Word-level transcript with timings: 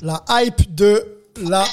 La 0.00 0.24
hype 0.28 0.74
de 0.74 1.02
la 1.48 1.64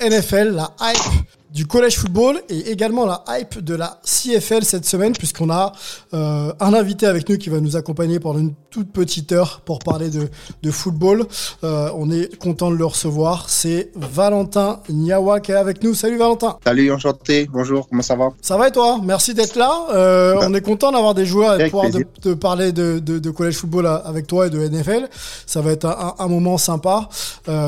NFL, 0.00 0.54
la 0.54 0.74
hype 0.80 1.23
du 1.54 1.66
collège 1.66 1.98
football 1.98 2.42
et 2.48 2.72
également 2.72 3.06
la 3.06 3.22
hype 3.28 3.60
de 3.60 3.76
la 3.76 4.00
CFL 4.02 4.64
cette 4.64 4.84
semaine 4.84 5.12
puisqu'on 5.12 5.50
a 5.50 5.72
euh, 6.12 6.52
un 6.58 6.74
invité 6.74 7.06
avec 7.06 7.28
nous 7.28 7.38
qui 7.38 7.48
va 7.48 7.60
nous 7.60 7.76
accompagner 7.76 8.18
pendant 8.18 8.40
une 8.40 8.54
toute 8.70 8.90
petite 8.90 9.30
heure 9.30 9.60
pour 9.64 9.78
parler 9.78 10.10
de, 10.10 10.28
de 10.64 10.70
football. 10.72 11.24
Euh, 11.62 11.90
on 11.94 12.10
est 12.10 12.36
content 12.38 12.72
de 12.72 12.76
le 12.76 12.84
recevoir. 12.84 13.48
C'est 13.48 13.92
Valentin 13.94 14.80
Niawa 14.88 15.38
qui 15.38 15.52
est 15.52 15.54
avec 15.54 15.84
nous. 15.84 15.94
Salut 15.94 16.16
Valentin. 16.18 16.58
Salut, 16.64 16.90
enchanté. 16.90 17.48
Bonjour, 17.52 17.88
comment 17.88 18.02
ça 18.02 18.16
va? 18.16 18.30
Ça 18.42 18.56
va 18.56 18.66
et 18.66 18.72
toi? 18.72 18.98
Merci 19.04 19.32
d'être 19.32 19.54
là. 19.54 19.86
Euh, 19.92 20.34
Bah, 20.34 20.46
on 20.48 20.54
est 20.54 20.60
content 20.60 20.90
d'avoir 20.90 21.14
des 21.14 21.24
joueurs 21.24 21.54
et 21.60 21.66
de 21.66 21.70
pouvoir 21.70 21.90
de, 21.90 22.34
parler 22.34 22.72
de, 22.72 22.98
de, 22.98 23.30
collège 23.30 23.54
football 23.58 23.86
avec 23.86 24.26
toi 24.26 24.48
et 24.48 24.50
de 24.50 24.58
NFL. 24.58 25.08
Ça 25.46 25.60
va 25.60 25.70
être 25.70 25.84
un, 25.86 26.16
un 26.18 26.26
moment 26.26 26.58
sympa. 26.58 27.08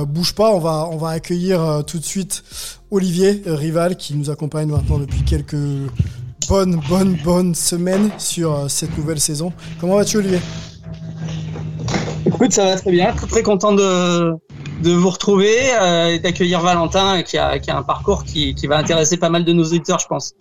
Bouge 0.08 0.34
pas, 0.34 0.50
on 0.50 0.58
va, 0.58 0.88
on 0.90 0.96
va 0.96 1.10
accueillir 1.10 1.84
tout 1.86 1.98
de 1.98 2.04
suite 2.04 2.42
Olivier 2.90 3.42
euh, 3.46 3.54
Rival 3.54 3.96
qui 3.96 4.14
nous 4.14 4.30
accompagne 4.30 4.68
maintenant 4.68 4.98
depuis 4.98 5.22
quelques 5.22 5.56
bonnes, 6.48 6.80
bonnes, 6.88 7.16
bonnes 7.24 7.54
semaines 7.54 8.10
sur 8.18 8.54
euh, 8.54 8.68
cette 8.68 8.96
nouvelle 8.96 9.18
saison. 9.18 9.52
Comment 9.80 9.96
vas-tu 9.96 10.18
Olivier? 10.18 10.38
Écoute, 12.26 12.52
ça 12.52 12.64
va 12.64 12.76
très 12.76 12.92
bien. 12.92 13.12
Très, 13.12 13.26
très 13.26 13.42
content 13.42 13.72
de, 13.72 14.32
de 14.82 14.92
vous 14.92 15.10
retrouver 15.10 15.56
euh, 15.80 16.14
et 16.14 16.18
d'accueillir 16.18 16.60
Valentin 16.60 17.22
qui 17.22 17.38
a, 17.38 17.58
qui 17.58 17.70
a 17.70 17.78
un 17.78 17.82
parcours 17.82 18.24
qui, 18.24 18.54
qui 18.54 18.66
va 18.66 18.78
intéresser 18.78 19.16
pas 19.16 19.30
mal 19.30 19.44
de 19.44 19.52
nos 19.52 19.64
auditeurs, 19.64 19.98
je 19.98 20.06
pense. 20.06 20.34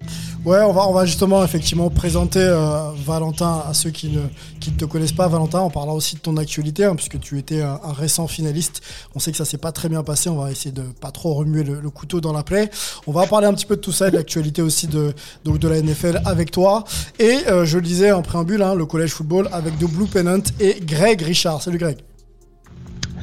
Ouais, 0.46 0.62
on 0.62 0.74
va, 0.74 0.88
on 0.88 0.94
va 0.94 1.06
justement 1.06 1.44
effectivement 1.44 1.90
présenter 1.90 2.40
euh, 2.40 2.92
Valentin 3.04 3.64
à 3.68 3.74
ceux 3.74 3.90
qui 3.90 4.10
ne, 4.10 4.22
qui 4.60 4.72
ne 4.72 4.78
te 4.78 4.86
connaissent 4.86 5.12
pas. 5.12 5.28
Valentin, 5.28 5.62
on 5.62 5.72
parlera 5.72 5.96
aussi 5.96 6.16
de 6.16 6.22
ton 6.22 6.38
actualité, 6.38 6.86
hein, 6.86 6.96
puisque 6.96 7.20
tu 7.20 7.40
étais 7.40 7.62
un, 7.62 7.80
récent 7.98 8.28
finaliste. 8.28 8.82
On 9.16 9.20
sait 9.20 9.32
que 9.32 9.38
ça 9.38 9.46
s'est 9.46 9.58
pas 9.58 9.72
très 9.72 9.90
bien 9.90 10.04
passé. 10.04 10.30
On 10.30 10.36
va 10.36 10.52
essayer 10.52 10.72
de 10.72 10.84
pas 11.02 11.12
trop 11.12 11.34
remuer 11.34 11.64
le, 11.64 11.80
le 11.80 11.90
couteau 11.90 12.22
dans 12.22 12.34
la 12.34 12.44
plaie. 12.44 12.70
On 13.08 13.12
va 13.12 13.26
parler 13.26 13.48
un 13.48 13.54
petit 13.54 13.66
peu 13.66 13.76
de 13.76 13.82
tout 13.82 13.92
ça, 13.92 14.12
de 14.12 14.16
l'actualité 14.16 14.62
aussi 14.62 14.88
de, 14.88 15.14
donc 15.44 15.58
de 15.60 15.68
la 15.68 15.82
NFL 15.82 16.22
avec 16.26 16.52
toi. 16.52 16.84
Et 17.20 17.38
euh, 17.48 17.66
je 17.66 17.78
le 17.78 17.84
disais 17.84 18.12
en 18.12 18.22
préambule, 18.22 18.62
hein, 18.62 18.76
le 18.76 18.86
collège 18.86 19.12
football 19.12 19.50
avec 19.52 19.78
de 19.78 19.86
Blue 19.86 20.08
Pennant 20.08 20.44
et 20.60 20.80
Greg 20.82 21.22
Richard. 21.22 21.62
Salut 21.62 21.78
Greg. 21.78 21.98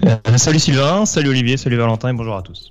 Euh, 0.04 0.36
salut 0.36 0.58
Sylvain, 0.58 1.06
salut 1.06 1.28
Olivier, 1.30 1.56
salut 1.56 1.76
Valentin 1.76 2.08
et 2.08 2.12
bonjour 2.12 2.36
à 2.36 2.42
tous. 2.42 2.68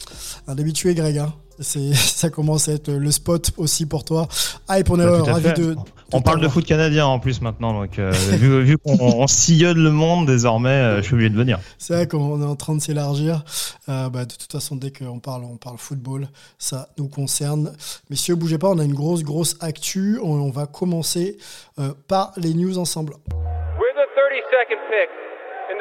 Un 0.47 0.57
habitué 0.57 0.93
Greg. 0.93 1.17
Hein. 1.17 1.33
C'est, 1.59 1.93
ça 1.93 2.29
commence 2.29 2.67
à 2.67 2.73
être 2.73 2.91
le 2.91 3.11
spot 3.11 3.51
aussi 3.57 3.85
pour 3.85 4.03
toi. 4.03 4.27
Hype, 4.69 4.89
on 4.89 4.99
est 4.99 5.05
Bah, 5.05 5.33
ravi 5.33 5.53
de. 5.53 5.75
On 6.13 6.21
parle 6.21 6.41
de 6.41 6.49
foot 6.49 6.65
canadien 6.65 7.05
en 7.05 7.19
plus 7.19 7.39
maintenant, 7.41 7.71
donc 7.71 7.97
euh, 7.97 8.11
vu, 8.31 8.61
vu 8.63 8.77
qu'on 8.77 8.97
on 8.99 9.27
sillonne 9.27 9.81
le 9.81 9.91
monde 9.91 10.27
désormais, 10.27 10.69
euh, 10.69 10.97
je 10.97 11.03
suis 11.03 11.13
obligé 11.13 11.29
de 11.29 11.37
venir. 11.37 11.57
C'est 11.77 11.93
vrai 11.93 12.07
qu'on 12.07 12.41
est 12.41 12.45
en 12.45 12.57
train 12.57 12.75
de 12.75 12.81
s'élargir. 12.81 13.45
Euh, 13.87 14.09
bah, 14.09 14.25
de 14.25 14.33
toute 14.33 14.51
façon, 14.51 14.75
dès 14.75 14.91
qu'on 14.91 15.19
parle, 15.19 15.45
on 15.45 15.55
parle 15.55 15.77
football, 15.77 16.27
ça 16.57 16.89
nous 16.97 17.07
concerne. 17.07 17.71
Messieurs, 18.09 18.35
bougez 18.35 18.57
pas, 18.57 18.67
on 18.67 18.79
a 18.79 18.83
une 18.83 18.93
grosse, 18.93 19.23
grosse 19.23 19.55
actu. 19.61 20.19
On, 20.21 20.33
on 20.33 20.51
va 20.51 20.65
commencer 20.65 21.37
euh, 21.79 21.93
par 22.09 22.33
les 22.35 22.53
news 22.53 22.77
ensemble. 22.77 23.13
With 23.29 23.95
the 23.95 24.07
32nd 24.19 24.81
pick 24.89 25.09
in 25.09 25.30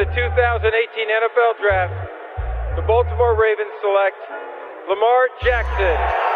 the 0.00 0.06
2018 0.16 1.12
NFL 1.12 1.60
Draft, 1.60 1.92
the 2.74 2.80
Baltimore 2.88 3.36
Ravens 3.36 3.68
select 3.84 4.16
Lamar 4.88 5.28
Jackson. 5.44 6.30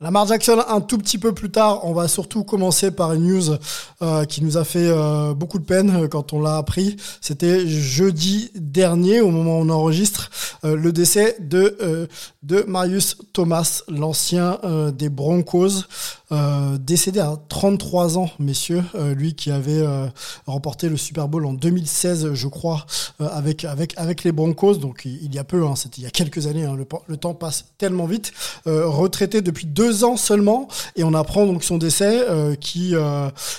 Lamar 0.00 0.26
Jackson, 0.26 0.58
un 0.68 0.80
tout 0.80 0.98
petit 0.98 1.16
peu 1.16 1.32
plus 1.32 1.50
tard, 1.50 1.84
on 1.84 1.92
va 1.94 2.08
surtout 2.08 2.42
commencer 2.42 2.90
par 2.90 3.12
une 3.12 3.28
news 3.28 3.56
euh, 4.02 4.24
qui 4.24 4.42
nous 4.42 4.58
a 4.58 4.64
fait 4.64 4.88
euh, 4.88 5.34
beaucoup 5.34 5.60
de 5.60 5.64
peine 5.64 6.02
euh, 6.02 6.08
quand 6.08 6.32
on 6.32 6.40
l'a 6.40 6.56
appris. 6.56 6.96
C'était 7.20 7.66
jeudi 7.66 8.50
dernier, 8.56 9.20
au 9.20 9.30
moment 9.30 9.60
où 9.60 9.62
on 9.62 9.70
enregistre, 9.70 10.30
le 10.64 10.90
décès 10.90 11.36
de, 11.38 12.08
de 12.42 12.64
Marius 12.66 13.18
Thomas, 13.32 13.82
l'ancien 13.88 14.58
des 14.92 15.08
Broncos, 15.08 15.84
euh, 16.32 16.76
décédé 16.78 17.20
à 17.20 17.36
33 17.48 18.18
ans, 18.18 18.28
messieurs. 18.40 18.82
Euh, 18.96 19.14
lui 19.14 19.34
qui 19.34 19.52
avait 19.52 19.78
euh, 19.78 20.08
remporté 20.46 20.88
le 20.88 20.96
Super 20.96 21.28
Bowl 21.28 21.46
en 21.46 21.52
2016, 21.52 22.34
je 22.34 22.48
crois, 22.48 22.84
avec, 23.20 23.64
avec, 23.64 23.94
avec 23.96 24.24
les 24.24 24.32
Broncos. 24.32 24.74
Donc 24.74 25.02
il, 25.04 25.32
y 25.32 25.38
a 25.38 25.44
peu, 25.44 25.64
hein, 25.64 25.76
c'était 25.76 25.98
il 25.98 26.04
y 26.04 26.06
a 26.06 26.10
quelques 26.10 26.48
années, 26.48 26.64
hein, 26.64 26.76
le, 27.06 27.16
temps 27.16 27.34
passe 27.34 27.66
tellement 27.78 28.06
vite. 28.06 28.32
Retraité 28.66 29.40
depuis 29.40 29.66
deux 29.66 30.04
ans 30.04 30.16
seulement, 30.16 30.68
et 30.96 31.04
on 31.04 31.14
apprend 31.14 31.46
donc 31.46 31.62
son 31.62 31.78
décès 31.78 32.26
qui, 32.60 32.94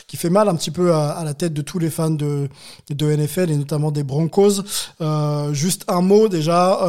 qui 0.07 0.17
fait 0.17 0.29
mal 0.29 0.49
un 0.49 0.55
petit 0.55 0.71
peu 0.71 0.93
à, 0.93 1.23
la 1.23 1.33
tête 1.33 1.53
de 1.53 1.61
tous 1.61 1.79
les 1.79 1.89
fans 1.89 2.09
de, 2.09 2.49
de 2.89 3.15
NFL 3.15 3.49
et 3.49 3.57
notamment 3.57 3.91
des 3.91 4.03
Broncos. 4.03 4.63
Juste 5.53 5.85
un 5.87 6.01
mot 6.01 6.27
déjà, 6.27 6.79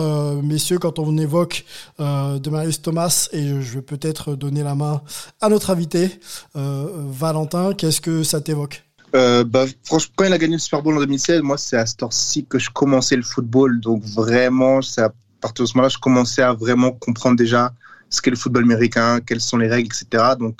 messieurs, 0.42 0.78
quand 0.78 0.98
on 0.98 1.16
évoque 1.16 1.64
de 1.98 2.50
Marius 2.50 2.82
Thomas, 2.82 3.28
et 3.32 3.60
je 3.60 3.74
vais 3.74 3.82
peut-être 3.82 4.34
donner 4.34 4.62
la 4.62 4.74
main 4.74 5.00
à 5.40 5.48
notre 5.48 5.67
invité, 5.70 6.10
euh, 6.56 6.86
Valentin, 7.10 7.74
qu'est-ce 7.74 8.00
que 8.00 8.22
ça 8.22 8.40
t'évoque 8.40 8.84
Euh, 9.14 9.44
bah, 9.44 9.64
franchement, 9.84 10.12
quand 10.16 10.24
il 10.24 10.32
a 10.32 10.38
gagné 10.38 10.54
le 10.54 10.60
Super 10.60 10.82
Bowl 10.82 10.96
en 10.96 11.00
2016, 11.00 11.42
moi, 11.42 11.58
c'est 11.58 11.76
à 11.76 11.86
ce 11.86 11.96
temps-ci 11.96 12.46
que 12.46 12.58
je 12.58 12.70
commençais 12.70 13.16
le 13.16 13.22
football. 13.22 13.80
Donc, 13.80 14.02
vraiment, 14.04 14.82
c'est 14.82 15.02
à 15.02 15.12
partir 15.40 15.64
de 15.64 15.68
ce 15.68 15.76
moment-là, 15.76 15.88
je 15.88 15.98
commençais 15.98 16.42
à 16.42 16.52
vraiment 16.52 16.92
comprendre 16.92 17.36
déjà 17.36 17.72
ce 18.10 18.20
qu'est 18.20 18.30
le 18.30 18.36
football 18.36 18.64
américain, 18.64 19.20
quelles 19.20 19.40
sont 19.40 19.56
les 19.56 19.68
règles, 19.68 19.88
etc. 19.94 20.34
Donc, 20.38 20.58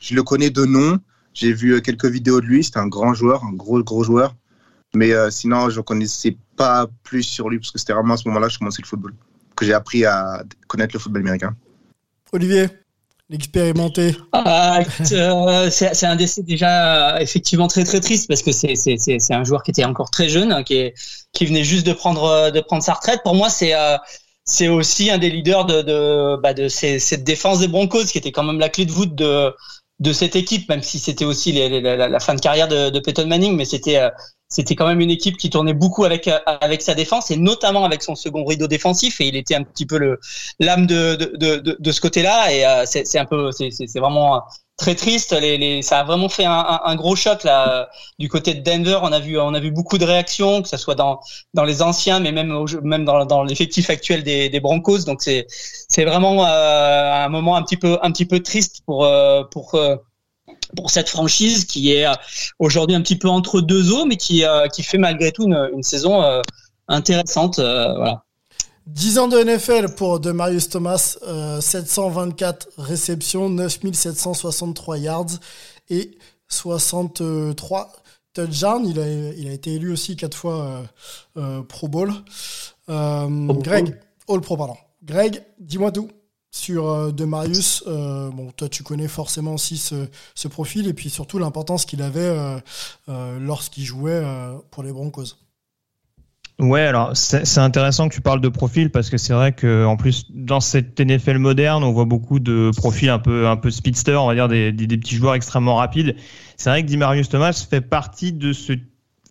je 0.00 0.14
le 0.14 0.22
connais 0.22 0.50
de 0.50 0.64
nom. 0.64 0.98
J'ai 1.34 1.52
vu 1.52 1.74
euh, 1.74 1.80
quelques 1.80 2.06
vidéos 2.06 2.40
de 2.40 2.46
lui. 2.46 2.64
C'était 2.64 2.78
un 2.78 2.88
grand 2.88 3.14
joueur, 3.14 3.44
un 3.44 3.52
gros, 3.52 3.82
gros 3.82 4.04
joueur. 4.04 4.34
Mais 4.94 5.12
euh, 5.12 5.30
sinon, 5.30 5.70
je 5.70 5.78
ne 5.78 5.82
connaissais 5.82 6.36
pas 6.56 6.86
plus 7.02 7.22
sur 7.22 7.50
lui 7.50 7.58
parce 7.58 7.70
que 7.70 7.78
c'était 7.78 7.92
vraiment 7.92 8.14
à 8.14 8.16
ce 8.16 8.26
moment-là 8.28 8.46
que 8.46 8.54
je 8.54 8.58
commençais 8.58 8.82
le 8.82 8.88
football, 8.88 9.14
que 9.54 9.64
j'ai 9.64 9.74
appris 9.74 10.04
à 10.04 10.42
connaître 10.66 10.94
le 10.94 10.98
football 10.98 11.22
américain. 11.22 11.54
Olivier, 12.32 12.68
l'expérimenté. 13.30 14.16
Ah, 14.32 14.80
euh, 15.12 15.70
c'est 15.70 16.04
un 16.04 16.16
décès 16.16 16.42
déjà 16.42 17.16
euh, 17.16 17.18
effectivement 17.18 17.66
très 17.66 17.84
très 17.84 18.00
triste 18.00 18.28
parce 18.28 18.42
que 18.42 18.52
c'est 18.52 18.74
un 19.30 19.44
joueur 19.44 19.62
qui 19.62 19.70
était 19.70 19.84
encore 19.86 20.10
très 20.10 20.28
jeune, 20.28 20.52
hein, 20.52 20.62
qui 20.62 20.74
est 20.74 20.94
qui 21.32 21.46
venait 21.46 21.64
juste 21.64 21.86
de 21.86 21.94
prendre 21.94 22.24
euh, 22.24 22.50
de 22.50 22.60
prendre 22.60 22.82
sa 22.82 22.92
retraite. 22.92 23.20
Pour 23.24 23.34
moi, 23.34 23.48
c'est 23.48 23.74
euh, 23.74 23.96
c'est 24.44 24.68
aussi 24.68 25.10
un 25.10 25.16
des 25.16 25.30
leaders 25.30 25.64
de 25.64 25.80
de 25.80 26.36
bah, 26.42 26.52
de 26.52 26.68
ces- 26.68 26.98
cette 26.98 27.24
défense 27.24 27.60
des 27.60 27.68
Broncos 27.68 28.04
qui 28.04 28.18
était 28.18 28.32
quand 28.32 28.42
même 28.44 28.58
la 28.58 28.68
clé 28.68 28.84
de 28.84 28.92
voûte 28.92 29.14
de 29.14 29.50
de 29.98 30.12
cette 30.12 30.36
équipe, 30.36 30.68
même 30.68 30.82
si 30.82 30.98
c'était 30.98 31.24
aussi 31.24 31.52
la, 31.52 32.08
la 32.08 32.20
fin 32.20 32.34
de 32.34 32.40
carrière 32.40 32.68
de, 32.68 32.90
de 32.90 33.00
Peyton 33.00 33.26
Manning, 33.26 33.56
mais 33.56 33.64
c'était 33.64 33.98
c'était 34.48 34.74
quand 34.74 34.86
même 34.86 35.00
une 35.00 35.10
équipe 35.10 35.36
qui 35.36 35.50
tournait 35.50 35.74
beaucoup 35.74 36.04
avec 36.04 36.28
avec 36.46 36.82
sa 36.82 36.94
défense 36.94 37.30
et 37.30 37.36
notamment 37.36 37.84
avec 37.84 38.02
son 38.02 38.14
second 38.14 38.44
rideau 38.44 38.66
défensif 38.66 39.20
et 39.20 39.28
il 39.28 39.36
était 39.36 39.54
un 39.54 39.62
petit 39.62 39.86
peu 39.86 39.98
le 39.98 40.18
l'âme 40.58 40.86
de 40.86 41.16
de, 41.16 41.56
de, 41.56 41.76
de, 41.78 41.92
ce 41.92 42.00
côté-là 42.00 42.52
et 42.52 42.64
euh, 42.66 42.84
c'est 42.86 43.18
un 43.18 43.26
peu 43.26 43.50
c'est 43.52 43.98
vraiment 43.98 44.42
très 44.78 44.94
triste. 44.94 45.32
Les, 45.32 45.58
les 45.58 45.82
ça 45.82 46.00
a 46.00 46.04
vraiment 46.04 46.28
fait 46.30 46.46
un, 46.46 46.80
un, 46.84 46.96
gros 46.96 47.16
choc 47.16 47.44
là 47.44 47.90
du 48.18 48.28
côté 48.28 48.54
de 48.54 48.60
Denver. 48.62 48.98
On 49.02 49.12
a 49.12 49.18
vu 49.20 49.38
on 49.38 49.52
a 49.52 49.60
vu 49.60 49.70
beaucoup 49.70 49.98
de 49.98 50.04
réactions 50.04 50.62
que 50.62 50.68
ce 50.68 50.78
soit 50.78 50.94
dans 50.94 51.20
dans 51.52 51.64
les 51.64 51.82
anciens 51.82 52.20
mais 52.20 52.32
même 52.32 52.52
au 52.52 52.66
même 52.82 53.04
dans 53.04 53.26
dans 53.26 53.42
l'effectif 53.42 53.90
actuel 53.90 54.22
des 54.22 54.48
des 54.48 54.60
Broncos. 54.60 55.00
Donc 55.04 55.20
c'est 55.20 55.46
c'est 55.50 56.04
vraiment 56.04 56.46
euh, 56.46 57.12
un 57.12 57.28
moment 57.28 57.56
un 57.56 57.62
petit 57.62 57.76
peu 57.76 57.98
un 58.02 58.12
petit 58.12 58.26
peu 58.26 58.40
triste 58.40 58.82
pour 58.86 59.04
euh, 59.04 59.42
pour 59.50 59.74
euh, 59.74 59.96
pour 60.76 60.90
cette 60.90 61.08
franchise 61.08 61.64
qui 61.64 61.92
est 61.92 62.06
euh, 62.06 62.12
aujourd'hui 62.58 62.96
un 62.96 63.02
petit 63.02 63.16
peu 63.16 63.28
entre 63.28 63.60
deux 63.60 63.92
eaux, 63.92 64.04
mais 64.04 64.16
qui, 64.16 64.44
euh, 64.44 64.68
qui 64.68 64.82
fait 64.82 64.98
malgré 64.98 65.32
tout 65.32 65.44
une, 65.44 65.70
une 65.74 65.82
saison 65.82 66.22
euh, 66.22 66.40
intéressante. 66.88 67.56
voilà. 67.58 68.24
10 68.86 69.18
ans 69.18 69.28
de 69.28 69.36
NFL 69.38 69.94
pour 69.94 70.18
de 70.18 70.32
Marius 70.32 70.70
Thomas, 70.70 71.18
724 71.60 72.68
réceptions, 72.78 73.50
9763 73.50 74.96
yards 74.96 75.26
et 75.90 76.16
63 76.48 77.92
touchdowns. 78.32 78.86
Il 78.86 78.98
a, 78.98 79.06
il 79.06 79.46
a 79.46 79.52
été 79.52 79.74
élu 79.74 79.92
aussi 79.92 80.16
quatre 80.16 80.34
fois 80.34 80.84
Pro 81.68 81.88
Bowl. 81.88 82.14
Greg, 82.88 84.00
All 84.26 84.40
Pro, 84.40 84.56
pardon. 84.56 84.76
Greg, 85.02 85.42
dis-moi 85.58 85.92
tout 85.92 86.08
sur 86.50 86.88
euh, 86.88 87.12
de 87.12 87.24
Marius. 87.24 87.84
Euh, 87.86 88.30
bon, 88.30 88.50
toi, 88.56 88.68
tu 88.68 88.82
connais 88.82 89.08
forcément 89.08 89.54
aussi 89.54 89.76
ce, 89.76 90.48
profil 90.48 90.88
et 90.88 90.94
puis 90.94 91.10
surtout 91.10 91.38
l'importance 91.38 91.84
qu'il 91.84 92.02
avait 92.02 92.20
euh, 93.08 93.38
lorsqu'il 93.38 93.84
jouait 93.84 94.22
pour 94.70 94.82
les 94.82 94.92
Broncos. 94.92 95.36
Ouais, 96.58 96.80
alors 96.80 97.16
c'est 97.16 97.58
intéressant 97.58 98.08
que 98.08 98.14
tu 98.14 98.20
parles 98.20 98.40
de 98.40 98.48
profil 98.48 98.90
parce 98.90 99.10
que 99.10 99.16
c'est 99.16 99.32
vrai 99.32 99.52
que 99.52 99.84
en 99.84 99.96
plus 99.96 100.26
dans 100.30 100.58
cette 100.58 100.98
NFL 100.98 101.38
moderne, 101.38 101.84
on 101.84 101.92
voit 101.92 102.04
beaucoup 102.04 102.40
de 102.40 102.72
profils 102.76 103.10
un 103.10 103.20
peu 103.20 103.46
un 103.46 103.56
peu 103.56 103.70
speedster, 103.70 104.16
on 104.16 104.26
va 104.26 104.34
dire 104.34 104.48
des, 104.48 104.72
des, 104.72 104.88
des 104.88 104.98
petits 104.98 105.14
joueurs 105.14 105.34
extrêmement 105.34 105.76
rapides. 105.76 106.16
C'est 106.56 106.70
vrai 106.70 106.82
que 106.82 106.88
Dimarius 106.88 107.28
Thomas 107.28 107.64
fait 107.70 107.80
partie 107.80 108.32
de 108.32 108.52
ce 108.52 108.72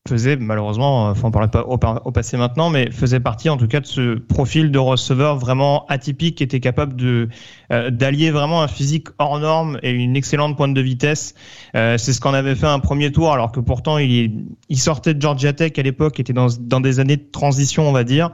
faisait 0.08 0.36
malheureusement, 0.36 1.08
enfin 1.10 1.28
on 1.28 1.32
parle 1.32 1.50
pas 1.50 1.64
au, 1.64 1.78
passé 1.78 2.38
maintenant, 2.38 2.70
mais 2.70 2.92
faisait 2.92 3.20
partie 3.20 3.50
en 3.50 3.58
tout 3.58 3.68
cas 3.68 3.80
de 3.80 3.86
ce 3.86 4.16
profil 4.16 4.72
de 4.72 4.80
receveur 4.80 5.38
vraiment 5.38 5.86
atypique 5.88 6.38
qui 6.38 6.44
était 6.44 6.60
capable 6.60 6.96
de 6.96 7.30
euh, 7.72 7.92
d'allier 7.92 8.32
vraiment 8.32 8.62
un 8.62 8.68
physique 8.68 9.08
hors 9.20 9.40
norme 9.40 9.80
et 9.84 9.92
une 9.92 10.16
excellente 10.16 10.58
pointe 10.58 10.74
de 10.74 10.82
vitesse. 10.82 11.36
Euh, 11.76 11.98
c'est 11.98 12.14
ce 12.14 12.22
qu'on 12.22 12.34
avait 12.34 12.56
fait 12.56 12.68
un 12.68 12.80
premier 12.80 13.12
tour, 13.12 13.32
alors 13.32 13.52
que 13.52 13.60
pourtant 13.60 13.98
il, 13.98 14.48
sortait 14.76 15.14
de 15.14 15.22
Georgia 15.22 15.54
Tech 15.54 15.74
à 15.78 15.82
l'époque, 15.82 16.20
était 16.20 16.34
dans, 16.34 16.48
dans 16.60 16.80
des 16.80 17.00
années 17.00 17.18
de 17.18 17.28
transition 17.32 17.88
on 17.88 17.92
va 17.92 18.04
dire. 18.04 18.32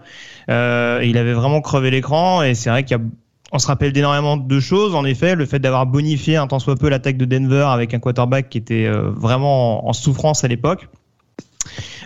Euh, 0.50 1.02
et 1.02 1.10
il 1.10 1.18
avait 1.18 1.34
vraiment 1.34 1.62
crevé 1.62 1.92
l'écran 1.92 2.44
et 2.44 2.56
c'est 2.56 2.70
vrai 2.70 2.84
qu'il 2.84 2.98
y 2.98 3.00
a 3.00 3.04
on 3.54 3.60
se 3.60 3.68
rappelle 3.68 3.94
d'énormément 3.94 4.36
de 4.36 4.60
choses. 4.60 4.96
En 4.96 5.06
effet, 5.06 5.36
le 5.36 5.46
fait 5.46 5.60
d'avoir 5.60 5.86
bonifié 5.86 6.38
un 6.38 6.48
tant 6.48 6.58
soit 6.58 6.76
peu 6.76 6.90
l'attaque 6.90 7.18
de 7.18 7.26
Denver 7.26 7.68
avec 7.70 7.94
un 7.94 8.00
quarterback 8.00 8.50
qui 8.50 8.58
était 8.58 8.88
euh, 8.88 9.12
vraiment 9.12 9.88
en 9.88 9.94
souffrance 9.94 10.44
à 10.44 10.48
l'époque. 10.48 10.90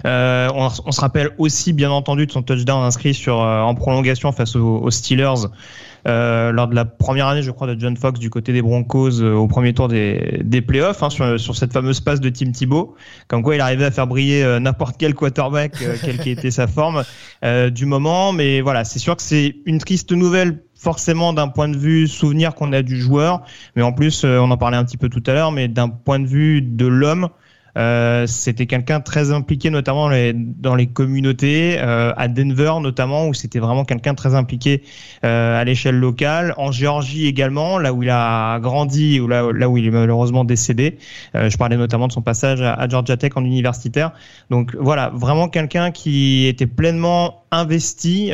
Euh, 0.06 0.50
on, 0.54 0.92
se 0.92 1.02
rappelle 1.02 1.32
aussi, 1.38 1.74
bien 1.74 1.92
entendu, 1.92 2.26
de 2.26 2.32
son 2.32 2.44
touchdown 2.44 2.84
inscrit 2.84 3.14
sur, 3.14 3.42
euh, 3.42 3.62
en 3.62 3.76
prolongation 3.76 4.32
face 4.32 4.56
aux, 4.56 4.90
Steelers 4.92 5.48
euh, 6.08 6.52
lors 6.52 6.68
de 6.68 6.76
la 6.76 6.86
première 6.86 7.28
année, 7.28 7.42
je 7.42 7.52
crois, 7.52 7.68
de 7.68 7.80
John 7.80 7.98
Fox 7.98 8.20
du 8.20 8.30
côté 8.30 8.54
des 8.54 8.62
Broncos 8.62 9.22
au 9.22 9.48
premier 9.48 9.74
tour 9.74 9.88
des, 9.88 10.40
des 10.44 10.62
playoffs, 10.62 11.04
hein, 11.04 11.10
sur, 11.10 11.40
sur, 11.40 11.56
cette 11.56 11.74
fameuse 11.74 12.00
passe 12.00 12.22
de 12.22 12.30
Tim 12.30 12.52
Thibault. 12.52 12.96
Comme 13.28 13.44
quoi, 13.44 13.56
il 13.56 13.62
arrivait 13.62 13.86
à 13.86 13.92
faire 13.92 14.08
briller 14.08 14.60
n'importe 14.62 14.96
quel 14.98 15.14
quarterback, 15.14 15.74
quelle 16.04 16.20
qui 16.20 16.30
était 16.30 16.52
sa 16.52 16.68
forme 16.68 17.04
du 17.72 17.86
moment. 17.86 18.32
Mais 18.32 18.62
voilà, 18.62 18.86
c'est 18.86 19.00
sûr 19.00 19.16
que 19.16 19.22
c'est 19.22 19.56
une 19.66 19.80
triste 19.80 20.12
nouvelle 20.12 20.64
forcément 20.76 21.34
d'un 21.34 21.48
point 21.48 21.68
de 21.68 21.78
vue 21.78 22.08
souvenir 22.08 22.54
qu'on 22.54 22.72
a 22.72 22.84
du 22.84 22.98
joueur, 22.98 23.42
mais 23.76 23.82
en 23.82 23.92
plus, 23.92 24.24
on 24.24 24.52
en 24.52 24.58
parlait 24.58 24.78
un 24.78 24.86
petit 24.86 24.98
peu 24.98 25.10
tout 25.10 25.24
à 25.26 25.34
l'heure, 25.34 25.52
mais 25.52 25.68
d'un 25.68 25.90
point 25.90 26.20
de 26.20 26.28
vue 26.28 26.62
de 26.62 26.86
l'homme, 26.86 27.30
euh, 27.78 28.26
c'était 28.28 28.66
quelqu'un 28.66 29.00
très 29.00 29.32
impliqué 29.32 29.70
notamment 29.70 30.10
dans 30.34 30.76
les 30.76 30.88
communautés, 30.88 31.78
euh, 31.80 32.12
à 32.18 32.28
Denver 32.28 32.74
notamment, 32.82 33.28
où 33.28 33.34
c'était 33.34 33.60
vraiment 33.60 33.86
quelqu'un 33.86 34.16
très 34.16 34.34
impliqué 34.36 34.84
euh, 35.24 35.60
à 35.60 35.64
l'échelle 35.64 35.98
locale. 35.98 36.54
En 36.58 36.72
Géorgie 36.72 37.28
également, 37.28 37.78
là 37.78 37.94
où 37.94 38.04
il 38.04 38.10
a 38.10 38.60
grandi, 38.60 39.20
ou 39.20 39.28
là, 39.28 39.52
là 39.54 39.70
où 39.70 39.78
il 39.78 39.86
est 39.86 39.92
malheureusement 39.92 40.44
décédé. 40.44 40.98
je 41.34 41.56
parlais 41.58 41.78
notamment 41.78 42.08
de 42.08 42.14
son 42.14 42.22
passage 42.22 42.62
à, 42.62 42.88
Georgia 42.90 43.18
Tech 43.18 43.34
en 43.36 43.46
universitaire. 43.46 44.12
Donc 44.50 44.76
voilà, 44.80 45.12
vraiment 45.14 45.48
quelqu'un 45.48 45.92
qui 45.92 46.48
était 46.48 46.68
pleinement 46.68 47.44
investi 47.52 48.32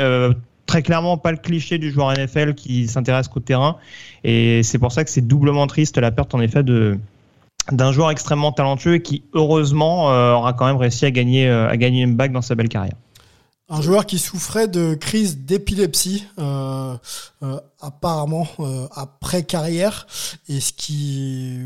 très 0.66 0.82
clairement 0.82 1.18
pas 1.18 1.32
le 1.32 1.38
cliché 1.38 1.78
du 1.78 1.92
joueur 1.92 2.14
NFL 2.14 2.54
qui 2.54 2.88
s'intéresse 2.88 3.28
qu'au 3.28 3.42
terrain. 3.42 3.78
Et 4.24 4.64
c'est 4.64 4.80
pour 4.80 4.92
ça 4.92 5.04
que 5.04 5.10
c'est 5.10 5.28
doublement 5.28 5.68
triste 5.68 5.98
la 5.98 6.12
perte 6.12 6.34
en 6.34 6.40
effet 6.40 6.64
de, 6.64 6.98
d'un 7.72 7.92
joueur 7.92 8.12
extrêmement 8.12 8.52
talentueux 8.52 8.96
et 8.96 9.02
qui 9.02 9.24
heureusement 9.34 10.12
euh, 10.12 10.34
aura 10.34 10.54
quand 10.54 10.66
même 10.66 10.78
réussi 10.78 11.06
à 11.06 11.12
gagner 11.12 11.48
euh, 11.48 11.70
à 11.70 11.78
gagner 11.78 12.02
une 12.02 12.16
bague 12.16 12.34
dans 12.34 12.42
sa 12.42 12.56
belle 12.56 12.70
carrière. 12.70 12.96
Un 13.70 13.82
joueur 13.82 14.06
qui 14.06 14.20
souffrait 14.20 14.68
de 14.68 14.94
crise 14.94 15.38
d'épilepsie, 15.38 16.28
euh, 16.38 16.96
apparemment 17.80 18.46
après 18.94 19.44
carrière, 19.44 20.06
et 20.50 20.60
ce 20.60 20.74
qui 20.74 21.60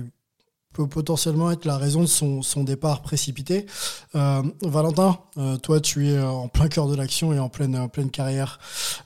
peut 0.73 0.87
potentiellement 0.87 1.51
être 1.51 1.65
la 1.65 1.75
raison 1.77 2.01
de 2.01 2.05
son, 2.05 2.63
départ 2.63 3.01
précipité. 3.01 3.65
Valentin, 4.13 5.17
toi 5.63 5.81
tu 5.81 6.07
es 6.07 6.21
en 6.21 6.47
plein 6.47 6.69
cœur 6.69 6.87
de 6.87 6.95
l'action 6.95 7.33
et 7.33 7.39
en 7.39 7.49
pleine, 7.49 7.89
pleine 7.89 8.11
carrière 8.11 8.59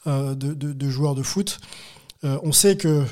de, 0.05 0.89
joueur 0.89 1.15
de 1.15 1.23
foot. 1.23 1.59
on 2.23 2.51
sait 2.51 2.75
que 2.75 3.05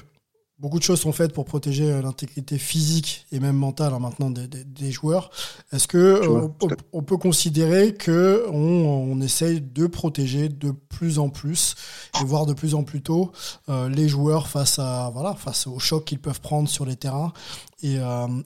Beaucoup 0.60 0.78
de 0.78 0.84
choses 0.84 1.00
sont 1.00 1.14
faites 1.14 1.32
pour 1.32 1.46
protéger 1.46 1.90
euh, 1.90 2.02
l'intégrité 2.02 2.58
physique 2.58 3.26
et 3.32 3.40
même 3.40 3.56
mentale 3.56 3.94
hein, 3.94 4.00
maintenant 4.00 4.30
des, 4.30 4.92
joueurs. 4.92 5.30
Est-ce 5.72 5.88
que 5.88 5.98
euh, 5.98 6.50
on, 6.92 7.02
peut 7.02 7.16
considérer 7.16 7.94
que 7.94 8.46
on, 8.52 9.22
essaye 9.22 9.62
de 9.62 9.88
protéger 9.88 10.50
de 10.50 10.72
plus 10.72 11.18
en 11.18 11.30
plus 11.30 11.76
et 12.20 12.26
voir 12.26 12.46
de 12.46 12.54
plus 12.54 12.76
en 12.76 12.84
plus 12.84 13.02
tôt 13.02 13.32
euh, 13.70 13.88
les 13.88 14.10
joueurs 14.10 14.48
face 14.48 14.80
à 14.80 15.10
voilà 15.14 15.34
face 15.34 15.66
aux 15.68 15.80
chocs 15.80 16.04
qu'ils 16.04 16.20
peuvent 16.20 16.42
prendre 16.42 16.68
sur 16.68 16.86
les 16.86 16.98
terrains 16.98 17.32
et, 17.82 17.98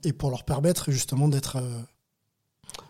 et 0.04 0.14
pour 0.14 0.30
leur 0.30 0.44
permettre 0.44 0.92
justement 0.92 1.28
d'être 1.28 1.58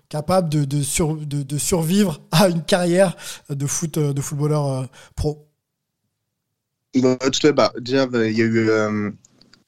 capables 0.10 0.50
de, 0.50 0.66
de, 0.66 1.44
de, 1.44 1.58
survivre 1.58 2.22
à 2.32 2.50
une 2.50 2.64
carrière 2.64 3.16
de 3.50 3.66
foot 3.68 3.98
de 4.00 4.22
footballeur 4.22 4.90
pro. 5.16 5.48
Bah, 6.96 7.18
bah, 7.56 7.74
déjà, 7.80 8.08
il 8.14 8.38
y 8.38 8.42
a 8.42 8.46
eu, 8.46 8.70
euh, 8.70 9.10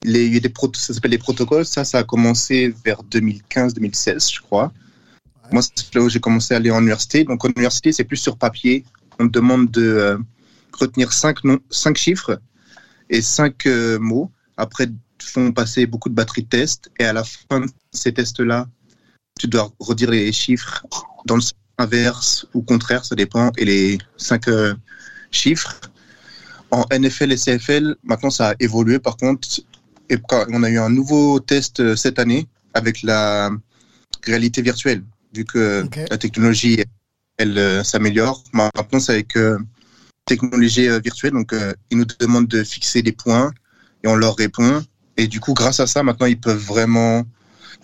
les, 0.04 0.28
il 0.28 0.34
y 0.34 0.38
a 0.38 0.40
des 0.40 0.54
ça 0.76 0.94
s'appelle 0.94 1.12
les 1.12 1.18
protocoles. 1.18 1.66
Ça, 1.66 1.84
ça 1.84 2.00
a 2.00 2.04
commencé 2.04 2.74
vers 2.86 3.02
2015-2016, 3.04 4.36
je 4.36 4.42
crois. 4.42 4.72
Moi, 5.52 5.62
c'est 5.64 5.96
là 5.96 6.02
où 6.02 6.10
j'ai 6.10 6.20
commencé 6.20 6.54
à 6.54 6.58
aller 6.58 6.70
en 6.70 6.80
université. 6.80 7.24
Donc, 7.24 7.44
en 7.44 7.50
université, 7.50 7.92
c'est 7.92 8.04
plus 8.04 8.18
sur 8.18 8.38
papier. 8.38 8.86
On 9.20 9.28
te 9.28 9.34
demande 9.34 9.72
de 9.72 9.82
euh, 9.82 10.18
retenir 10.74 11.12
cinq, 11.14 11.44
noms, 11.44 11.60
cinq 11.72 11.98
chiffres 11.98 12.40
et 13.10 13.22
cinq 13.24 13.66
euh, 13.66 13.98
mots. 13.98 14.32
Après, 14.58 14.88
font 15.20 15.52
passer 15.52 15.88
beaucoup 15.88 16.10
de 16.10 16.14
batteries 16.14 16.44
de 16.44 16.50
tests. 16.50 16.92
Et 17.00 17.06
à 17.06 17.14
la 17.14 17.24
fin 17.24 17.62
de 17.62 17.68
ces 17.92 18.14
tests-là, 18.14 18.68
tu 19.40 19.48
dois 19.48 19.72
redire 19.80 20.12
les 20.12 20.32
chiffres 20.32 20.86
dans 21.26 21.36
le 21.36 21.42
sens 21.42 21.54
inverse 21.78 22.46
ou 22.54 22.62
contraire, 22.62 23.04
ça 23.04 23.16
dépend. 23.16 23.52
Et 23.58 23.66
les 23.66 23.98
cinq 24.16 24.46
chiffres 25.32 25.80
en 26.76 26.86
NFL 26.92 27.32
et 27.32 27.38
CFL, 27.38 27.96
maintenant 28.04 28.30
ça 28.30 28.50
a 28.50 28.54
évolué 28.60 29.00
par 29.00 29.16
contre. 29.18 29.48
Et 30.10 30.18
on 30.50 30.62
a 30.64 30.70
eu 30.70 30.78
un 30.78 30.90
nouveau 30.90 31.40
test 31.40 31.80
euh, 31.80 31.96
cette 31.96 32.20
année 32.20 32.48
avec 32.74 33.02
la 33.02 33.50
réalité 34.24 34.62
virtuelle, 34.62 35.04
vu 35.34 35.46
que 35.46 35.88
la 36.10 36.18
technologie 36.18 36.84
elle 37.38 37.58
euh, 37.58 37.84
s'améliore. 37.84 38.44
Maintenant 38.54 39.00
c'est 39.00 39.14
avec 39.14 39.36
euh, 39.38 39.58
technologie 40.26 40.88
virtuelle, 41.00 41.34
donc 41.34 41.54
ils 41.92 41.98
nous 41.98 42.06
demandent 42.20 42.48
de 42.48 42.64
fixer 42.64 43.02
des 43.02 43.12
points 43.12 43.52
et 44.04 44.08
on 44.08 44.16
leur 44.16 44.36
répond. 44.36 44.84
Et 45.18 45.28
du 45.28 45.40
coup, 45.40 45.54
grâce 45.54 45.80
à 45.80 45.88
ça, 45.88 46.04
maintenant 46.04 46.26
ils 46.26 46.40
peuvent 46.40 46.66
vraiment 46.66 47.24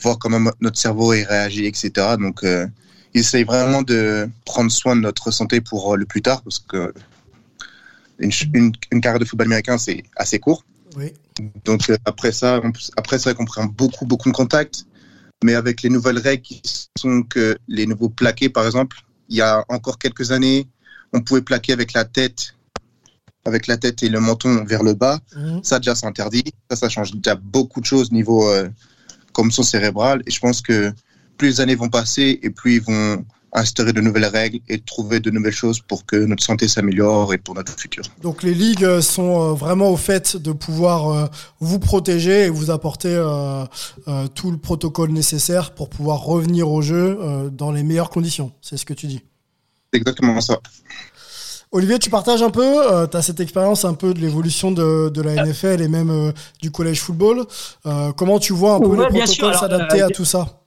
voir 0.01 0.17
comment 0.17 0.51
notre 0.59 0.79
cerveau 0.79 1.13
est 1.13 1.23
réagi, 1.23 1.65
etc. 1.65 1.91
Donc 2.19 2.41
ils 2.41 3.21
essayent 3.21 3.43
vraiment 3.43 3.83
de 3.83 4.27
prendre 4.43 4.71
soin 4.71 4.95
de 4.95 5.01
notre 5.01 5.29
santé 5.29 5.61
pour 5.61 5.95
le 5.95 6.05
plus 6.05 6.23
tard, 6.23 6.41
parce 6.41 6.57
que 6.57 6.91
une, 8.21 9.01
carrière 9.01 9.19
de 9.19 9.25
football 9.25 9.47
américain, 9.47 9.77
c'est 9.77 10.03
assez 10.15 10.39
court. 10.39 10.63
Donc 11.65 11.89
euh, 11.89 11.97
après 12.05 12.31
ça, 12.31 12.61
après 12.97 13.17
c'est 13.17 13.29
vrai 13.29 13.35
qu'on 13.35 13.45
prend 13.45 13.65
beaucoup, 13.65 14.05
beaucoup 14.05 14.29
de 14.29 14.35
contacts. 14.35 14.85
Mais 15.43 15.55
avec 15.55 15.81
les 15.81 15.89
nouvelles 15.89 16.19
règles 16.19 16.43
qui 16.43 16.61
sont 16.97 17.23
que 17.23 17.57
les 17.67 17.87
nouveaux 17.87 18.09
plaqués, 18.09 18.49
par 18.49 18.65
exemple, 18.65 18.97
il 19.27 19.37
y 19.37 19.41
a 19.41 19.65
encore 19.69 19.97
quelques 19.97 20.31
années, 20.31 20.67
on 21.13 21.21
pouvait 21.21 21.41
plaquer 21.41 21.73
avec 21.73 21.93
la 21.93 22.05
tête, 22.05 22.53
avec 23.45 23.65
la 23.65 23.77
tête 23.77 24.03
et 24.03 24.09
le 24.09 24.19
menton 24.19 24.63
vers 24.65 24.83
le 24.83 24.93
bas. 24.93 25.19
Mhm. 25.35 25.63
Ça 25.63 25.79
déjà 25.79 25.95
c'est 25.95 26.05
interdit. 26.05 26.43
Ça, 26.69 26.75
ça 26.75 26.89
change 26.89 27.13
déjà 27.13 27.35
beaucoup 27.35 27.81
de 27.81 27.85
choses 27.85 28.11
niveau 28.11 28.47
euh, 28.49 28.69
comme 29.33 29.51
son 29.51 29.63
cérébral. 29.63 30.21
Et 30.27 30.31
je 30.31 30.39
pense 30.39 30.61
que 30.61 30.93
plus 31.37 31.47
les 31.47 31.61
années 31.61 31.75
vont 31.75 31.89
passer 31.89 32.39
et 32.43 32.51
plus 32.51 32.75
ils 32.75 32.81
vont 32.83 33.25
instaurer 33.53 33.93
de 33.93 34.01
nouvelles 34.01 34.25
règles 34.25 34.59
et 34.69 34.79
trouver 34.79 35.19
de 35.19 35.29
nouvelles 35.29 35.53
choses 35.53 35.81
pour 35.81 36.05
que 36.05 36.15
notre 36.15 36.43
santé 36.43 36.67
s'améliore 36.67 37.33
et 37.33 37.37
pour 37.37 37.55
notre 37.55 37.77
futur. 37.77 38.03
Donc 38.21 38.43
les 38.43 38.53
ligues 38.53 38.83
euh, 38.83 39.01
sont 39.01 39.41
euh, 39.41 39.53
vraiment 39.53 39.89
au 39.89 39.97
fait 39.97 40.37
de 40.37 40.51
pouvoir 40.51 41.11
euh, 41.11 41.25
vous 41.59 41.79
protéger 41.79 42.45
et 42.45 42.49
vous 42.49 42.71
apporter 42.71 43.11
tout 44.35 44.51
le 44.51 44.57
protocole 44.57 45.11
nécessaire 45.11 45.73
pour 45.73 45.89
pouvoir 45.89 46.21
revenir 46.23 46.69
au 46.69 46.81
jeu 46.81 47.49
dans 47.51 47.71
les 47.71 47.83
meilleures 47.83 48.09
conditions. 48.09 48.51
C'est 48.61 48.77
ce 48.77 48.85
que 48.85 48.93
tu 48.93 49.07
dis. 49.07 49.21
Exactement 49.93 50.39
ça. 50.41 50.59
Olivier, 51.71 51.99
tu 51.99 52.09
partages 52.09 52.41
un 52.41 52.49
peu, 52.49 53.07
tu 53.09 53.17
as 53.17 53.21
cette 53.21 53.39
expérience 53.39 53.85
un 53.85 53.93
peu 53.93 54.13
de 54.13 54.19
l'évolution 54.19 54.71
de, 54.71 55.21
la 55.21 55.45
NFL 55.45 55.81
et 55.81 55.87
même 55.87 56.33
du 56.61 56.71
collège 56.71 57.01
football. 57.01 57.45
comment 58.15 58.39
tu 58.39 58.53
vois 58.53 58.75
un 58.75 58.79
peu 58.79 58.95
les 58.95 59.19
protocoles 59.19 59.55
s'adapter 59.55 60.01
à 60.01 60.09
tout 60.09 60.25
ça? 60.25 60.60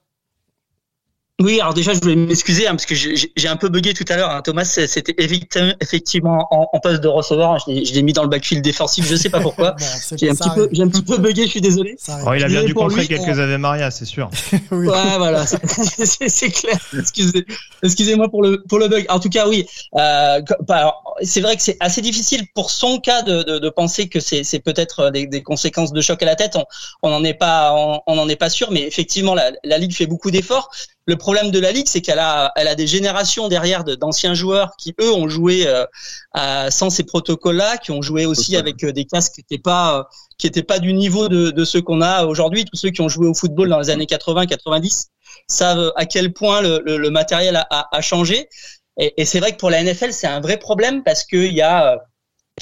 Oui, 1.42 1.60
alors 1.60 1.74
déjà, 1.74 1.92
je 1.92 1.98
voulais 1.98 2.14
m'excuser 2.14 2.68
hein, 2.68 2.76
parce 2.76 2.86
que 2.86 2.94
j'ai 2.94 3.48
un 3.48 3.56
peu 3.56 3.68
bugué 3.68 3.92
tout 3.92 4.04
à 4.08 4.16
l'heure. 4.16 4.30
Hein. 4.30 4.40
Thomas, 4.42 4.64
c'était 4.64 5.16
effectivement 5.18 6.46
en, 6.52 6.68
en 6.72 6.78
poste 6.78 7.02
de 7.02 7.08
receveur. 7.08 7.58
Je 7.66 7.92
l'ai 7.92 8.02
mis 8.02 8.12
dans 8.12 8.22
le 8.22 8.28
backfield 8.28 8.62
défensif. 8.62 9.04
Je 9.04 9.16
sais 9.16 9.30
pas 9.30 9.40
pourquoi. 9.40 9.74
j'ai 10.16 10.30
un, 10.30 10.34
petit 10.36 10.50
peu, 10.50 10.68
un 10.80 10.88
petit 10.88 11.02
peu 11.02 11.18
bugué. 11.18 11.46
Je 11.46 11.50
suis 11.50 11.60
désolé. 11.60 11.96
Oh, 12.08 12.34
il 12.36 12.44
a 12.44 12.46
bien 12.46 12.62
dû 12.62 12.72
contrer 12.72 13.08
quelques 13.08 13.36
euh... 13.36 13.58
Maria, 13.58 13.90
c'est 13.90 14.04
sûr. 14.04 14.30
oui. 14.70 14.86
Ouais, 14.86 15.18
voilà, 15.18 15.44
c'est 15.46 16.50
clair. 16.50 16.78
Excusez, 16.96 17.44
excusez-moi 17.82 18.28
pour 18.28 18.44
le 18.44 18.62
pour 18.68 18.78
le 18.78 18.86
bug. 18.86 19.04
En 19.08 19.18
tout 19.18 19.28
cas, 19.28 19.48
oui. 19.48 19.66
Euh, 19.96 20.40
bah, 20.68 20.94
c'est 21.22 21.40
vrai 21.40 21.56
que 21.56 21.62
c'est 21.62 21.78
assez 21.80 22.00
difficile 22.00 22.46
pour 22.54 22.70
son 22.70 23.00
cas 23.00 23.22
de, 23.22 23.42
de, 23.42 23.58
de 23.58 23.68
penser 23.70 24.08
que 24.08 24.20
c'est 24.20 24.60
peut-être 24.60 25.10
des, 25.10 25.26
des, 25.26 25.42
conséquences 25.42 25.92
de 25.92 26.00
choc 26.00 26.22
à 26.22 26.26
la 26.26 26.36
tête. 26.36 26.56
On 27.02 27.10
n'en 27.10 27.24
est 27.24 27.34
pas 27.34 27.74
on 28.06 28.28
est 28.28 28.36
pas 28.36 28.50
sûr, 28.50 28.70
mais 28.70 28.82
effectivement, 28.82 29.34
la, 29.34 29.50
la 29.64 29.78
ligue 29.78 29.94
fait 29.94 30.06
beaucoup 30.06 30.30
d'efforts. 30.30 30.70
Le 31.06 31.16
problème 31.16 31.50
de 31.50 31.58
la 31.58 31.70
ligue, 31.70 31.86
c'est 31.86 32.00
qu'elle 32.00 32.18
a, 32.18 32.50
elle 32.56 32.66
a 32.66 32.74
des 32.74 32.86
générations 32.86 33.48
derrière 33.48 33.84
d'anciens 33.84 34.32
joueurs 34.32 34.74
qui 34.78 34.94
eux 35.00 35.12
ont 35.12 35.28
joué 35.28 35.66
euh, 35.66 36.70
sans 36.70 36.88
ces 36.88 37.04
protocoles-là, 37.04 37.76
qui 37.76 37.90
ont 37.90 38.00
joué 38.00 38.24
aussi 38.24 38.56
avec 38.56 38.82
euh, 38.84 38.92
des 38.92 39.04
casques 39.04 39.34
qui 39.34 39.40
n'étaient 39.42 39.62
pas, 39.62 39.98
euh, 39.98 40.02
qui 40.38 40.46
étaient 40.46 40.62
pas 40.62 40.78
du 40.78 40.94
niveau 40.94 41.28
de, 41.28 41.50
de 41.50 41.64
ceux 41.64 41.82
qu'on 41.82 42.00
a 42.00 42.24
aujourd'hui. 42.24 42.64
Tous 42.64 42.76
ceux 42.76 42.90
qui 42.90 43.02
ont 43.02 43.10
joué 43.10 43.26
au 43.26 43.34
football 43.34 43.68
dans 43.68 43.78
les 43.78 43.90
années 43.90 44.06
80-90 44.06 45.08
savent 45.46 45.92
à 45.96 46.06
quel 46.06 46.32
point 46.32 46.62
le, 46.62 46.80
le, 46.84 46.96
le 46.96 47.10
matériel 47.10 47.56
a, 47.56 47.66
a, 47.68 47.88
a, 47.94 48.00
changé. 48.00 48.48
Et, 48.98 49.12
et 49.18 49.24
c'est 49.26 49.40
vrai 49.40 49.52
que 49.52 49.58
pour 49.58 49.68
la 49.68 49.82
NFL, 49.82 50.12
c'est 50.12 50.26
un 50.26 50.40
vrai 50.40 50.56
problème 50.56 51.02
parce 51.02 51.24
qu'il 51.24 51.52
y 51.52 51.60
a 51.60 51.98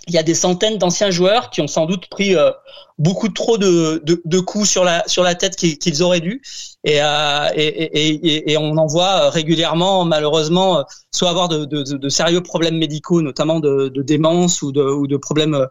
il 0.09 0.15
y 0.15 0.19
a 0.19 0.23
des 0.23 0.35
centaines 0.35 0.79
d'anciens 0.79 1.11
joueurs 1.11 1.51
qui 1.51 1.61
ont 1.61 1.67
sans 1.67 1.87
doute 1.87 2.07
pris 2.09 2.35
euh, 2.35 2.51
beaucoup 2.99 3.29
trop 3.29 3.59
de, 3.59 4.03
de, 4.05 4.21
de, 4.25 4.41
coups 4.41 4.69
sur 4.69 4.85
la 4.85 5.03
sur 5.07 5.23
la 5.23 5.35
tête 5.35 5.57
qu'ils 5.57 6.03
auraient 6.03 6.21
dû. 6.21 6.43
Et, 6.85 7.01
euh, 7.01 7.49
et, 7.55 7.67
et, 7.67 8.53
et, 8.53 8.57
on 8.57 8.77
en 8.77 8.87
voit 8.87 9.31
régulièrement 9.31 10.05
malheureusement 10.05 10.79
euh, 10.79 10.83
soit 11.13 11.31
avoir 11.31 11.49
de, 11.49 11.65
de, 11.65 11.83
de 11.83 12.09
sérieux 12.09 12.43
problèmes 12.43 12.77
médicaux 12.77 13.23
notamment 13.23 13.61
de, 13.61 13.89
de 13.89 14.03
démence 14.03 14.63
ou 14.63 14.73
de, 14.73 14.83
ou 14.83 15.07
de 15.07 15.17
problèmes 15.17 15.67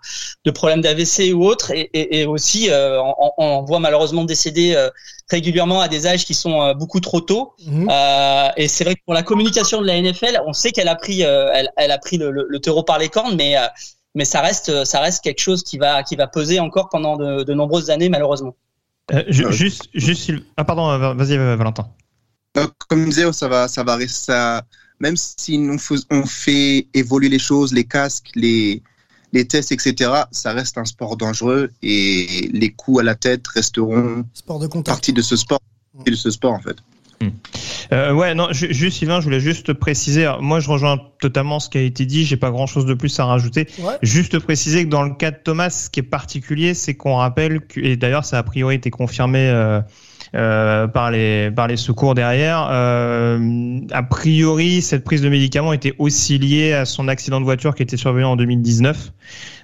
de 0.46 0.52
problèmes 0.52 0.82
d'AVC 0.82 1.34
ou 1.34 1.46
autres. 1.46 1.72
Et, 1.74 2.26
aussi 2.26 2.70
euh, 2.70 3.02
on, 3.02 3.32
on, 3.38 3.62
voit 3.64 3.80
malheureusement 3.80 4.24
décéder 4.24 4.74
euh, 4.76 4.90
régulièrement 5.30 5.82
à 5.82 5.88
des 5.88 6.08
âges 6.08 6.26
qui 6.26 6.34
sont 6.34 6.74
beaucoup 6.76 7.00
trop 7.00 7.22
tôt. 7.22 7.54
Mmh. 7.66 7.90
et 8.58 8.68
c'est 8.68 8.84
vrai 8.84 8.96
que 8.96 9.02
pour 9.06 9.14
la 9.14 9.24
communication 9.24 9.82
de 9.82 9.88
la 9.88 10.02
NFL 10.02 10.42
on 10.46 10.54
sait 10.54 10.72
qu'elle 10.72 10.88
a 10.88 10.96
pris 10.96 11.22
elle, 11.22 11.72
elle, 11.76 11.92
a 11.92 11.98
pris 11.98 12.18
le, 12.18 12.32
le, 12.32 12.46
le, 12.48 12.60
taureau 12.60 12.84
par 12.84 13.00
les 13.00 13.10
cornes 13.10 13.36
mais 13.36 13.56
mais 14.16 14.26
ça 14.26 14.42
reste, 14.42 14.86
ça 14.86 15.00
reste 15.00 15.24
quelque 15.24 15.40
chose 15.40 15.64
qui 15.64 15.78
va, 15.78 16.04
qui 16.04 16.16
va 16.16 16.28
peser 16.28 16.60
encore 16.60 16.90
pendant 16.90 17.18
de, 17.18 17.44
de 17.44 17.54
nombreuses 17.54 17.90
années, 17.90 18.10
malheureusement. 18.10 18.56
Euh, 19.14 19.24
juste, 19.28 19.90
juste, 19.94 20.32
ah 20.58 20.64
pardon, 20.64 20.90
euh, 20.90 21.14
vas-y 21.14 21.38
Valentin. 21.38 21.88
Comme 22.88 23.06
disais, 23.06 23.32
ça 23.34 23.48
va, 23.48 23.68
ça 23.68 23.84
va 23.84 23.96
rester, 23.96 24.32
ça, 24.32 24.64
même 25.00 25.16
si 25.18 25.58
on, 25.58 25.78
on 26.12 26.26
fait 26.26 26.88
évoluer 26.94 27.30
les 27.30 27.40
choses, 27.40 27.74
les 27.74 27.86
casques, 27.86 28.30
les, 28.36 28.84
les 29.34 29.48
tests, 29.48 29.72
etc., 29.72 30.12
ça 30.32 30.54
reste 30.54 30.78
un 30.78 30.86
sport 30.86 31.18
dangereux 31.18 31.72
et 31.82 32.50
les 32.52 32.72
coups 32.72 33.00
à 33.00 33.04
la 33.04 33.16
tête 33.16 33.48
resteront 33.48 34.26
sport 34.34 34.60
de 34.60 34.68
partie 34.82 35.14
de 35.14 35.22
ce 35.22 35.36
sport, 35.36 35.62
de 36.06 36.14
ce 36.14 36.30
sport 36.30 36.54
en 36.54 36.60
fait. 36.60 36.78
Hmm. 37.22 37.30
Euh, 37.94 38.14
ouais, 38.14 38.34
non, 38.34 38.48
juste 38.52 38.98
Sylvain, 38.98 39.20
je 39.20 39.26
voulais 39.26 39.40
juste 39.40 39.74
préciser. 39.74 40.30
Moi, 40.40 40.60
je 40.60 40.70
rejoins 40.70 41.00
totalement 41.20 41.60
ce 41.60 41.70
qui 41.70 41.78
a 41.78 41.82
été 41.82 42.06
dit. 42.06 42.26
J'ai 42.26 42.38
pas 42.38 42.52
grand 42.52 42.68
chose 42.68 42.86
de 42.86 42.94
plus 42.94 43.20
à 43.20 43.26
rajouter. 43.26 43.68
Ouais. 43.80 43.96
Juste 44.02 44.40
préciser 44.40 44.86
que 44.86 44.90
dans 44.90 45.04
le 45.04 45.14
cas 45.14 45.32
de 45.32 45.38
Thomas, 45.44 45.70
ce 45.70 45.90
qui 45.90 46.00
est 46.00 46.04
particulier, 46.04 46.74
c'est 46.74 46.96
qu'on 46.96 47.16
rappelle 47.16 47.62
que, 47.62 47.80
et 47.80 47.98
d'ailleurs, 47.98 48.26
ça 48.26 48.38
a 48.38 48.44
priori 48.44 48.76
été 48.76 48.90
confirmé. 48.90 49.50
Euh, 49.50 49.82
euh, 50.34 50.88
par 50.88 51.12
les 51.12 51.52
par 51.52 51.68
les 51.68 51.76
secours 51.76 52.16
derrière. 52.16 52.70
Euh, 52.72 53.82
a 53.92 54.02
priori, 54.02 54.82
cette 54.82 55.04
prise 55.04 55.22
de 55.22 55.28
médicaments 55.28 55.74
était 55.74 55.94
aussi 56.00 56.38
liée 56.38 56.72
à 56.72 56.86
son 56.86 57.10
accident 57.10 57.42
de 57.42 57.46
voiture 57.46 57.76
qui 57.76 57.84
était 57.84 57.98
survenu 57.98 58.24
en 58.24 58.38
2019. 58.38 59.12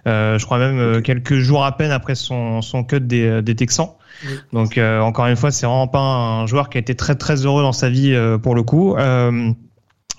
Euh, 0.07 0.37
je 0.37 0.45
crois 0.45 0.57
même 0.57 1.01
quelques 1.03 1.35
jours 1.35 1.63
à 1.63 1.77
peine 1.77 1.91
après 1.91 2.15
son 2.15 2.61
son 2.61 2.83
cut 2.83 2.99
des, 2.99 3.41
des 3.41 3.55
Texans. 3.55 3.91
Donc 4.53 4.77
euh, 4.77 4.99
encore 4.99 5.27
une 5.27 5.35
fois, 5.35 5.51
c'est 5.51 5.65
vraiment 5.65 5.87
pas 5.87 5.99
un 5.99 6.47
joueur 6.47 6.69
qui 6.69 6.77
a 6.77 6.81
été 6.81 6.95
très 6.95 7.15
très 7.15 7.45
heureux 7.45 7.61
dans 7.61 7.73
sa 7.73 7.89
vie 7.89 8.15
pour 8.41 8.55
le 8.55 8.63
coup. 8.63 8.95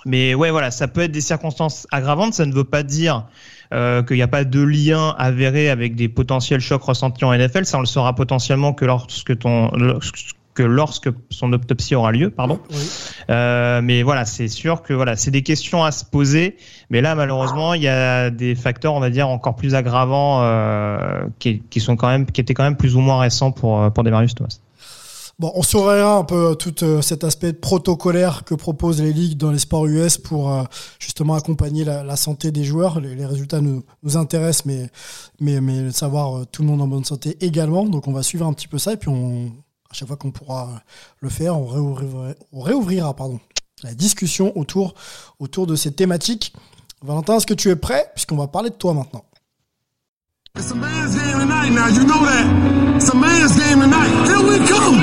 mais 0.05 0.33
ouais, 0.35 0.51
voilà, 0.51 0.71
ça 0.71 0.87
peut 0.87 1.01
être 1.01 1.11
des 1.11 1.21
circonstances 1.21 1.87
aggravantes. 1.91 2.33
Ça 2.33 2.45
ne 2.45 2.53
veut 2.53 2.63
pas 2.63 2.83
dire 2.83 3.27
euh, 3.71 4.01
qu'il 4.01 4.15
n'y 4.15 4.23
a 4.23 4.27
pas 4.27 4.45
de 4.45 4.61
lien 4.61 5.13
avéré 5.19 5.69
avec 5.69 5.95
des 5.95 6.09
potentiels 6.09 6.59
chocs 6.59 6.81
ressentis 6.81 7.23
en 7.23 7.37
NFL. 7.37 7.65
Ça, 7.65 7.77
on 7.77 7.81
le 7.81 7.85
saura 7.85 8.15
potentiellement 8.15 8.73
que 8.73 8.83
lorsque 8.83 9.37
ton 9.37 9.69
que 10.59 10.63
lorsque 10.63 11.09
son 11.29 11.53
autopsie 11.53 11.95
aura 11.95 12.11
lieu, 12.11 12.31
pardon. 12.31 12.59
Oui. 12.69 12.89
Euh, 13.29 13.79
mais 13.81 14.03
voilà, 14.03 14.25
c'est 14.25 14.49
sûr 14.49 14.81
que 14.81 14.93
voilà, 14.93 15.15
c'est 15.15 15.31
des 15.31 15.41
questions 15.41 15.85
à 15.85 15.91
se 15.91 16.03
poser. 16.03 16.57
Mais 16.89 16.99
là, 16.99 17.15
malheureusement, 17.15 17.73
il 17.73 17.81
y 17.81 17.87
a 17.87 18.29
des 18.29 18.55
facteurs, 18.55 18.93
on 18.93 18.99
va 18.99 19.09
dire, 19.09 19.29
encore 19.29 19.55
plus 19.55 19.73
aggravants 19.73 20.41
euh, 20.43 21.21
qui, 21.39 21.61
qui, 21.69 21.79
sont 21.79 21.95
quand 21.95 22.09
même, 22.09 22.25
qui 22.25 22.41
étaient 22.41 22.53
quand 22.53 22.63
même 22.63 22.75
plus 22.75 22.97
ou 22.97 22.99
moins 22.99 23.21
récents 23.21 23.53
pour 23.53 23.89
pour 23.93 24.03
Demarius 24.03 24.35
Thomas. 24.35 24.59
Bon, 25.39 25.53
on 25.55 25.63
surveillera 25.63 26.17
un 26.17 26.25
peu 26.25 26.53
tout 26.57 26.83
euh, 26.83 27.01
cet 27.01 27.23
aspect 27.23 27.53
protocolaire 27.53 28.43
que 28.43 28.55
proposent 28.55 29.01
les 29.01 29.13
ligues 29.13 29.37
dans 29.37 29.51
les 29.51 29.59
sports 29.59 29.85
US 29.85 30.17
pour 30.17 30.51
euh, 30.51 30.63
justement 30.99 31.35
accompagner 31.35 31.85
la, 31.85 32.03
la, 32.03 32.17
santé 32.17 32.51
des 32.51 32.65
joueurs. 32.65 32.99
Les, 32.99 33.15
les 33.15 33.25
résultats 33.25 33.61
nous, 33.61 33.85
nous, 34.03 34.17
intéressent, 34.17 34.65
mais, 34.65 34.89
mais, 35.39 35.61
mais 35.61 35.91
savoir 35.91 36.39
euh, 36.39 36.45
tout 36.51 36.61
le 36.61 36.67
monde 36.67 36.81
en 36.81 36.87
bonne 36.87 37.05
santé 37.05 37.37
également. 37.39 37.85
Donc 37.85 38.09
on 38.09 38.11
va 38.11 38.21
suivre 38.21 38.45
un 38.45 38.51
petit 38.51 38.67
peu 38.67 38.77
ça 38.77 38.91
et 38.91 38.97
puis 38.97 39.07
on, 39.07 39.49
à 39.89 39.93
chaque 39.93 40.07
fois 40.07 40.17
qu'on 40.17 40.31
pourra 40.31 40.81
le 41.19 41.29
faire, 41.29 41.57
on 41.57 41.65
réouvrira, 41.65 42.33
on 42.53 42.61
réouvrira 42.61 43.13
pardon, 43.15 43.39
la 43.83 43.93
discussion 43.93 44.55
autour, 44.57 44.93
autour 45.39 45.67
de 45.67 45.75
ces 45.75 45.91
thématiques. 45.91 46.53
Valentin, 47.01 47.37
est-ce 47.37 47.47
que 47.47 47.53
tu 47.53 47.69
es 47.69 47.75
prêt? 47.75 48.11
Puisqu'on 48.13 48.37
va 48.37 48.47
parler 48.47 48.69
de 48.69 48.75
toi 48.75 48.93
maintenant. 48.93 49.23
It's 50.57 50.71
a 50.71 50.75
man's 50.75 51.15
game 51.15 51.39
tonight 51.39 51.71
now, 51.71 51.87
you 51.87 52.03
know 52.05 52.25
that. 52.25 52.97
It's 52.97 53.09
a 53.09 53.15
man's 53.15 53.55
game 53.55 53.79
tonight. 53.79 54.11
Here 54.27 54.41
we 54.43 54.57
come. 54.67 54.97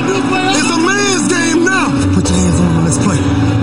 It's 0.52 0.70
a 0.70 0.78
man's 0.84 1.26
game 1.32 1.64
now. 1.64 1.86
Put 2.14 2.28
your 2.28 2.36
hands 2.36 2.60
on 2.60 2.66
them 2.74 2.84
let's 2.84 2.98
play. 2.98 3.18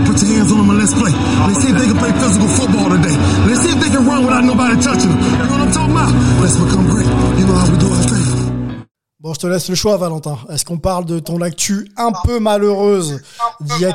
Put 0.08 0.18
your 0.20 0.30
hands 0.36 0.52
on 0.52 0.58
them 0.58 0.70
and 0.72 0.80
let's 0.80 0.94
play. 0.94 1.14
Let's 1.48 1.60
see 1.62 1.72
if 1.72 1.78
they 1.78 1.88
can 1.88 1.98
play 2.00 2.12
physical 2.20 2.48
football 2.48 2.90
today. 2.90 3.16
Let's 3.48 3.62
see 3.62 3.72
if 3.72 3.80
they 3.80 3.92
can 3.92 4.04
run 4.08 4.26
without 4.26 4.44
nobody 4.44 4.76
touching 4.82 5.12
them. 5.12 5.20
You 5.22 5.46
know 5.48 5.56
what 5.56 5.62
I'm 5.62 5.72
talking 5.72 5.96
about? 5.96 6.12
Let's 6.42 6.58
become 6.58 6.86
great. 6.90 7.12
You 7.40 7.46
know 7.48 7.56
how 7.56 7.72
we 7.72 7.78
do 7.78 7.88
thing. 7.88 8.13
Bon, 9.24 9.34
je 9.34 9.40
te 9.40 9.48
laisse 9.48 9.70
le 9.70 9.76
choix, 9.76 9.96
Valentin. 9.96 10.38
Est-ce 10.50 10.66
qu'on 10.66 10.80
parle 10.80 11.06
de 11.06 11.18
ton 11.18 11.40
actu 11.40 11.90
un 11.96 12.12
peu 12.26 12.42
malheureuse 12.42 13.22
d'il 13.62 13.80
y 13.80 13.86
a 13.86 13.94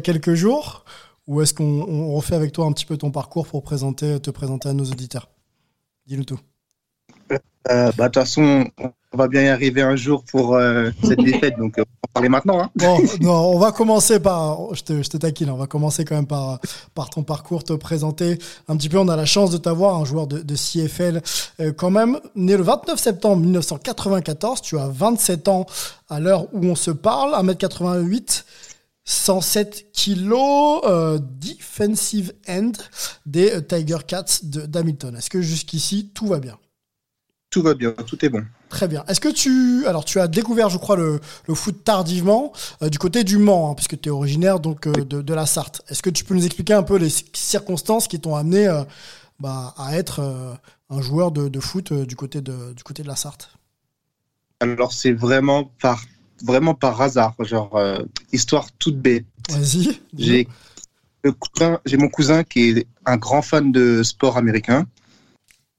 quelques, 0.00 0.32
jours 0.32 0.86
ou 1.26 1.42
est-ce 1.42 1.52
qu'on 1.52 1.82
on 1.86 2.14
refait 2.14 2.34
avec 2.34 2.52
toi 2.52 2.64
un 2.64 2.72
petit 2.72 2.86
peu 2.86 2.96
ton 2.96 3.10
parcours 3.10 3.46
pour 3.46 3.62
te 3.62 4.30
présenter 4.30 4.68
à 4.70 4.72
nos 4.72 4.86
auditeurs? 4.86 5.28
Dis-nous 6.06 6.24
tout. 6.24 6.40
Euh, 7.70 7.92
bah, 7.96 8.08
de 8.08 8.12
toute 8.12 8.22
façon, 8.22 8.66
on 9.12 9.16
va 9.16 9.28
bien 9.28 9.42
y 9.42 9.48
arriver 9.48 9.82
un 9.82 9.96
jour 9.96 10.24
pour 10.24 10.54
euh, 10.54 10.90
cette 11.04 11.18
défaite, 11.18 11.58
donc 11.58 11.78
euh, 11.78 11.82
on 11.82 12.06
va 12.06 12.12
parler 12.14 12.28
maintenant. 12.28 12.62
Hein. 12.62 12.70
On 13.22 13.58
va 13.58 13.72
commencer 13.72 14.20
par, 14.20 14.58
quand 16.04 16.14
même 16.14 16.26
par, 16.26 17.10
ton 17.10 17.22
parcours, 17.24 17.64
te 17.64 17.74
présenter 17.74 18.38
un 18.68 18.76
petit 18.76 18.88
peu. 18.88 18.98
On 18.98 19.08
a 19.08 19.16
la 19.16 19.26
chance 19.26 19.50
de 19.50 19.58
t'avoir, 19.58 19.96
un 19.96 20.04
joueur 20.04 20.26
de, 20.26 20.40
de 20.40 20.54
CFL 20.54 21.20
quand 21.76 21.90
même, 21.90 22.18
né 22.34 22.56
le 22.56 22.62
29 22.62 22.98
septembre 22.98 23.36
1994, 23.42 24.62
tu 24.62 24.78
as 24.78 24.88
27 24.88 25.48
ans 25.48 25.66
à 26.08 26.20
l'heure 26.20 26.46
où 26.54 26.64
on 26.64 26.74
se 26.74 26.90
parle, 26.90 27.32
1m88. 27.32 28.44
107 29.10 29.90
kilos, 29.94 30.82
defensive 31.40 32.34
end 32.46 32.72
des 33.24 33.64
Tiger 33.66 33.96
Cats 34.06 34.40
d'Hamilton. 34.42 35.16
Est-ce 35.16 35.30
que 35.30 35.40
jusqu'ici 35.40 36.10
tout 36.12 36.26
va 36.26 36.40
bien? 36.40 36.58
Tout 37.50 37.62
va 37.62 37.74
bien, 37.74 37.92
tout 37.92 38.22
est 38.24 38.28
bon. 38.28 38.44
Très 38.68 38.88
bien. 38.88 39.04
Est-ce 39.08 39.20
que 39.20 39.28
tu, 39.28 39.86
alors 39.86 40.04
tu 40.04 40.20
as 40.20 40.28
découvert, 40.28 40.68
je 40.68 40.76
crois, 40.76 40.96
le, 40.96 41.20
le 41.46 41.54
foot 41.54 41.82
tardivement 41.82 42.52
euh, 42.82 42.90
du 42.90 42.98
côté 42.98 43.24
du 43.24 43.38
Mans, 43.38 43.70
hein, 43.70 43.74
puisque 43.74 43.98
tu 43.98 44.08
es 44.08 44.12
originaire 44.12 44.60
donc 44.60 44.86
euh, 44.86 44.92
de, 44.92 45.22
de, 45.22 45.34
la 45.34 45.46
Sarthe. 45.46 45.82
Est-ce 45.88 46.02
que 46.02 46.10
tu 46.10 46.24
peux 46.24 46.34
nous 46.34 46.44
expliquer 46.44 46.74
un 46.74 46.82
peu 46.82 46.96
les 46.96 47.08
circonstances 47.32 48.06
qui 48.06 48.20
t'ont 48.20 48.36
amené 48.36 48.68
euh, 48.68 48.82
bah, 49.40 49.74
à 49.78 49.96
être 49.96 50.20
un 50.90 51.00
joueur 51.00 51.32
de, 51.32 51.48
de 51.48 51.60
foot 51.60 51.92
du 51.92 52.16
côté 52.16 52.40
de 52.40 52.74
du 52.74 52.82
côté 52.82 53.02
de 53.02 53.08
la 53.08 53.16
Sarthe? 53.16 53.50
Alors 54.60 54.92
c'est 54.92 55.12
vraiment 55.12 55.70
par 55.80 56.02
vraiment 56.42 56.74
par 56.74 57.00
hasard, 57.00 57.34
genre 57.40 57.80
histoire 58.32 58.66
toute 58.78 58.98
bête. 58.98 59.24
Vas-y. 59.48 60.00
J'ai 60.16 60.48
j'ai 61.86 61.96
mon 61.96 62.08
cousin 62.08 62.42
qui 62.42 62.70
est 62.70 62.86
un 63.06 63.16
grand 63.16 63.42
fan 63.42 63.70
de 63.70 64.02
sport 64.02 64.36
américain. 64.36 64.86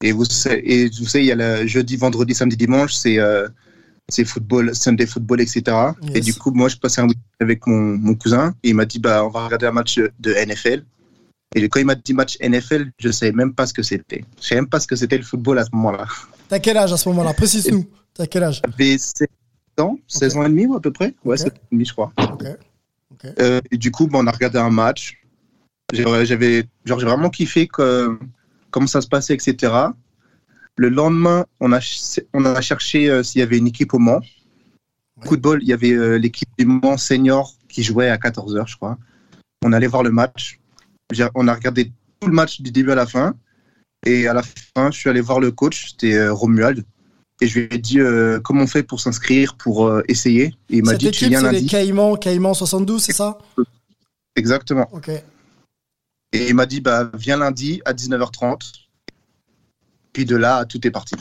Et 0.02 0.12
vous, 0.12 0.24
et 0.48 0.90
vous 0.90 1.08
savez, 1.08 1.26
il 1.26 1.28
y 1.28 1.32
a 1.32 1.36
le 1.36 1.68
jeudi, 1.68 1.98
vendredi, 1.98 2.34
samedi, 2.34 2.56
dimanche, 2.56 2.94
c'est 2.94 3.20
euh, 3.20 3.48
c'est 4.08 4.26
football, 4.26 4.76
Sunday 4.76 5.06
football, 5.06 5.42
etc. 5.42 5.62
Yes. 6.02 6.16
Et 6.16 6.22
du 6.22 6.34
coup, 6.34 6.52
moi, 6.52 6.70
je 6.70 6.78
passais 6.78 7.02
un 7.02 7.08
week 7.08 7.18
avec 7.40 7.68
mon, 7.68 7.98
mon 7.98 8.16
cousin 8.16 8.54
et 8.64 8.70
il 8.70 8.76
m'a 8.76 8.86
dit, 8.86 9.00
bah, 9.00 9.24
on 9.26 9.30
va 9.30 9.46
regarder 9.46 9.68
un 9.68 9.72
match 9.72 10.00
de 10.20 10.34
NFL. 10.34 10.84
Et 11.56 11.68
quand 11.68 11.80
il 11.80 11.86
m'a 11.86 11.96
dit 11.96 12.14
match 12.14 12.38
NFL, 12.42 12.92
je 13.00 13.08
ne 13.08 13.12
savais 13.12 13.32
même 13.32 13.54
pas 13.54 13.66
ce 13.66 13.74
que 13.74 13.82
c'était. 13.82 14.24
Je 14.36 14.42
ne 14.42 14.44
savais 14.44 14.62
même 14.62 14.70
pas 14.70 14.80
ce 14.80 14.88
que 14.88 14.96
c'était 14.96 15.18
le 15.18 15.24
football 15.24 15.58
à 15.60 15.66
ce 15.66 15.70
moment-là. 15.74 16.06
T'as 16.48 16.60
quel 16.60 16.78
âge 16.78 16.94
à 16.94 16.98
ce 16.98 17.10
moment-là? 17.10 17.34
Précise-nous. 17.34 17.86
T'as 18.14 18.28
quel 18.28 18.44
âge? 18.44 18.62
J'avais 18.66 18.98
16 18.98 19.28
ans, 19.80 19.98
16 20.08 20.32
okay. 20.32 20.40
ans 20.40 20.46
et 20.46 20.50
demi, 20.50 20.76
à 20.76 20.80
peu 20.80 20.92
près. 20.92 21.16
Ouais, 21.24 21.40
okay. 21.42 21.44
16 21.44 21.52
ans 21.52 21.56
et 21.56 21.76
demi, 21.76 21.86
je 21.86 21.94
crois. 21.94 22.14
Okay. 22.18 22.54
Euh, 23.40 23.62
et 23.72 23.78
du 23.78 23.92
coup, 23.92 24.08
bah, 24.08 24.20
on 24.22 24.28
a 24.28 24.32
regardé 24.32 24.60
un 24.60 24.70
match. 24.70 25.22
J'avais, 25.92 26.66
genre, 26.86 27.00
j'ai 27.00 27.06
vraiment 27.06 27.30
kiffé 27.30 27.68
que, 27.68 28.18
comment 28.72 28.88
ça 28.88 29.02
se 29.02 29.08
passait, 29.08 29.34
etc. 29.34 29.74
Le 30.76 30.90
lendemain, 30.90 31.46
on 31.60 31.72
a, 31.74 31.82
ch- 31.82 32.26
on 32.34 32.46
a 32.46 32.62
cherché 32.62 33.10
euh, 33.10 33.24
s'il 33.24 33.40
y 33.40 33.42
avait 33.42 33.58
une 33.58 33.68
équipe 33.68 33.94
au 33.94 34.00
Mans. 34.00 34.22
Coup 35.26 35.36
de 35.36 35.42
bol, 35.42 35.62
il 35.62 35.68
y 35.68 35.74
avait 35.74 35.92
euh, 35.92 36.16
l'équipe 36.18 36.48
du 36.58 36.66
Mans 36.66 36.98
senior 36.98 37.54
qui 37.68 37.84
jouait 37.84 38.10
à 38.10 38.18
14h, 38.18 38.68
je 38.68 38.76
crois. 38.78 38.98
On 39.66 39.74
allait 39.74 39.88
voir 39.88 40.04
le 40.04 40.12
match. 40.12 40.60
On 41.36 41.48
a 41.48 41.54
regardé 41.54 41.92
tout 42.20 42.28
le 42.28 42.34
match 42.34 42.62
du 42.62 42.72
début 42.72 42.92
à 42.92 42.96
la 42.96 43.06
fin. 43.06 43.36
Et 44.06 44.28
à 44.28 44.34
la 44.34 44.44
fin, 44.44 44.92
je 44.92 44.98
suis 44.98 45.10
allé 45.10 45.20
voir 45.20 45.42
le 45.42 45.52
coach, 45.52 45.90
c'était 45.92 46.14
euh, 46.14 46.32
Romuald. 46.32 46.86
Et 47.42 47.48
je 47.48 47.60
lui 47.60 47.68
ai 47.72 47.78
dit 47.78 48.00
euh, 48.00 48.40
comment 48.40 48.64
on 48.64 48.68
fait 48.68 48.84
pour 48.84 49.02
s'inscrire, 49.02 49.56
pour 49.56 49.88
euh, 49.88 50.02
essayer? 50.08 50.54
Et 50.70 50.78
il 50.78 50.84
m'a 50.86 50.94
dit 50.94 51.12
tu 51.12 51.26
équipe, 51.26 51.30
viens 51.30 51.40
c'est 51.42 51.52
les 51.52 51.58
lundi. 51.60 51.68
Caïmans, 51.68 52.16
Caïmans 52.16 52.54
72, 52.54 53.04
c'est 53.04 53.14
ça? 53.14 53.38
Exactement. 54.36 54.88
Ok. 54.94 55.12
Et 56.32 56.50
il 56.50 56.56
m'a 56.56 56.66
dit 56.66 56.82
bah, 56.82 57.10
viens 57.14 57.38
lundi 57.38 57.82
à 57.86 57.94
19h30. 57.94 58.88
Puis 60.14 60.26
de 60.26 60.36
là, 60.36 60.66
tout 60.66 60.86
est 60.86 60.92
parti. 60.92 61.16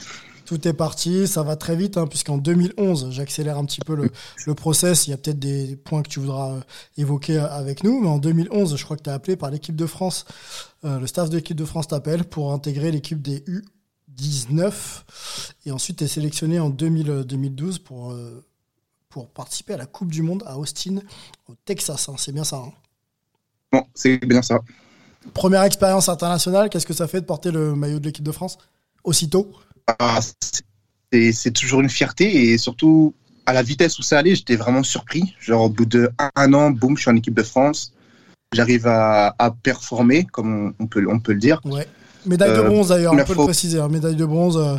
Tout 0.44 0.66
est 0.66 0.72
parti, 0.72 1.28
ça 1.28 1.42
va 1.42 1.56
très 1.56 1.76
vite, 1.76 1.98
hein, 1.98 2.06
puisqu'en 2.06 2.38
2011, 2.38 3.10
j'accélère 3.10 3.58
un 3.58 3.66
petit 3.66 3.82
peu 3.82 3.94
le, 3.94 4.10
le 4.46 4.54
process, 4.54 5.06
il 5.06 5.10
y 5.10 5.12
a 5.12 5.18
peut-être 5.18 5.38
des 5.38 5.76
points 5.76 6.02
que 6.02 6.08
tu 6.08 6.20
voudras 6.20 6.52
euh, 6.52 6.60
évoquer 6.96 7.36
euh, 7.36 7.50
avec 7.50 7.84
nous, 7.84 8.00
mais 8.00 8.08
en 8.08 8.18
2011, 8.18 8.76
je 8.78 8.82
crois 8.82 8.96
que 8.96 9.02
tu 9.02 9.10
es 9.10 9.12
appelé 9.12 9.36
par 9.36 9.50
l'équipe 9.50 9.76
de 9.76 9.84
France, 9.84 10.24
euh, 10.84 10.98
le 10.98 11.06
staff 11.06 11.28
de 11.28 11.36
l'équipe 11.36 11.56
de 11.56 11.66
France 11.66 11.88
t'appelle 11.88 12.24
pour 12.24 12.50
intégrer 12.54 12.90
l'équipe 12.90 13.20
des 13.20 13.44
U19, 14.16 14.72
et 15.66 15.70
ensuite 15.70 15.98
tu 15.98 16.04
es 16.04 16.08
sélectionné 16.08 16.58
en 16.60 16.70
2000, 16.70 17.10
euh, 17.10 17.24
2012 17.24 17.80
pour, 17.80 18.12
euh, 18.12 18.42
pour 19.10 19.28
participer 19.28 19.74
à 19.74 19.76
la 19.76 19.86
Coupe 19.86 20.10
du 20.10 20.22
Monde 20.22 20.44
à 20.46 20.56
Austin, 20.58 21.00
au 21.46 21.56
Texas, 21.66 22.08
hein, 22.08 22.14
c'est 22.16 22.32
bien 22.32 22.44
ça. 22.44 22.56
hein? 22.56 22.72
Bon, 23.70 23.84
c'est 23.94 24.16
bien 24.24 24.40
ça. 24.40 24.60
Première 25.34 25.62
expérience 25.62 26.08
internationale, 26.08 26.68
qu'est-ce 26.68 26.86
que 26.86 26.94
ça 26.94 27.06
fait 27.08 27.20
de 27.20 27.26
porter 27.26 27.50
le 27.50 27.74
maillot 27.74 27.98
de 28.00 28.04
l'équipe 28.04 28.24
de 28.24 28.32
France 28.32 28.58
aussitôt? 29.04 29.50
Ah, 29.98 30.20
c'est 31.12 31.50
toujours 31.52 31.80
une 31.80 31.88
fierté 31.88 32.50
et 32.52 32.58
surtout 32.58 33.14
à 33.46 33.52
la 33.52 33.62
vitesse 33.62 33.98
où 33.98 34.02
ça 34.02 34.18
allait, 34.18 34.34
j'étais 34.34 34.56
vraiment 34.56 34.82
surpris. 34.82 35.34
Genre 35.40 35.62
au 35.62 35.68
bout 35.68 35.86
de 35.86 36.10
un, 36.18 36.30
un 36.36 36.52
an, 36.54 36.70
boum, 36.70 36.96
je 36.96 37.02
suis 37.02 37.10
en 37.10 37.16
équipe 37.16 37.34
de 37.34 37.42
France. 37.42 37.92
J'arrive 38.52 38.86
à, 38.86 39.34
à 39.38 39.50
performer, 39.50 40.24
comme 40.24 40.68
on, 40.78 40.84
on 40.84 40.86
peut, 40.86 41.04
on 41.10 41.20
peut 41.20 41.32
le 41.32 41.38
dire. 41.40 41.60
Ouais. 41.64 41.86
Médaille 42.26 42.56
de 42.56 42.62
bronze 42.62 42.88
d'ailleurs, 42.88 43.12
on 43.14 43.16
peut 43.16 43.24
fois- 43.24 43.44
le 43.44 43.44
préciser. 43.44 43.78
hein, 43.80 43.88
médaille 43.88 44.16
de 44.16 44.24
bronze 44.26 44.56
euh, 44.58 44.76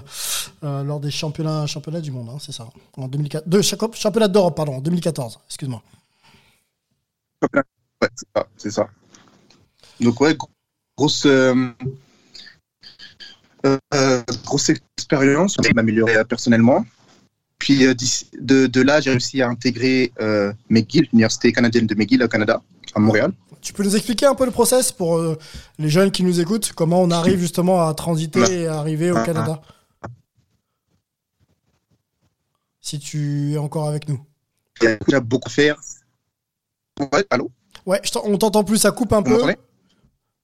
euh, 0.63 0.83
lors 0.83 0.99
des 0.99 1.09
championnats, 1.09 1.65
championnats 1.67 2.01
du 2.01 2.11
monde, 2.11 2.29
hein, 2.29 2.37
c'est 2.39 2.51
ça. 2.51 2.67
En 2.97 3.07
2004, 3.07 3.47
de, 3.47 3.61
chaque- 3.61 3.95
championnat 3.95 4.27
d'Europe, 4.27 4.55
pardon, 4.55 4.73
en 4.75 4.81
2014, 4.81 5.39
excuse-moi. 5.47 5.81
Ouais, 7.41 7.61
c'est 8.15 8.27
ça, 8.35 8.47
c'est 8.57 8.71
ça. 8.71 8.87
Donc 9.99 10.19
ouais, 10.21 10.33
gro- 10.33 10.49
grosse, 10.97 11.25
euh, 11.25 11.71
euh, 13.65 14.21
grosse 14.45 14.69
expérience, 14.69 15.57
on 15.59 15.73
m'améliorer 15.75 16.17
euh, 16.17 16.23
personnellement. 16.23 16.85
Puis 17.57 17.85
euh, 17.85 17.93
de, 18.39 18.67
de 18.67 18.81
là, 18.81 19.01
j'ai 19.01 19.11
réussi 19.11 19.41
à 19.41 19.49
intégrer 19.49 20.13
euh, 20.21 20.53
McGill, 20.69 21.07
l'université 21.11 21.51
canadienne 21.51 21.87
de 21.87 21.95
McGill 21.95 22.23
au 22.23 22.27
Canada, 22.27 22.61
à 22.95 22.99
Montréal. 22.99 23.33
Tu 23.61 23.73
peux 23.73 23.83
nous 23.83 23.95
expliquer 23.95 24.25
un 24.25 24.35
peu 24.35 24.45
le 24.45 24.51
process 24.51 24.93
pour 24.93 25.17
euh, 25.17 25.37
les 25.77 25.89
jeunes 25.89 26.11
qui 26.11 26.23
nous 26.23 26.39
écoutent, 26.39 26.71
comment 26.71 27.01
on 27.01 27.11
arrive 27.11 27.39
justement 27.39 27.85
à 27.85 27.93
transiter 27.93 28.61
et 28.61 28.67
à 28.67 28.77
arriver 28.79 29.11
au 29.11 29.17
Ah. 29.17 29.25
Canada? 29.25 29.61
Si 32.79 32.97
tu 32.99 33.51
es 33.53 33.57
encore 33.57 33.89
avec 33.89 34.07
nous. 34.07 34.21
Il 34.81 34.97
y 35.09 35.13
a 35.15 35.19
beaucoup 35.19 35.49
à 35.49 35.51
faire. 35.51 35.75
Ouais, 37.11 37.25
allô? 37.29 37.51
Ouais, 37.85 38.01
on 38.23 38.37
t'entend 38.37 38.63
plus, 38.63 38.77
ça 38.77 38.91
coupe 38.91 39.11
un 39.11 39.21
Vous 39.21 39.35
peu. 39.37 39.53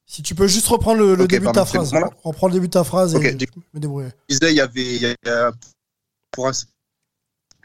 Si 0.08 0.22
tu 0.22 0.36
peux 0.36 0.48
juste 0.48 0.68
reprendre 0.68 1.00
le, 1.04 1.28
début 1.28 1.48
de 1.48 1.52
ta 1.52 1.66
phrase. 1.66 1.92
bon, 1.92 2.00
Reprends 2.24 2.48
le 2.48 2.54
début 2.54 2.68
de 2.68 2.74
ta 2.74 2.84
phrase 2.84 3.16
et 3.16 3.34
du 3.34 3.48
me 3.74 3.80
débrouiller. 3.80 4.10
Je 4.30 4.36
disais, 4.38 4.52
il 4.54 4.58
y 4.58 4.62
avait, 4.62 4.98
y 4.98 5.06
a- 5.28 5.48
a- 5.48 5.52
pour 6.32 6.48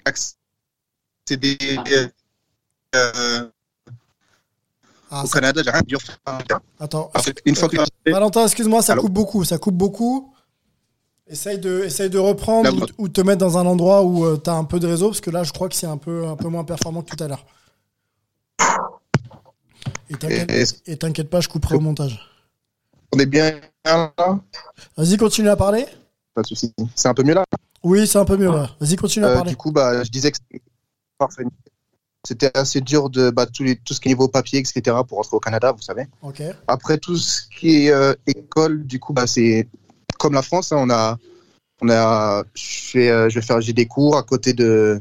accéder 0.04 1.58
euh, 2.96 3.48
Ah, 5.10 5.24
au 5.24 5.26
ça- 5.26 5.34
Canada, 5.40 5.60
j'ai 5.64 5.70
rien 5.70 5.82
dur. 5.86 5.98
Attends. 6.78 7.10
Après, 7.14 7.34
une 7.44 7.56
fois 7.56 7.68
que 7.68 7.76
Valentin, 8.10 8.44
excuse-moi, 8.44 8.80
ça 8.82 8.92
Allô 8.94 9.02
coupe 9.02 9.12
beaucoup, 9.12 9.44
ça 9.44 9.58
coupe 9.58 9.74
beaucoup. 9.76 10.32
Essaye 11.26 11.58
de, 11.58 11.82
essaye 11.84 12.10
de 12.10 12.18
reprendre 12.18 12.64
Là, 12.76 12.86
ou, 12.98 13.04
ou 13.04 13.08
te 13.08 13.20
mettre 13.20 13.38
dans 13.38 13.56
un 13.58 13.66
endroit 13.66 14.02
où 14.02 14.36
tu 14.38 14.50
as 14.50 14.54
un 14.54 14.64
peu 14.64 14.80
de 14.80 14.86
réseau, 14.88 15.08
parce 15.08 15.20
que 15.20 15.30
là, 15.30 15.44
je 15.44 15.52
crois 15.52 15.68
que 15.68 15.74
c'est 15.76 15.86
un 15.86 15.96
peu, 15.98 16.26
un 16.26 16.34
peu 16.36 16.48
moins 16.48 16.64
performant 16.64 17.02
que 17.02 17.14
tout 17.14 17.22
à 17.22 17.28
l'heure. 17.28 17.44
Et 20.10 20.96
t'inquiète- 20.96 21.30
pas, 21.30 21.40
je 21.40 21.48
couperai 21.48 21.76
au 21.76 21.80
montage. 21.80 22.18
on 23.14 23.18
est 23.18 23.26
bien 23.26 23.60
là 23.84 24.12
Vas-y, 24.96 25.16
continue 25.16 25.48
à 25.48 25.56
parler. 25.56 25.86
Pas 26.34 26.42
de 26.42 26.46
souci. 26.46 26.72
C'est 26.94 27.08
un 27.08 27.14
peu 27.14 27.22
mieux 27.22 27.34
là 27.34 27.44
Oui, 27.82 28.06
c'est 28.06 28.18
un 28.18 28.24
peu 28.24 28.36
mieux. 28.36 28.50
là. 28.50 28.70
Vas-y, 28.80 28.96
continue 28.96 29.24
à 29.24 29.28
Euh, 29.30 29.34
parler. 29.34 29.50
Du 29.50 29.56
coup, 29.56 29.72
bah, 29.72 30.02
je 30.04 30.10
disais 30.10 30.30
que 30.32 30.38
c'était- 32.24 32.50
assez 32.54 32.80
dur 32.80 33.08
de 33.10 33.30
bah, 33.30 33.46
tout, 33.46 33.62
les- 33.62 33.76
tout 33.76 33.94
ce 33.94 34.00
qui 34.00 34.08
est 34.08 34.12
niveau 34.12 34.28
papier, 34.28 34.58
etc. 34.58 34.96
pour 35.08 35.18
rentrer 35.18 35.36
au 35.36 35.40
Canada, 35.40 35.72
vous 35.72 35.80
savez. 35.82 36.06
Ok. 36.22 36.42
Après, 36.66 36.98
tout 36.98 37.16
ce 37.16 37.42
qui 37.58 37.86
est 37.86 37.90
euh, 37.92 38.14
école, 38.26 38.84
du 38.86 38.98
coup, 39.00 39.12
bah, 39.12 39.26
c'est 39.26 39.68
comme 40.18 40.34
la 40.34 40.42
France. 40.42 40.72
hein, 40.72 40.76
on 40.80 40.90
a, 40.90 41.16
on 41.82 41.88
a, 41.88 42.44
je, 42.54 42.62
fais, 42.90 43.10
euh, 43.10 43.28
je 43.30 43.36
vais 43.36 43.46
faire, 43.46 43.60
j'ai 43.60 43.72
des 43.72 43.86
cours 43.86 44.16
à 44.18 44.22
côté 44.22 44.52
de, 44.52 45.00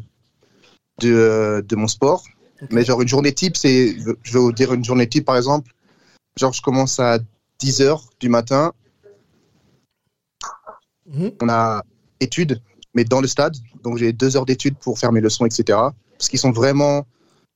de, 1.02 1.64
de 1.68 1.76
mon 1.76 1.88
sport. 1.88 2.24
Mais 2.72 2.84
genre, 2.84 3.02
une 3.02 3.08
journée 3.08 3.34
type, 3.34 3.56
c'est, 3.58 3.96
je 4.24 4.34
vais 4.34 4.40
vous 4.40 4.52
dire 4.52 4.74
une 4.74 4.84
journée 4.84 5.08
type, 5.08 5.26
par 5.26 5.38
exemple. 5.38 5.72
Genre, 6.38 6.54
je 6.54 6.62
commence 6.62 7.00
à 7.00 7.20
10 7.60 7.82
heures 7.82 8.04
du 8.20 8.30
matin. 8.30 8.74
Mhm. 11.08 11.32
On 11.42 11.50
a 11.50 11.84
études, 12.20 12.62
mais 12.94 13.04
dans 13.04 13.22
le 13.22 13.28
stade. 13.28 13.56
Donc, 13.84 13.98
j'ai 13.98 14.14
deux 14.14 14.36
heures 14.38 14.46
d'études 14.46 14.78
pour 14.78 15.00
faire 15.00 15.12
mes 15.12 15.22
leçons, 15.22 15.46
etc. 15.46 15.78
Parce 16.18 16.30
qu'ils 16.30 16.40
sont 16.40 16.52
vraiment, 16.52 17.08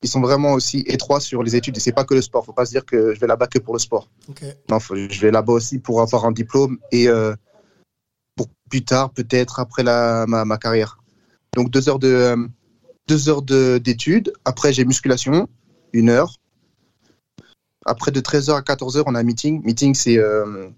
ils 0.01 0.09
sont 0.09 0.21
vraiment 0.21 0.53
aussi 0.53 0.83
étroits 0.87 1.19
sur 1.19 1.43
les 1.43 1.55
études. 1.55 1.77
Et 1.77 1.79
c'est 1.79 1.91
pas 1.91 2.05
que 2.05 2.13
le 2.13 2.21
sport. 2.21 2.45
Faut 2.45 2.53
pas 2.53 2.65
se 2.65 2.71
dire 2.71 2.85
que 2.85 3.13
je 3.13 3.19
vais 3.19 3.27
là-bas 3.27 3.47
que 3.47 3.59
pour 3.59 3.73
le 3.73 3.79
sport. 3.79 4.09
Non, 4.69 4.79
faut- 4.79 4.95
je 4.95 5.19
vais 5.21 5.31
là-bas 5.31 5.53
aussi 5.53 5.79
pour 5.79 6.01
avoir 6.01 6.25
un 6.25 6.31
diplôme 6.31 6.77
et 6.91 7.07
euh, 7.09 7.35
pour 8.35 8.47
plus 8.69 8.83
tard, 8.83 9.11
peut-être 9.11 9.59
après 9.59 9.83
la, 9.83 10.25
ma, 10.27 10.45
ma 10.45 10.57
carrière. 10.57 10.97
Donc 11.55 11.69
deux 11.69 11.87
heures 11.87 11.99
de 11.99 12.07
euh, 12.07 12.47
deux 13.07 13.29
heures 13.29 13.41
de- 13.41 13.77
d'études. 13.83 14.33
Après, 14.45 14.73
j'ai 14.73 14.85
musculation, 14.85 15.47
une 15.93 16.09
heure. 16.09 16.35
Après, 17.85 18.11
de 18.11 18.19
13h 18.21 18.55
à 18.55 18.61
14h, 18.61 19.03
on 19.07 19.15
a 19.15 19.19
un 19.19 19.23
meeting. 19.23 19.61
Meeting, 19.63 19.93
c'est 19.93 20.17
euh, 20.17 20.69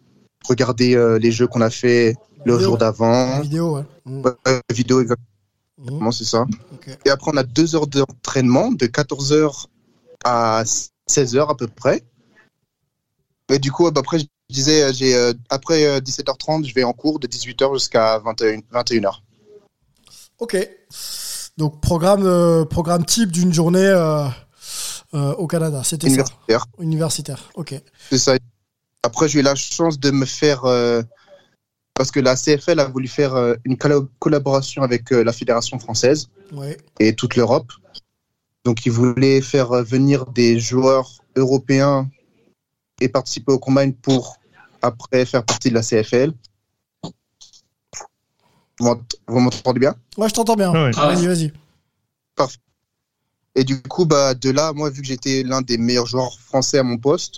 regarder 0.47 0.95
euh, 0.95 1.19
les 1.19 1.31
jeux 1.31 1.47
qu'on 1.47 1.61
a 1.61 1.69
fait 1.69 2.15
le 2.45 2.53
Vidéo. 2.53 2.59
jour 2.69 2.77
d'avant. 2.77 3.41
Vidéo, 3.41 3.75
ouais. 3.77 3.83
Mhm. 4.05 4.23
Ouais, 4.23 4.59
vidéo, 4.73 5.01
exactement, 5.01 5.27
Mhm. 5.77 6.11
c'est 6.11 6.23
ça. 6.25 6.45
Ok. 6.73 6.89
Et 7.05 7.09
après, 7.09 7.31
on 7.33 7.37
a 7.37 7.43
deux 7.43 7.75
heures 7.75 7.87
d'entraînement 7.87 8.71
de 8.71 8.85
14h 8.87 9.67
à 10.23 10.63
16h 11.07 11.49
à 11.49 11.55
peu 11.55 11.67
près. 11.67 12.03
Et 13.49 13.59
du 13.59 13.71
coup, 13.71 13.89
bah, 13.91 13.99
après, 14.01 14.17
je 14.19 14.25
disais, 14.49 14.81
euh, 14.83 14.91
j'ai, 14.93 15.15
euh, 15.15 15.33
après 15.49 15.85
euh, 15.85 15.99
17h30, 15.99 16.65
je 16.67 16.73
vais 16.73 16.83
en 16.83 16.93
cours 16.93 17.19
de 17.19 17.27
18h 17.27 17.73
jusqu'à 17.75 18.17
21, 18.19 18.61
21h. 18.71 19.21
Ok. 20.39 20.57
Donc, 21.57 21.79
programme, 21.81 22.25
euh, 22.25 22.65
programme 22.65 23.05
type 23.05 23.31
d'une 23.31 23.53
journée 23.53 23.79
euh, 23.79 24.25
euh, 25.13 25.33
au 25.35 25.47
Canada. 25.47 25.83
C'était 25.83 26.07
ça. 26.09 26.13
Universitaire. 26.15 26.65
Universitaire. 26.79 27.49
Ok. 27.55 27.75
C'est 28.09 28.17
ça. 28.17 28.33
Après, 29.03 29.29
j'ai 29.29 29.39
eu 29.39 29.43
la 29.43 29.55
chance 29.55 29.99
de 29.99 30.11
me 30.11 30.25
faire. 30.25 30.63
parce 31.93 32.11
que 32.11 32.19
la 32.19 32.35
CFL 32.35 32.79
a 32.79 32.85
voulu 32.85 33.07
faire 33.07 33.55
une 33.63 33.77
collaboration 34.19 34.81
avec 34.81 35.11
la 35.11 35.31
Fédération 35.31 35.79
française 35.79 36.27
Ouais. 36.51 36.77
et 36.99 37.15
toute 37.15 37.35
l'Europe. 37.35 37.71
Donc, 38.65 38.85
ils 38.85 38.91
voulaient 38.91 39.41
faire 39.41 39.69
venir 39.83 40.25
des 40.25 40.59
joueurs 40.59 41.09
européens 41.35 42.09
et 42.99 43.07
participer 43.07 43.53
au 43.53 43.59
combine 43.59 43.93
pour 43.93 44.37
après 44.81 45.25
faire 45.25 45.45
partie 45.45 45.69
de 45.69 45.75
la 45.75 45.81
CFL. 45.83 46.33
Vous 48.79 48.85
m'ent- 48.87 49.01
vous 49.27 49.39
m'entendez 49.39 49.79
bien? 49.79 49.95
Ouais, 50.17 50.29
je 50.29 50.33
t'entends 50.33 50.55
bien. 50.55 50.71
Ouais. 50.71 50.91
Vas-y, 50.91 51.27
vas-y. 51.27 51.51
Et 53.57 53.63
du 53.63 53.81
coup, 53.81 54.05
bah, 54.05 54.33
de 54.33 54.49
là, 54.49 54.73
moi, 54.73 54.89
vu 54.89 55.01
que 55.01 55.07
j'étais 55.07 55.41
l'un 55.43 55.61
des 55.61 55.77
meilleurs 55.77 56.07
joueurs 56.07 56.37
français 56.41 56.77
à 56.77 56.83
mon 56.83 56.97
poste, 56.97 57.37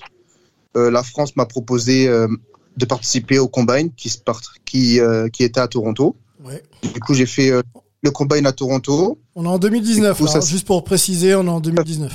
euh, 0.76 0.90
la 0.90 1.04
France 1.04 1.36
m'a 1.36 1.46
proposé 1.46 2.08
euh, 2.08 2.28
de 2.76 2.86
participer 2.86 3.38
au 3.38 3.48
combine 3.48 3.92
qui, 3.94 4.10
se 4.10 4.18
part- 4.18 4.42
qui, 4.66 5.00
euh, 5.00 5.30
qui 5.30 5.44
était 5.44 5.60
à 5.60 5.68
Toronto. 5.68 6.16
Ouais. 6.44 6.64
Du 6.94 7.00
coup, 7.02 7.14
j'ai 7.14 7.28
fait 7.28 7.52
euh, 7.52 7.62
le 8.02 8.10
combine 8.10 8.48
à 8.48 8.52
Toronto. 8.52 9.20
On 9.36 9.46
est 9.46 9.48
en 9.48 9.60
2019, 9.60 10.18
Du 10.18 10.24
coup, 10.24 10.26
là, 10.26 10.32
ça, 10.32 10.38
hein, 10.40 10.42
juste 10.42 10.66
pour 10.66 10.84
préciser, 10.84 11.36
on 11.36 11.46
est 11.46 11.50
en 11.50 11.60
2019. 11.60 12.12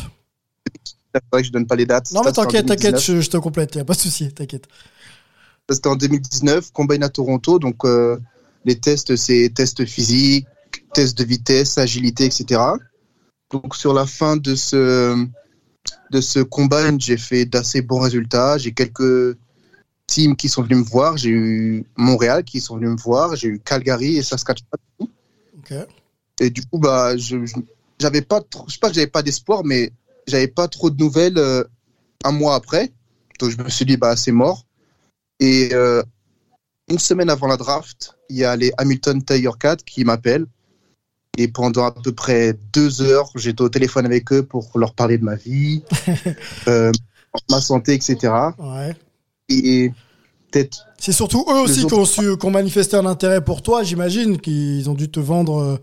C'est 1.14 1.22
vrai 1.30 1.42
que 1.42 1.46
je 1.46 1.52
donne 1.52 1.66
pas 1.66 1.76
les 1.76 1.86
dates. 1.86 2.10
Non, 2.10 2.22
mais 2.24 2.32
t'inquiète, 2.32 2.66
t'inquiète, 2.66 2.94
2019. 2.94 3.04
je, 3.04 3.20
je 3.20 3.30
te 3.30 3.36
complète, 3.36 3.74
y 3.76 3.78
a 3.80 3.84
pas 3.84 3.92
de 3.94 3.98
souci, 4.00 4.32
t'inquiète. 4.32 4.66
C'était 5.70 5.88
en 5.88 5.94
2019, 5.96 6.72
combine 6.72 7.04
à 7.04 7.08
Toronto. 7.08 7.60
Donc, 7.60 7.84
euh, 7.84 8.18
les 8.64 8.78
tests, 8.78 9.16
c'est 9.16 9.50
tests 9.54 9.84
physiques, 9.84 10.46
tests 10.94 11.16
de 11.18 11.24
vitesse, 11.24 11.78
agilité, 11.78 12.26
etc. 12.26 12.60
Donc, 13.50 13.74
sur 13.76 13.92
la 13.92 14.06
fin 14.06 14.36
de 14.36 14.54
ce, 14.54 15.26
de 16.10 16.20
ce 16.20 16.40
combine, 16.40 17.00
j'ai 17.00 17.16
fait 17.16 17.44
d'assez 17.44 17.82
bons 17.82 18.00
résultats. 18.00 18.58
J'ai 18.58 18.72
quelques 18.72 19.36
teams 20.06 20.36
qui 20.36 20.48
sont 20.48 20.62
venus 20.62 20.78
me 20.78 20.84
voir. 20.84 21.16
J'ai 21.16 21.30
eu 21.30 21.84
Montréal 21.96 22.44
qui 22.44 22.60
sont 22.60 22.76
venus 22.76 22.90
me 22.90 22.96
voir. 22.96 23.36
J'ai 23.36 23.48
eu 23.48 23.58
Calgary 23.58 24.16
et 24.16 24.22
Saskatchewan. 24.22 24.78
Ok. 25.00 25.74
Et 26.40 26.50
du 26.50 26.62
coup, 26.66 26.78
bah, 26.78 27.16
je, 27.16 27.44
je- 27.44 27.54
j'avais 27.98 28.22
pas, 28.22 28.40
trop- 28.40 28.64
je 28.68 28.74
sais 28.74 28.78
pas 28.78 28.88
que 28.88 28.94
j'avais 28.94 29.06
pas 29.06 29.22
d'espoir, 29.22 29.64
mais 29.64 29.92
j'avais 30.26 30.48
pas 30.48 30.68
trop 30.68 30.90
de 30.90 30.96
nouvelles 31.02 31.38
euh, 31.38 31.64
un 32.24 32.32
mois 32.32 32.54
après. 32.54 32.92
Donc 33.38 33.50
je 33.50 33.58
me 33.62 33.68
suis 33.68 33.84
dit, 33.84 33.96
bah, 33.96 34.16
c'est 34.16 34.32
mort. 34.32 34.64
Et 35.40 35.70
euh, 35.72 36.02
une 36.92 36.98
semaine 36.98 37.30
avant 37.30 37.46
la 37.46 37.56
draft, 37.56 38.14
il 38.28 38.36
y 38.36 38.44
a 38.44 38.54
les 38.54 38.72
Hamilton 38.78 39.22
Tiger 39.24 39.50
Cat 39.58 39.76
qui 39.84 40.04
m'appellent. 40.04 40.46
Et 41.38 41.48
pendant 41.48 41.84
à 41.86 41.92
peu 41.92 42.12
près 42.12 42.54
deux 42.74 43.00
heures, 43.00 43.30
j'étais 43.36 43.62
au 43.62 43.70
téléphone 43.70 44.04
avec 44.04 44.30
eux 44.32 44.42
pour 44.42 44.70
leur 44.78 44.92
parler 44.94 45.16
de 45.16 45.24
ma 45.24 45.34
vie, 45.34 45.82
euh, 46.68 46.92
ma 47.50 47.60
santé, 47.62 47.94
etc. 47.94 48.32
Ouais. 48.58 48.94
Et 49.48 49.90
peut-être 50.50 50.86
C'est 50.98 51.12
surtout 51.12 51.46
eux 51.48 51.60
aussi 51.62 51.86
qui 51.86 51.94
ont, 51.94 52.04
su- 52.04 52.36
qui 52.36 52.46
ont 52.46 52.50
manifesté 52.50 52.96
un 52.96 53.06
intérêt 53.06 53.42
pour 53.42 53.62
toi, 53.62 53.82
j'imagine, 53.82 54.38
qu'ils 54.38 54.90
ont 54.90 54.94
dû 54.94 55.10
te 55.10 55.20
vendre 55.20 55.58
euh, 55.58 55.78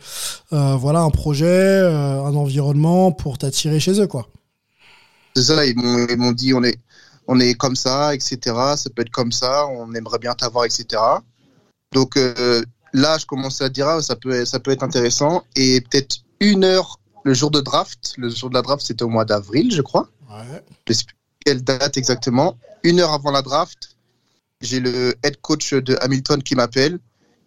euh, 0.54 0.76
voilà, 0.76 1.00
un 1.00 1.10
projet, 1.10 1.48
euh, 1.48 2.24
un 2.24 2.36
environnement 2.36 3.12
pour 3.12 3.40
t'attirer 3.40 3.80
chez 3.80 4.00
eux. 4.00 4.08
quoi. 4.08 4.28
C'est 5.36 5.44
ça, 5.44 5.66
ils 5.66 5.76
m'ont 5.76 6.32
dit 6.32 6.54
on 6.54 6.64
est, 6.64 6.78
on 7.32 7.40
est 7.40 7.54
comme 7.54 7.76
ça, 7.76 8.16
etc. 8.16 8.38
Ça 8.76 8.90
peut 8.90 9.04
être 9.04 9.12
comme 9.12 9.32
ça, 9.32 9.68
on 9.68 9.94
aimerait 9.94 10.18
bien 10.18 10.34
t'avoir, 10.34 10.66
etc. 10.66 11.00
Donc 11.94 12.18
euh, 12.18 12.64
là, 12.92 13.20
je 13.20 13.28
commençais 13.28 13.64
à 13.64 13.70
dire 13.70 13.88
ah, 13.88 14.02
ça 14.02 14.16
peut, 14.16 14.46
ça 14.46 14.60
peut 14.60 14.72
être 14.72 14.82
intéressant. 14.82 15.44
Et 15.56 15.80
peut-être 15.82 16.18
une 16.40 16.64
heure, 16.64 17.00
le 17.24 17.36
jour 17.36 17.52
de 17.52 17.62
draft, 17.62 18.16
le 18.18 18.30
jour 18.30 18.50
de 18.50 18.56
la 18.56 18.64
draft, 18.64 18.84
c'était 18.84 19.04
au 19.04 19.10
mois 19.10 19.26
d'avril, 19.26 19.72
je 19.72 19.84
crois. 19.84 20.10
Ouais. 20.28 20.64
Je 20.88 20.94
sais 20.94 21.04
plus 21.04 21.16
quelle 21.46 21.64
date 21.64 21.98
exactement. 21.98 22.58
Une 22.82 23.00
heure 23.00 23.14
avant 23.14 23.30
la 23.30 23.44
draft, 23.44 23.96
j'ai 24.62 24.80
le 24.80 25.14
head 25.24 25.40
coach 25.40 25.76
de 25.76 25.98
Hamilton 26.02 26.42
qui 26.42 26.56
m'appelle. 26.56 26.98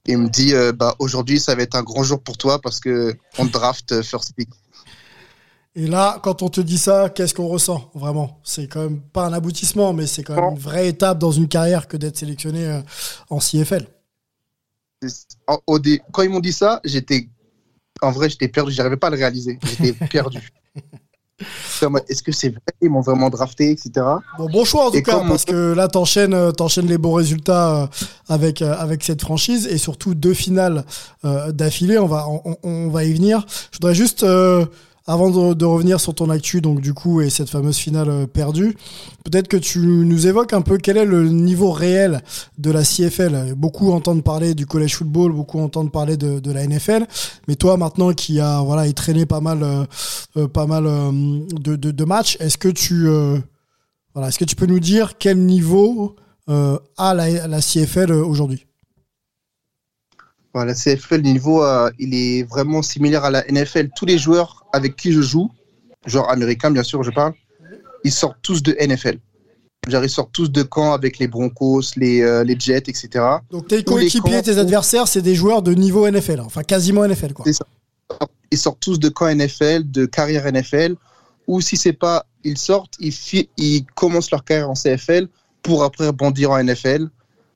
Il 0.06 0.18
me 0.18 0.28
dit 0.28 0.54
euh, 0.54 0.72
bah 0.72 0.94
aujourd'hui 1.00 1.40
ça 1.40 1.56
va 1.56 1.62
être 1.62 1.74
un 1.74 1.82
grand 1.82 2.04
jour 2.04 2.22
pour 2.22 2.38
toi 2.38 2.60
parce 2.60 2.78
que 2.78 3.16
on 3.38 3.46
draft 3.46 3.90
euh, 3.90 4.02
first 4.04 4.32
pick. 4.36 4.48
Et 5.74 5.86
là, 5.86 6.20
quand 6.22 6.42
on 6.42 6.50
te 6.50 6.60
dit 6.60 6.76
ça, 6.76 7.08
qu'est-ce 7.08 7.32
qu'on 7.34 7.48
ressent 7.48 7.90
vraiment? 7.94 8.40
C'est 8.44 8.66
quand 8.66 8.82
même 8.82 9.00
pas 9.00 9.24
un 9.24 9.32
aboutissement, 9.32 9.94
mais 9.94 10.06
c'est 10.06 10.22
quand 10.22 10.34
même 10.34 10.52
une 10.52 10.58
vraie 10.58 10.88
étape 10.88 11.18
dans 11.18 11.32
une 11.32 11.48
carrière 11.48 11.88
que 11.88 11.96
d'être 11.96 12.18
sélectionné 12.18 12.66
euh, 12.66 12.80
en 13.30 13.38
CFL. 13.38 13.86
Quand 15.56 16.22
ils 16.22 16.28
m'ont 16.28 16.40
dit 16.40 16.52
ça, 16.52 16.80
j'étais 16.84 17.28
en 18.02 18.10
vrai 18.10 18.28
j'étais 18.28 18.48
perdu, 18.48 18.72
j'arrivais 18.72 18.96
pas 18.96 19.06
à 19.06 19.10
le 19.10 19.16
réaliser, 19.16 19.58
j'étais 19.62 19.92
perdu. 20.10 20.52
Est-ce 22.08 22.22
que 22.22 22.30
c'est 22.30 22.50
vrai? 22.50 22.60
Ils 22.80 22.90
m'ont 22.90 23.00
vraiment 23.00 23.30
drafté, 23.30 23.70
etc. 23.70 23.90
Bon, 24.38 24.46
bon 24.48 24.64
choix 24.64 24.86
en 24.86 24.90
tout 24.90 24.98
Et 24.98 25.02
cas, 25.02 25.24
parce 25.26 25.44
que 25.44 25.72
là, 25.72 25.88
t'enchaînes, 25.88 26.34
euh, 26.34 26.52
t'enchaînes 26.52 26.86
les 26.86 26.98
bons 26.98 27.14
résultats 27.14 27.82
euh, 27.82 27.86
avec, 28.28 28.62
avec 28.62 29.02
cette 29.02 29.22
franchise 29.22 29.66
et 29.66 29.78
surtout 29.78 30.14
deux 30.14 30.34
finales 30.34 30.84
d'affilée. 31.48 31.98
On 31.98 32.06
va, 32.06 32.28
on, 32.28 32.56
on 32.62 32.88
va 32.90 33.04
y 33.04 33.12
venir. 33.12 33.44
Je 33.72 33.78
voudrais 33.78 33.94
juste, 33.94 34.22
euh, 34.22 34.66
avant 35.06 35.54
de, 35.54 35.64
revenir 35.64 36.00
sur 36.00 36.14
ton 36.14 36.30
actu, 36.30 36.60
donc 36.60 36.80
du 36.80 36.94
coup, 36.94 37.20
et 37.20 37.30
cette 37.30 37.50
fameuse 37.50 37.76
finale 37.76 38.08
euh, 38.08 38.26
perdue, 38.26 38.76
peut-être 39.24 39.48
que 39.48 39.56
tu 39.56 39.80
nous 39.80 40.26
évoques 40.26 40.52
un 40.52 40.62
peu 40.62 40.78
quel 40.78 40.96
est 40.96 41.04
le 41.04 41.28
niveau 41.28 41.72
réel 41.72 42.22
de 42.58 42.70
la 42.70 42.82
CFL. 42.82 43.54
Beaucoup 43.56 43.92
entendent 43.92 44.22
parler 44.22 44.54
du 44.54 44.66
college 44.66 44.94
football, 44.94 45.32
beaucoup 45.32 45.58
entendent 45.58 45.90
parler 45.90 46.16
de, 46.16 46.52
la 46.52 46.66
NFL, 46.66 47.06
mais 47.48 47.56
toi 47.56 47.76
maintenant 47.76 48.12
qui 48.12 48.38
a 48.38 48.60
voilà, 48.60 48.88
entraîné 48.88 49.26
pas 49.26 49.40
mal, 49.40 49.62
euh, 49.62 49.84
euh, 50.36 50.48
pas 50.48 50.66
mal 50.66 50.84
de, 50.84 52.04
matchs, 52.04 52.36
est-ce 52.40 52.58
que 52.58 52.68
tu 52.68 53.06
voilà, 54.14 54.28
est-ce 54.28 54.38
que 54.38 54.44
tu 54.44 54.54
peux 54.56 54.66
nous 54.66 54.80
dire 54.80 55.16
quel 55.18 55.38
niveau 55.38 56.16
a 56.48 57.14
la, 57.14 57.60
CFL 57.60 58.12
aujourd'hui? 58.12 58.66
Voilà, 60.52 60.72
la 60.72 60.74
CFL, 60.74 61.22
le 61.22 61.22
niveau, 61.22 61.64
il 61.98 62.14
est 62.14 62.42
vraiment 62.42 62.82
similaire 62.82 63.24
à 63.24 63.30
la 63.30 63.44
NFL. 63.50 63.88
Tous 63.96 64.04
les 64.04 64.18
joueurs 64.18 64.61
avec 64.72 64.96
qui 64.96 65.12
je 65.12 65.20
joue, 65.20 65.50
joueurs 66.06 66.30
américains 66.30 66.70
bien 66.70 66.82
sûr, 66.82 67.02
je 67.02 67.10
parle, 67.10 67.34
ils 68.04 68.12
sortent 68.12 68.38
tous 68.42 68.62
de 68.62 68.76
NFL. 68.80 69.18
Genre, 69.88 70.04
ils 70.04 70.10
sortent 70.10 70.32
tous 70.32 70.50
de 70.50 70.62
camps 70.62 70.92
avec 70.92 71.18
les 71.18 71.26
Broncos, 71.26 71.80
les, 71.96 72.22
euh, 72.22 72.44
les 72.44 72.56
Jets, 72.58 72.84
etc. 72.86 73.08
Donc 73.50 73.66
tes 73.66 73.82
coéquipiers, 73.82 74.20
camps- 74.36 74.42
tes 74.42 74.58
adversaires, 74.58 75.08
c'est 75.08 75.22
des 75.22 75.34
joueurs 75.34 75.60
de 75.62 75.74
niveau 75.74 76.06
NFL, 76.08 76.38
hein. 76.40 76.44
enfin 76.46 76.62
quasiment 76.62 77.04
NFL 77.06 77.32
quoi. 77.32 77.44
Ils 78.50 78.58
sortent 78.58 78.80
tous 78.80 78.98
de 79.00 79.08
camp 79.08 79.26
NFL, 79.34 79.90
de 79.90 80.06
carrière 80.06 80.46
NFL, 80.46 80.94
ou 81.46 81.60
si 81.60 81.76
c'est 81.76 81.94
pas, 81.94 82.26
ils 82.44 82.58
sortent, 82.58 82.94
ils, 83.00 83.14
ils 83.56 83.84
commencent 83.94 84.30
leur 84.30 84.44
carrière 84.44 84.70
en 84.70 84.74
CFL 84.74 85.26
pour 85.62 85.82
après 85.84 86.06
rebondir 86.08 86.50
en 86.50 86.62
NFL. 86.62 87.08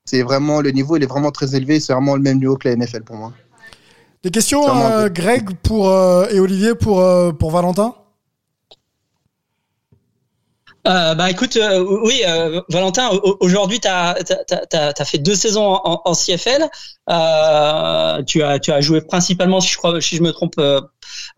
C'est 0.04 0.22
vraiment 0.22 0.60
le 0.60 0.70
niveau, 0.70 0.96
il 0.96 1.02
est 1.02 1.06
vraiment 1.06 1.30
très 1.32 1.54
élevé. 1.54 1.80
C'est 1.80 1.92
vraiment 1.92 2.16
le 2.16 2.22
même 2.22 2.38
niveau 2.38 2.56
que 2.56 2.68
la 2.68 2.76
NFL 2.76 3.02
pour 3.02 3.16
moi. 3.16 3.32
Des 4.22 4.30
questions, 4.30 4.68
euh, 4.68 5.08
Greg 5.08 5.50
pour 5.62 5.88
euh, 5.90 6.26
et 6.30 6.40
Olivier 6.40 6.74
pour 6.74 7.00
euh, 7.00 7.32
pour 7.32 7.50
Valentin? 7.50 7.94
Euh, 10.86 11.16
bah 11.16 11.28
écoute, 11.30 11.56
euh, 11.56 11.84
oui, 12.04 12.22
euh, 12.26 12.60
Valentin, 12.68 13.08
au- 13.10 13.36
aujourd'hui, 13.40 13.80
tu 13.80 13.88
as, 13.88 14.14
fait 15.04 15.18
deux 15.18 15.34
saisons 15.34 15.64
en, 15.64 16.00
en 16.04 16.14
CFL. 16.14 16.62
Euh, 17.10 18.22
tu, 18.22 18.40
as, 18.44 18.60
tu 18.60 18.70
as 18.70 18.80
joué 18.80 19.00
principalement, 19.00 19.60
si 19.60 19.70
je, 19.72 19.76
crois, 19.78 20.00
si 20.00 20.16
je 20.16 20.22
me 20.22 20.30
trompe, 20.32 20.60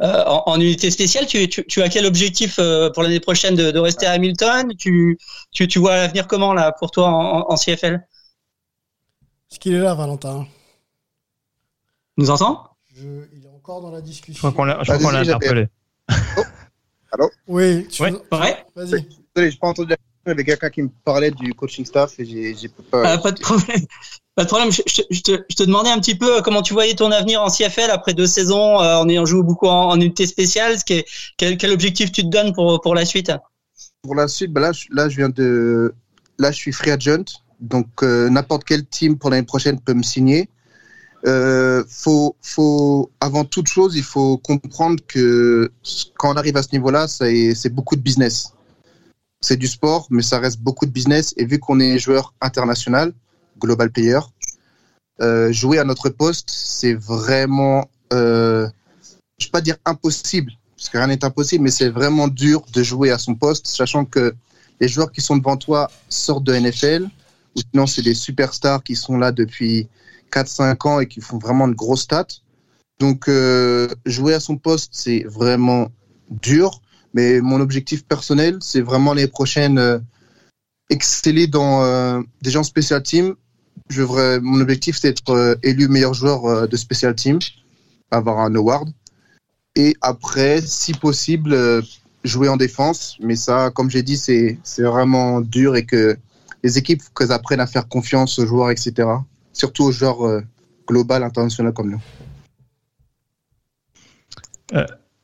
en, 0.01 0.43
en 0.47 0.61
unité 0.61 0.91
spéciale. 0.91 1.27
Tu, 1.27 1.49
tu, 1.49 1.65
tu 1.67 1.81
as 1.83 1.89
quel 1.89 2.05
objectif 2.05 2.57
euh, 2.59 2.91
pour 2.91 3.03
l'année 3.03 3.21
prochaine 3.21 3.55
de, 3.55 3.71
de 3.71 3.79
rester 3.79 4.05
à 4.07 4.13
Hamilton? 4.13 4.73
Tu, 4.79 5.19
tu, 5.51 5.67
tu 5.67 5.79
vois 5.79 5.97
l'avenir 5.97 6.27
comment 6.27 6.53
là 6.53 6.73
pour 6.79 6.91
toi 6.91 7.09
en, 7.09 7.51
en 7.51 7.57
CFL 7.57 8.07
Est-ce 9.51 9.59
qu'il 9.59 9.75
est 9.75 9.79
là, 9.81 9.95
Valentin 9.95 10.47
Nous 12.19 12.29
entend 12.31 12.65
Je- 12.95 13.03
Il 13.33 13.45
est 13.45 13.49
encore 13.57 13.81
dans 13.81 13.91
la 13.91 14.01
discussion. 14.03 14.35
Je 14.49 14.53
crois 14.53 14.53
qu'on 14.53 14.65
l'a 14.65 14.79
Ah, 14.81 14.99
qu'on 14.99 15.11
l'a 15.11 15.25
désolé, 15.25 15.25
j'avais- 15.25 15.35
interpellé. 15.35 15.69
Oui, 17.49 17.87
tu 17.89 18.03
Ouais. 18.03 18.11
veux- 18.11 18.23
Ouais. 18.33 18.57
Vas-y. 18.77 19.07
Désolé, 19.35 19.51
j'ai 19.51 19.57
pas 19.59 19.69
entendu 19.69 19.89
la 19.91 19.97
question. 19.97 20.05
Il 20.27 20.29
y 20.29 20.33
avait 20.33 20.45
quelqu'un 20.45 20.69
qui 20.71 20.83
me 20.83 20.91
parlait 21.05 21.31
du 21.31 21.55
coaching 21.55 21.85
staff 21.87 22.19
et 22.21 22.25
j'ai 22.27 22.55
j'ai 22.55 22.69
pas. 22.69 23.15
Euh, 23.15 23.19
pas 23.19 23.33
de 23.33 23.41
problème. 23.41 23.81
Pas 24.35 24.45
de 24.45 24.49
problème. 24.51 24.71
Je, 24.71 24.83
je- 24.87 25.03
je 25.11 25.21
te, 25.23 25.33
je 25.51 25.57
te 25.57 25.63
demandais 25.65 25.91
un 25.91 25.99
petit 25.99 26.15
peu 26.15 26.37
euh, 26.37 26.43
comment 26.43 26.63
tu 26.63 26.73
voyais 26.73 26.95
ton 26.95 27.11
avenir 27.11 27.43
en 27.43 27.49
CFL 27.49 27.91
après 27.91 28.15
deux 28.15 28.27
saisons 28.29 28.81
euh, 28.81 28.99
en 28.99 29.09
ayant 29.09 29.25
joué 29.25 29.43
beaucoup 29.43 29.67
en, 29.67 29.89
en 29.89 29.97
unité 29.97 30.27
spéciale. 30.29 30.79
Ce 30.79 30.85
qui 30.85 30.93
est- 30.95 31.07
quel, 31.39 31.57
quel 31.57 31.73
objectif 31.73 32.13
tu 32.13 32.23
te 32.23 32.29
donnes 32.29 32.53
pour, 32.53 32.81
pour 32.81 32.95
la 32.95 33.05
suite? 33.05 33.33
Pour 34.03 34.15
la 34.15 34.29
suite, 34.29 34.53
bah 34.53 34.61
là, 34.61 34.71
je, 34.73 34.85
là, 34.93 35.09
je 35.09 35.17
viens 35.17 35.29
de. 35.29 35.93
Là, 36.39 36.53
je 36.53 36.57
suis 36.57 36.71
free 36.73 36.91
agent. 36.93 37.25
Donc, 37.59 37.89
euh, 38.05 38.29
n'importe 38.31 38.63
quel 38.65 38.87
team 38.87 39.19
pour 39.19 39.31
l'année 39.31 39.45
prochaine 39.47 39.81
peut 39.81 39.95
me 39.95 40.05
signer. 40.05 40.49
Euh, 41.27 41.83
faut, 41.89 42.37
faut, 42.43 43.11
avant 43.21 43.45
toute 43.45 43.67
chose, 43.67 43.97
il 43.97 44.05
faut 44.05 44.39
comprendre 44.39 45.03
que 45.07 45.71
quand 46.17 46.33
on 46.33 46.37
arrive 46.37 46.57
à 46.57 46.63
ce 46.63 46.69
niveau-là, 46.73 47.09
c'est 47.09 47.73
beaucoup 47.73 47.97
de 47.97 48.01
business. 48.01 48.53
C'est 49.41 49.57
du 49.57 49.67
sport, 49.67 50.07
mais 50.11 50.23
ça 50.23 50.39
reste 50.39 50.61
beaucoup 50.61 50.87
de 50.87 50.91
business. 50.91 51.35
Et 51.37 51.45
vu 51.45 51.59
qu'on 51.59 51.81
est 51.81 51.99
joueur 51.99 52.35
international, 52.41 53.13
global 53.59 53.91
player, 53.91 54.21
euh, 55.21 55.53
jouer 55.53 55.79
à 55.79 55.85
notre 55.85 56.09
poste, 56.09 56.49
c'est 56.51 56.95
vraiment, 56.95 57.89
euh, 58.13 58.69
je 59.39 59.47
vais 59.47 59.51
pas 59.51 59.61
dire 59.61 59.77
impossible, 59.85 60.53
parce 60.77 60.89
que 60.89 60.99
rien 60.99 61.09
n'est 61.09 61.25
impossible, 61.25 61.65
mais 61.65 61.71
c'est 61.71 61.89
vraiment 61.89 62.29
dur 62.29 62.65
de 62.73 62.83
jouer 62.83 63.11
à 63.11 63.19
son 63.19 63.35
poste, 63.35 63.67
sachant 63.67 64.05
que 64.05 64.35
les 64.81 64.87
joueurs 64.87 65.11
qui 65.11 65.21
sont 65.21 65.37
devant 65.37 65.57
toi 65.57 65.91
sortent 66.09 66.45
de 66.45 66.55
NFL, 66.55 67.09
ou 67.57 67.61
sinon 67.73 67.87
c'est 67.87 68.03
des 68.03 68.15
superstars 68.15 68.83
qui 68.85 68.95
sont 68.95 69.17
là 69.17 69.33
depuis 69.33 69.89
4-5 70.33 70.89
ans 70.89 71.01
et 71.01 71.07
qui 71.07 71.21
font 71.21 71.39
vraiment 71.39 71.69
de 71.69 71.75
grosses 71.75 72.03
stats. 72.03 72.27
Donc 72.99 73.29
euh, 73.29 73.89
jouer 74.07 74.35
à 74.35 74.41
son 74.41 74.57
poste, 74.57 74.91
c'est 74.93 75.25
vraiment 75.25 75.89
dur, 76.31 76.81
mais 77.15 77.41
mon 77.41 77.61
objectif 77.61 78.05
personnel, 78.05 78.59
c'est 78.61 78.81
vraiment 78.81 79.15
les 79.15 79.29
prochaines 79.29 79.79
euh, 79.79 79.99
exceller 80.91 81.47
dans 81.47 81.85
euh, 81.85 82.21
des 82.43 82.51
gens 82.51 82.65
spécial 82.65 83.03
team. 83.03 83.35
Je 83.89 84.03
mon 84.41 84.61
objectif, 84.61 84.99
c'est 84.99 85.09
d'être 85.13 85.59
élu 85.63 85.89
meilleur 85.89 86.13
joueur 86.13 86.69
de 86.69 86.77
spécial 86.77 87.15
team, 87.15 87.39
avoir 88.11 88.41
un 88.41 88.55
award. 88.55 88.91
Et 89.77 89.95
après, 90.03 90.61
si 90.61 90.93
possible, 90.93 91.83
jouer 92.25 92.49
en 92.49 92.57
défense. 92.57 93.17
Mais 93.21 93.37
ça, 93.37 93.71
comme 93.75 93.91
j'ai 93.91 94.03
dit, 94.03 94.19
c'est 94.19 94.83
vraiment 94.83 95.41
dur 95.41 95.77
et 95.77 95.87
que 95.87 96.19
les 96.63 96.79
équipes, 96.79 97.03
qu'elles 97.17 97.33
apprennent 97.33 97.61
à 97.61 97.67
faire 97.67 97.89
confiance 97.89 98.39
aux 98.39 98.47
joueurs, 98.47 98.71
etc. 98.71 99.09
Surtout 99.53 99.85
aux 99.85 99.93
joueurs 99.93 100.27
euh, 100.27 100.43
global, 100.87 101.23
international 101.23 101.73
comme 101.73 101.91
nous. 101.91 102.03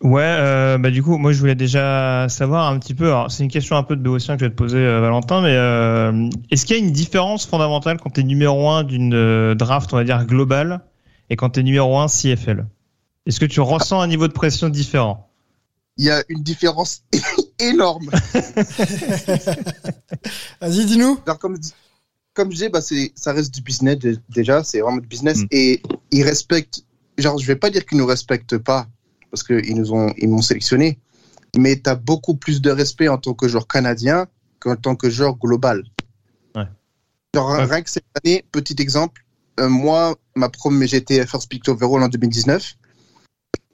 Ouais, 0.04 0.22
euh, 0.22 0.76
bah 0.76 0.90
du 0.90 1.02
coup, 1.02 1.16
moi 1.16 1.32
je 1.32 1.40
voulais 1.40 1.54
déjà 1.54 2.28
savoir 2.28 2.70
un 2.70 2.78
petit 2.78 2.92
peu. 2.92 3.06
Alors, 3.06 3.30
c'est 3.30 3.42
une 3.42 3.50
question 3.50 3.76
un 3.76 3.82
peu 3.82 3.96
de 3.96 4.02
Béotien 4.02 4.34
que 4.36 4.40
je 4.40 4.44
vais 4.44 4.50
te 4.50 4.56
poser, 4.56 4.76
euh, 4.76 5.00
Valentin, 5.00 5.40
mais 5.40 5.56
euh, 5.56 6.28
est-ce 6.50 6.66
qu'il 6.66 6.76
y 6.76 6.78
a 6.78 6.82
une 6.84 6.92
différence 6.92 7.46
fondamentale 7.46 7.98
quand 7.98 8.10
tu 8.10 8.20
es 8.20 8.22
numéro 8.22 8.68
1 8.68 8.84
d'une 8.84 9.14
euh, 9.14 9.54
draft, 9.54 9.94
on 9.94 9.96
va 9.96 10.04
dire 10.04 10.26
globale, 10.26 10.82
et 11.30 11.36
quand 11.36 11.48
tu 11.48 11.60
es 11.60 11.62
numéro 11.62 11.96
1 11.98 12.08
CFL 12.08 12.66
Est-ce 13.24 13.40
que 13.40 13.46
tu 13.46 13.62
ressens 13.62 13.98
un 13.98 14.06
niveau 14.06 14.28
de 14.28 14.34
pression 14.34 14.68
différent? 14.68 15.30
Il 15.96 16.04
y 16.04 16.10
a 16.10 16.22
une 16.28 16.42
différence 16.42 17.02
énorme. 17.58 18.10
Vas-y, 20.60 20.84
dis-nous. 20.84 21.18
Alors, 21.24 21.38
comme, 21.38 21.56
comme 22.34 22.50
je 22.50 22.54
disais, 22.56 22.68
bah, 22.68 22.80
ça 23.14 23.32
reste 23.32 23.54
du 23.54 23.62
business 23.62 23.98
dé- 23.98 24.18
déjà, 24.28 24.62
c'est 24.64 24.80
vraiment 24.80 24.98
du 24.98 25.06
business. 25.06 25.38
Mm. 25.38 25.46
Et 25.52 25.82
ils 26.10 26.22
respectent, 26.24 26.84
genre, 27.16 27.38
je 27.38 27.46
vais 27.46 27.56
pas 27.56 27.70
dire 27.70 27.86
qu'ils 27.86 27.98
nous 27.98 28.06
respectent 28.06 28.58
pas, 28.58 28.86
parce 29.30 29.42
qu'ils 29.42 29.76
nous 29.76 29.92
ont, 29.92 30.12
ils 30.18 30.28
m'ont 30.28 30.42
sélectionné, 30.42 30.98
mais 31.56 31.80
tu 31.80 31.88
as 31.88 31.94
beaucoup 31.94 32.34
plus 32.34 32.60
de 32.60 32.70
respect 32.70 33.08
en 33.08 33.18
tant 33.18 33.34
que 33.34 33.46
joueur 33.48 33.66
canadien 33.68 34.26
qu'en 34.60 34.76
tant 34.76 34.96
que 34.96 35.08
joueur 35.10 35.36
global. 35.38 35.84
Ouais. 36.56 36.64
Genre, 37.34 37.50
Ouais. 37.50 37.64
rien 37.64 37.82
que 37.82 37.90
cette 37.90 38.04
année, 38.22 38.44
petit 38.52 38.76
exemple, 38.80 39.22
euh, 39.60 39.68
moi, 39.68 40.16
ma 40.34 40.48
première, 40.48 40.88
j'étais 40.88 41.24
first 41.26 41.48
pick 41.48 41.68
overall 41.68 42.02
en 42.02 42.08
2019. 42.08 42.74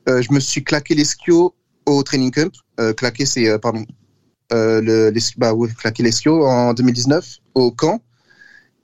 Euh, 0.09 0.21
je 0.23 0.33
me 0.33 0.41
suis 0.41 0.63
claqué 0.65 0.95
l'esquio 0.95 1.55
au 1.87 2.03
training 2.03 2.31
camp. 2.31 2.53
Euh, 2.79 2.93
claqué, 2.93 3.25
c'est, 3.27 3.59
pardon, 3.59 3.85
le, 4.51 5.11
l'es- 5.11 5.33
bah, 5.39 5.55
ouais, 5.55 5.69
claqué 5.79 6.03
l'esquio 6.03 6.45
en 6.47 6.75
2019 6.75 7.39
au 7.55 7.71
camp. 7.71 8.03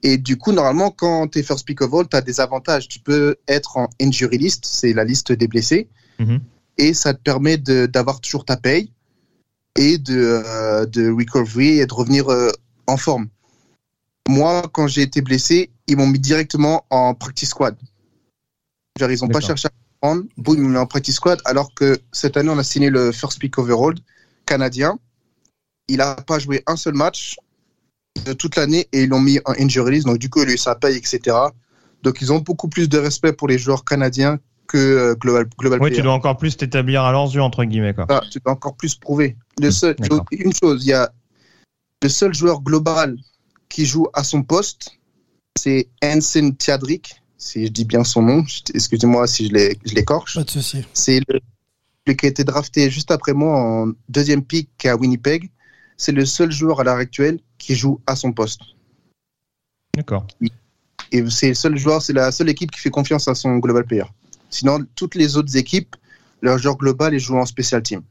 Et 0.07 0.19
du 0.19 0.39
coup, 0.39 0.53
normalement, 0.53 0.93
quand 0.93 1.27
tu 1.27 1.41
es 1.41 1.43
first 1.43 1.67
pick 1.67 1.81
overall, 1.83 2.07
tu 2.09 2.17
as 2.17 2.21
des 2.21 2.39
avantages. 2.41 2.87
Tu 2.87 3.01
peux 3.01 3.35
être 3.49 3.77
en 3.77 3.89
injury 4.01 4.39
list, 4.39 4.65
c'est 4.65 4.93
la 4.93 5.03
liste 5.03 5.33
des 5.33 5.49
blessés, 5.49 5.89
Mhm. 6.21 6.39
et 6.79 6.95
ça 6.95 7.13
te 7.13 7.21
permet 7.21 7.57
d'avoir 7.59 8.21
toujours 8.21 8.45
ta 8.45 8.57
paye 8.57 8.93
et 9.75 9.99
de, 9.99 10.43
euh, 10.47 10.87
de 10.87 11.11
recovery 11.11 11.81
et 11.81 11.87
de 11.87 11.93
revenir 11.93 12.29
euh, 12.31 12.51
en 12.87 12.97
forme. 12.97 13.27
Moi, 14.29 14.63
quand 14.73 14.87
j'ai 14.87 15.03
été 15.03 15.23
blessé, 15.23 15.71
ils 15.89 15.97
m'ont 15.97 16.07
mis 16.07 16.21
directement 16.21 16.85
en 16.91 17.15
practice 17.15 17.49
squad. 17.49 17.77
Genre, 19.01 19.11
ils 19.11 19.19
n'ont 19.23 19.29
pas 19.29 19.41
cherché 19.49 19.67
à 19.67 19.73
prendre, 20.01 20.23
boum, 20.37 20.55
ils 20.57 20.63
m'ont 20.63 20.69
mis 20.69 20.77
en 20.77 20.87
practice 20.87 21.17
squad, 21.17 21.41
alors 21.45 21.75
que 21.75 21.99
cette 22.13 22.37
année, 22.37 22.51
on 22.51 22.59
a 22.59 22.65
signé 22.65 22.91
le 22.91 23.11
first 23.11 23.41
pick 23.41 23.59
overall 23.59 23.97
canadien. 24.47 25.01
Il 25.89 25.97
n'a 25.97 26.15
pas 26.15 26.39
joué 26.39 26.63
un 26.69 26.77
seul 26.77 26.95
match 26.95 27.39
de 28.25 28.33
toute 28.33 28.57
l'année 28.57 28.89
et 28.93 29.03
ils 29.05 29.09
l'ont 29.09 29.21
mis 29.21 29.39
en 29.45 29.53
injury 29.59 29.93
list, 29.97 30.07
donc 30.07 30.19
du 30.19 30.29
coup, 30.31 30.43
il 30.43 30.49
a 30.51 30.53
eu 30.53 30.59
sa 30.59 30.75
paye, 30.75 30.97
etc. 30.97 31.37
Donc, 32.03 32.21
ils 32.21 32.33
ont 32.33 32.39
beaucoup 32.39 32.69
plus 32.69 32.89
de 32.89 32.99
respect 32.99 33.33
pour 33.33 33.49
les 33.49 33.59
joueurs 33.59 33.85
canadiens 33.85 34.39
que 34.69 34.77
euh, 34.79 35.15
Global, 35.15 35.47
global 35.59 35.81
Oui, 35.81 35.89
Player. 35.91 35.97
tu 35.97 36.03
dois 36.03 36.13
encore 36.13 36.37
plus 36.37 36.57
t'établir 36.57 37.03
à 37.03 37.13
leurs 37.13 37.33
yeux, 37.35 37.43
entre 37.43 37.65
guillemets. 37.65 37.95
Quoi. 37.95 38.07
Ah, 38.09 38.23
tu 38.31 38.39
dois 38.41 38.53
encore 38.53 38.77
plus 38.77 38.95
prouver. 38.95 39.37
Le 39.61 39.71
seul, 39.71 39.95
D'accord. 39.97 40.25
une 40.33 40.53
chose, 40.53 40.85
il 40.85 40.89
y 40.89 40.93
a 40.93 41.11
le 42.03 42.09
seul 42.09 42.35
joueur 42.35 42.61
global 42.61 43.17
qui 43.69 43.87
joue 43.87 44.07
à 44.13 44.23
son 44.25 44.43
poste, 44.43 44.91
c'est 45.59 45.89
Hansen 46.05 46.55
Tiadrik, 46.57 47.23
si 47.39 47.67
je 47.67 47.73
dis 47.73 47.85
bien 47.85 48.05
son 48.05 48.23
nom. 48.23 48.45
Excusez-moi 48.75 49.27
si 49.27 49.49
je 49.49 49.53
l'ai- 49.55 49.79
je 49.85 49.95
l'écorche. 49.95 50.35
Pas 50.35 50.45
de 50.45 50.51
souci. 50.51 50.85
C'est 50.93 51.21
le, 51.29 51.41
le 52.07 52.13
qui 52.15 52.27
a 52.27 52.29
été 52.29 52.45
drafté 52.45 52.91
juste 52.91 53.11
après 53.11 53.33
moi 53.33 53.59
en 53.59 53.93
deuxième 54.09 54.45
pick 54.45 54.85
à 54.85 54.97
Winnipeg. 54.97 55.51
C'est 55.97 56.13
le 56.13 56.25
seul 56.27 56.51
joueur 56.53 56.81
à 56.81 56.85
l'heure 56.85 56.97
actuelle 56.97 57.39
qui 57.59 57.75
joue 57.75 58.01
à 58.07 58.17
son 58.17 58.33
poste. 58.33 58.61
D'accord. 59.97 60.27
Et 61.13 61.29
c'est 61.31 61.49
le 61.49 61.55
seul 61.55 61.77
joueur, 61.79 62.03
c'est 62.03 62.13
la 62.13 62.31
seule 62.33 62.49
équipe 62.49 62.71
qui 62.71 62.81
fait 62.81 62.91
confiance 62.91 63.29
à 63.29 63.35
son 63.35 63.57
global 63.59 63.85
player. 63.85 64.05
Sinon, 64.51 64.85
toutes 64.95 65.15
les 65.15 65.37
autres 65.37 65.57
équipes, 65.57 65.97
leur 66.43 66.59
joueur 66.59 66.77
global, 66.77 67.15
ils 67.15 67.21
jouent 67.21 67.39
en 67.39 67.47
special 67.47 67.83
team. 67.83 68.03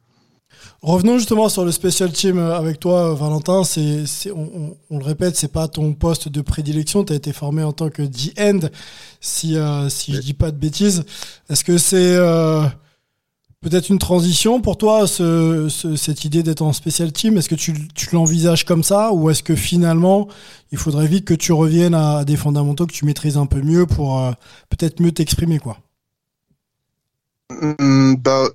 Revenons 0.82 1.18
justement 1.18 1.50
sur 1.50 1.66
le 1.66 1.72
special 1.72 2.12
team 2.12 2.38
euh, 2.38 2.56
avec 2.56 2.80
toi, 2.80 3.12
euh, 3.12 3.14
Valentin. 3.14 3.64
C'est, 3.64 4.06
c'est- 4.06 4.32
on, 4.32 4.50
on- 4.56 4.78
on 4.90 5.00
le 5.00 5.06
répète, 5.06 5.36
c'est 5.36 5.52
pas 5.52 5.68
ton 5.68 5.94
poste 5.94 6.30
de 6.30 6.42
prédilection. 6.42 7.04
Tu 7.04 7.14
as 7.14 7.16
été 7.16 7.34
formé 7.34 7.64
en 7.64 7.74
tant 7.74 7.90
que 7.90 8.02
D-end, 8.04 8.60
si, 9.20 9.58
euh, 9.58 9.90
si 9.90 10.14
je 10.14 10.22
dis 10.22 10.34
pas 10.34 10.52
de 10.52 10.58
bêtises. 10.58 11.04
Est-ce 11.50 11.64
que 11.64 11.78
c'est 11.78 12.16
euh, 12.16 12.64
peut-être 13.66 13.90
une 13.90 13.98
transition 13.98 14.62
pour 14.62 14.78
toi, 14.78 15.08
ce- 15.08 15.70
ce- 15.70 15.96
cette 15.96 16.24
idée 16.24 16.44
d'être 16.44 16.62
en 16.62 16.72
special 16.72 17.12
team 17.12 17.36
Est-ce 17.38 17.50
que 17.50 17.56
tu, 17.56 17.74
tu 17.96 18.14
l'envisages 18.14 18.64
comme 18.64 18.84
ça 18.84 19.12
ou 19.12 19.32
est-ce 19.32 19.42
que 19.42 19.56
finalement, 19.56 20.28
il 20.72 20.78
faudrait 20.78 21.08
vite 21.08 21.26
que 21.26 21.34
tu 21.34 21.52
reviennes 21.52 21.96
à 21.96 22.24
des 22.26 22.38
fondamentaux 22.38 22.86
que 22.86 22.94
tu 22.94 23.06
maîtrises 23.06 23.38
un 23.38 23.48
peu 23.48 23.62
mieux 23.64 23.88
pour 23.88 24.20
euh, 24.20 24.34
peut-être 24.70 25.00
mieux 25.02 25.12
t'exprimer 25.12 25.58
quoi? 25.58 25.80
Hum, 27.50 28.16
bah, 28.18 28.50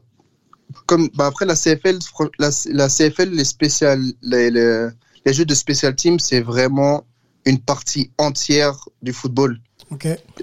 comme, 0.87 1.09
bah 1.15 1.27
après 1.27 1.45
la 1.45 1.57
CFL, 1.57 1.99
fr- 1.99 2.31
la, 2.39 2.51
la 2.73 2.89
CFL, 2.89 3.31
les, 3.31 3.45
spécial, 3.45 4.01
les, 4.23 4.49
les, 4.53 4.89
les 5.27 5.33
jeux 5.33 5.45
de 5.45 5.55
special 5.55 5.97
team, 5.97 6.21
c'est 6.21 6.41
vraiment 6.41 7.03
une 7.47 7.59
partie 7.59 8.13
entière 8.17 8.77
du 9.03 9.13
football. 9.13 9.59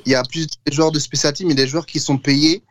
Il 0.06 0.12
y 0.12 0.16
a 0.16 0.24
plus 0.24 0.46
de 0.46 0.74
joueurs 0.74 0.92
de 0.92 1.00
special 1.00 1.32
team 1.32 1.50
et 1.52 1.56
des 1.56 1.68
joueurs 1.68 1.86
qui 1.86 2.02
sont 2.02 2.18
payés 2.18 2.64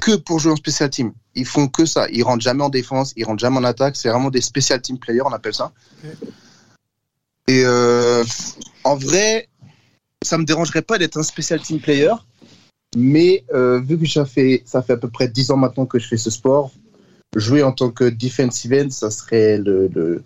que 0.00 0.16
pour 0.16 0.38
jouer 0.38 0.52
en 0.52 0.56
special 0.56 0.90
team. 0.90 1.12
Ils 1.34 1.46
font 1.46 1.68
que 1.68 1.84
ça. 1.86 2.06
Ils 2.10 2.22
rentrent 2.22 2.42
jamais 2.42 2.62
en 2.62 2.68
défense, 2.68 3.12
ils 3.16 3.24
rentrent 3.24 3.40
jamais 3.40 3.58
en 3.58 3.64
attaque. 3.64 3.96
C'est 3.96 4.08
vraiment 4.08 4.30
des 4.30 4.40
special 4.40 4.80
team 4.80 4.98
players, 4.98 5.22
on 5.22 5.32
appelle 5.32 5.54
ça. 5.54 5.72
Et 7.48 7.62
euh, 7.64 8.24
en 8.84 8.96
vrai, 8.96 9.48
ça 10.22 10.38
me 10.38 10.44
dérangerait 10.44 10.82
pas 10.82 10.98
d'être 10.98 11.16
un 11.18 11.22
special 11.22 11.60
team 11.60 11.80
player. 11.80 12.12
Mais 12.96 13.44
euh, 13.52 13.80
vu 13.80 13.98
que 13.98 14.06
ça 14.06 14.24
fait, 14.24 14.62
ça 14.66 14.82
fait 14.82 14.94
à 14.94 14.96
peu 14.96 15.08
près 15.08 15.28
10 15.28 15.52
ans 15.52 15.56
maintenant 15.56 15.86
que 15.86 15.98
je 15.98 16.08
fais 16.08 16.16
ce 16.16 16.30
sport, 16.30 16.72
jouer 17.36 17.62
en 17.62 17.72
tant 17.72 17.90
que 17.90 18.04
defensive 18.04 18.72
end, 18.72 18.90
ça 18.90 19.10
serait 19.10 19.58
le, 19.58 19.88
le, 19.88 20.24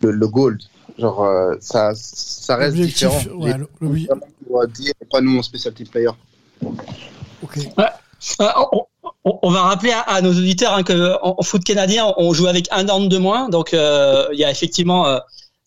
le, 0.00 0.10
le 0.10 0.28
gold. 0.28 0.60
Genre, 0.98 1.24
euh, 1.24 1.54
ça, 1.60 1.92
ça 1.94 2.56
reste 2.56 2.76
différent. 2.76 3.20
ouais, 3.34 4.66
dire, 4.68 4.94
pas 5.10 5.20
nous 5.20 5.38
en 5.38 5.42
special 5.42 5.74
team 5.74 5.88
player. 5.88 6.10
ok. 7.42 7.58
Euh, 8.40 8.46
on, 8.72 8.84
on- 9.24 9.50
va 9.50 9.62
rappeler 9.62 9.92
à, 10.06 10.20
nos 10.22 10.30
auditeurs 10.30 10.74
hein, 10.74 10.82
que 10.82 11.16
en, 11.22 11.42
foot 11.42 11.62
canadien, 11.64 12.12
on 12.16 12.32
joue 12.32 12.46
avec 12.46 12.66
un 12.70 12.84
down 12.84 13.08
de 13.08 13.18
moins, 13.18 13.48
donc 13.48 13.74
euh, 13.74 14.26
il 14.32 14.38
y 14.38 14.44
a 14.44 14.50
effectivement 14.50 15.06
euh, 15.06 15.18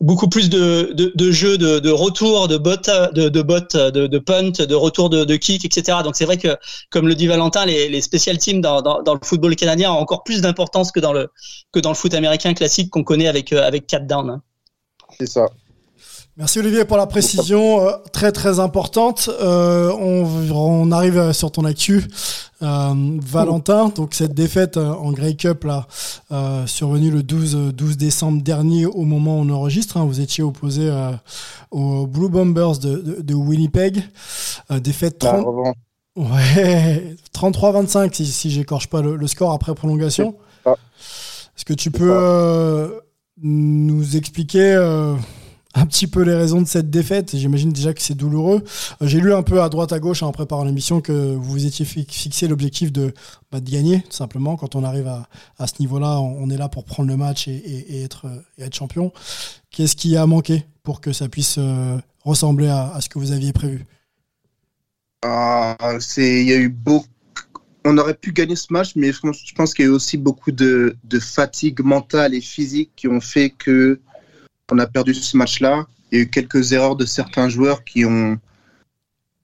beaucoup 0.01 0.27
plus 0.27 0.49
de, 0.49 0.93
jeux 1.31 1.57
de, 1.57 1.79
de 1.79 1.89
retour, 1.91 2.47
de 2.47 2.57
bot, 2.57 2.75
de, 3.13 3.29
de 3.29 3.41
bot, 3.41 3.59
de, 3.73 4.07
de 4.07 4.19
punt, 4.19 4.51
de 4.51 4.75
retour 4.75 5.09
de, 5.09 5.35
kick, 5.35 5.65
etc. 5.65 5.99
Donc 6.03 6.15
c'est 6.15 6.25
vrai 6.25 6.37
que, 6.37 6.57
comme 6.89 7.07
le 7.07 7.15
dit 7.15 7.27
Valentin, 7.27 7.65
les, 7.65 7.89
les 7.89 8.01
special 8.01 8.37
teams 8.37 8.61
dans, 8.61 8.81
le 8.81 9.25
football 9.25 9.55
canadien 9.55 9.91
ont 9.91 9.97
encore 9.99 10.23
plus 10.23 10.41
d'importance 10.41 10.91
que 10.91 10.99
dans 10.99 11.13
le 11.13 11.29
que 11.71 11.79
dans 11.79 11.89
le 11.89 11.95
foot 11.95 12.13
américain 12.13 12.53
classique 12.53 12.89
qu'on 12.89 13.03
connaît 13.03 13.27
avec 13.27 13.53
euh, 13.53 13.65
avec 13.65 13.87
quatre 13.87 14.07
downs. 14.07 14.29
hein. 14.29 14.41
C'est 15.19 15.27
ça. 15.27 15.45
Merci 16.35 16.57
Olivier 16.59 16.83
pour 16.83 16.97
la 16.97 17.05
précision 17.05 17.87
euh, 17.87 17.91
très 18.11 18.31
très 18.31 18.59
importante. 18.59 19.29
Euh, 19.39 19.91
on, 19.91 20.25
on 20.51 20.91
arrive 20.91 21.17
euh, 21.17 21.33
sur 21.33 21.51
ton 21.51 21.63
actu, 21.65 22.03
Euh, 22.63 22.93
Valentin. 23.21 23.89
Donc 23.89 24.13
cette 24.13 24.33
défaite 24.33 24.77
euh, 24.77 24.93
en 24.93 25.11
Grey 25.11 25.35
Cup 25.35 25.65
là, 25.65 25.85
euh, 26.31 26.65
survenue 26.65 27.11
le 27.11 27.21
12 27.21 27.55
euh, 27.55 27.71
12 27.73 27.97
décembre 27.97 28.41
dernier 28.41 28.85
au 28.85 29.03
moment 29.03 29.37
où 29.37 29.41
on 29.41 29.49
enregistre. 29.49 29.97
hein. 29.97 30.05
vous 30.05 30.21
étiez 30.21 30.43
opposé 30.45 30.87
euh, 30.89 31.11
aux 31.71 32.07
Blue 32.07 32.29
Bombers 32.29 32.79
de, 32.79 32.95
de, 32.95 33.21
de 33.21 33.33
Winnipeg. 33.35 34.01
Euh, 34.71 34.79
défaite 34.79 35.21
La 35.23 35.33
30, 35.33 35.45
revanche. 35.45 35.75
Ouais, 36.15 37.15
33-25 37.35 38.13
si, 38.13 38.25
si 38.25 38.49
j'écorche 38.49 38.87
pas 38.87 39.01
le, 39.01 39.17
le 39.17 39.27
score 39.27 39.51
après 39.51 39.75
prolongation. 39.75 40.35
Est-ce 40.65 41.65
que 41.65 41.73
tu 41.73 41.91
peux 41.91 42.11
euh, 42.11 42.87
nous 43.41 44.15
expliquer 44.15 44.71
euh, 44.73 45.15
un 45.75 45.85
petit 45.85 46.07
peu 46.07 46.21
les 46.21 46.35
raisons 46.35 46.61
de 46.61 46.67
cette 46.67 46.89
défaite 46.89 47.35
J'imagine 47.35 47.71
déjà 47.71 47.93
que 47.93 48.01
c'est 48.01 48.13
douloureux. 48.13 48.63
Euh, 49.01 49.07
J'ai 49.07 49.19
lu 49.19 49.33
un 49.33 49.43
peu 49.43 49.61
à 49.61 49.69
droite 49.69 49.91
à 49.91 49.99
gauche 49.99 50.21
hein, 50.23 50.27
en 50.27 50.31
préparant 50.31 50.63
l'émission 50.63 51.01
que 51.01 51.11
vous 51.11 51.43
vous 51.51 51.65
étiez 51.65 51.85
fi- 51.85 52.05
fixé 52.09 52.47
l'objectif 52.47 52.91
de, 52.91 53.13
bah, 53.51 53.59
de 53.59 53.69
gagner, 53.69 54.01
tout 54.01 54.11
simplement. 54.11 54.55
Quand 54.55 54.75
on 54.75 54.83
arrive 54.83 55.07
à, 55.07 55.67
ce 55.67 55.73
niveau-là, 55.79 56.19
on, 56.19 56.49
est 56.49 56.57
là 56.57 56.69
pour 56.69 56.85
prendre 56.85 57.09
le 57.09 57.17
match 57.17 57.47
et, 57.47 57.55
et- 57.55 58.03
être, 58.03 58.27
champion. 58.71 59.11
Qu'est-ce 59.71 59.95
qui 59.95 60.15
a 60.15 60.25
manqué 60.27 60.65
pour 60.83 61.01
que 61.01 61.11
ça 61.11 61.27
puisse 61.27 61.55
euh, 61.57 61.97
ressembler 62.23 62.67
à, 62.67 62.97
ce 62.99 63.09
que 63.09 63.17
vous 63.17 63.31
aviez 63.31 63.53
prévu? 63.53 63.85
Ah, 65.23 65.75
il 66.17 66.43
y 66.43 66.53
a 66.53 66.57
eu 66.57 66.69
beaucoup. 66.69 67.07
On 67.85 67.97
aurait 67.97 68.13
pu 68.13 68.31
gagner 68.31 68.55
ce 68.55 68.71
match, 68.71 68.91
mais 68.95 69.11
je 69.11 69.19
pense, 69.19 69.39
je 69.45 69.53
pense 69.53 69.73
qu'il 69.73 69.83
y 69.85 69.87
a 69.87 69.91
eu 69.91 69.93
aussi 69.93 70.17
beaucoup 70.17 70.51
de, 70.51 70.95
de 71.03 71.19
fatigue 71.19 71.81
mentale 71.81 72.33
et 72.33 72.39
physique 72.41 72.91
qui 72.95 73.07
ont 73.09 73.19
fait 73.19 73.49
que 73.49 73.99
on 74.71 74.79
a 74.79 74.87
perdu 74.87 75.13
ce 75.13 75.37
match-là. 75.37 75.85
Il 76.11 76.17
y 76.17 76.21
a 76.21 76.23
eu 76.23 76.29
quelques 76.29 76.71
erreurs 76.71 76.95
de 76.95 77.05
certains 77.05 77.49
joueurs 77.49 77.83
qui 77.83 78.05
ont 78.05 78.37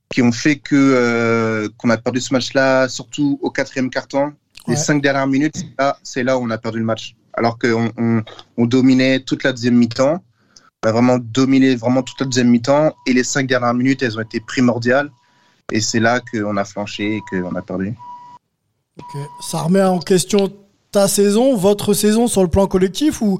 qui 0.09 0.23
ont 0.23 0.31
fait 0.31 0.57
que 0.57 0.75
euh, 0.75 1.69
qu'on 1.77 1.89
a 1.91 1.97
perdu 1.97 2.19
ce 2.19 2.33
match-là, 2.33 2.87
surtout 2.89 3.39
au 3.41 3.51
quatrième 3.51 3.89
quart-temps. 3.89 4.33
Les 4.67 4.75
cinq 4.75 5.01
dernières 5.01 5.27
minutes, 5.27 5.65
c'est 6.03 6.23
là, 6.23 6.37
où 6.37 6.43
on 6.43 6.49
a 6.49 6.57
perdu 6.57 6.79
le 6.79 6.85
match. 6.85 7.15
Alors 7.33 7.57
qu'on 7.57 7.91
on, 7.97 8.23
on 8.57 8.65
dominait 8.65 9.19
toute 9.19 9.43
la 9.43 9.51
deuxième 9.51 9.75
mi-temps. 9.75 10.23
On 10.83 10.89
a 10.89 10.91
vraiment 10.91 11.17
dominé 11.17 11.75
vraiment 11.75 12.03
toute 12.03 12.19
la 12.19 12.25
deuxième 12.25 12.49
mi-temps. 12.49 12.93
Et 13.07 13.13
les 13.13 13.23
cinq 13.23 13.47
dernières 13.47 13.73
minutes, 13.73 14.03
elles 14.03 14.17
ont 14.17 14.21
été 14.21 14.39
primordiales. 14.39 15.09
Et 15.71 15.81
c'est 15.81 15.99
là 15.99 16.19
qu'on 16.19 16.57
a 16.57 16.65
flanché 16.65 17.17
et 17.17 17.21
qu'on 17.29 17.55
a 17.55 17.61
perdu. 17.61 17.95
Ça 19.41 19.59
remet 19.59 19.83
en 19.83 19.99
question 19.99 20.51
ta 20.91 21.07
saison, 21.07 21.55
votre 21.55 21.93
saison 21.93 22.27
sur 22.27 22.41
le 22.41 22.49
plan 22.49 22.65
collectif 22.67 23.21
ou, 23.21 23.39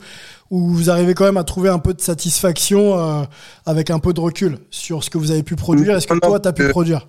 ou 0.51 0.69
vous 0.69 0.89
arrivez 0.89 1.13
quand 1.15 1.25
même 1.25 1.38
à 1.38 1.43
trouver 1.43 1.69
un 1.69 1.79
peu 1.79 1.93
de 1.93 2.01
satisfaction 2.01 2.97
euh, 2.99 3.23
avec 3.65 3.89
un 3.89 3.99
peu 3.99 4.13
de 4.13 4.19
recul 4.19 4.59
sur 4.69 5.03
ce 5.03 5.09
que 5.09 5.17
vous 5.17 5.31
avez 5.31 5.43
pu 5.43 5.55
produire 5.55 5.95
Est-ce 5.95 6.07
que 6.07 6.13
Non, 6.13 6.19
toi, 6.19 6.39
tu 6.39 6.47
as 6.47 6.53
pu 6.53 6.63
euh, 6.63 6.69
produire? 6.69 7.07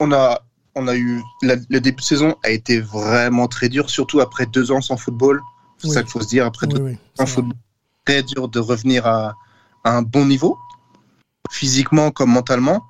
On 0.00 0.12
a, 0.12 0.40
on 0.74 0.88
a 0.88 0.96
eu. 0.96 1.20
la- 1.42 1.56
le 1.68 1.80
début 1.80 2.00
de 2.00 2.06
saison 2.06 2.34
a 2.42 2.50
été 2.50 2.80
vraiment 2.80 3.48
très 3.48 3.68
dur, 3.68 3.90
surtout 3.90 4.20
après 4.20 4.46
deux 4.46 4.72
ans 4.72 4.80
sans 4.80 4.96
football. 4.96 5.40
C'est 5.78 5.88
Oui. 5.88 5.94
ça 5.94 6.02
qu'il 6.02 6.10
faut 6.10 6.20
se 6.20 6.28
dire. 6.28 6.46
Après, 6.46 6.66
Oui, 6.66 6.74
deux 6.74 6.82
oui, 6.82 6.96
ans 7.18 7.24
de 7.24 7.28
football, 7.28 7.54
très 8.06 8.22
dur 8.22 8.48
de 8.48 8.58
revenir 8.60 9.06
à, 9.06 9.34
à 9.84 9.96
un 9.96 10.02
bon 10.02 10.24
niveau, 10.24 10.56
physiquement 11.50 12.10
comme 12.10 12.30
mentalement. 12.30 12.82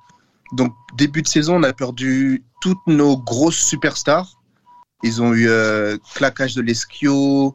Donc, 0.53 0.73
début 0.97 1.21
de 1.21 1.27
saison, 1.27 1.55
on 1.57 1.63
a 1.63 1.73
perdu 1.73 2.43
toutes 2.61 2.85
nos 2.87 3.17
grosses 3.17 3.57
superstars. 3.57 4.39
Ils 5.03 5.21
ont 5.21 5.33
eu 5.33 5.49
euh, 5.49 5.97
claquage 6.15 6.55
de 6.55 6.61
l'esquio, 6.61 7.53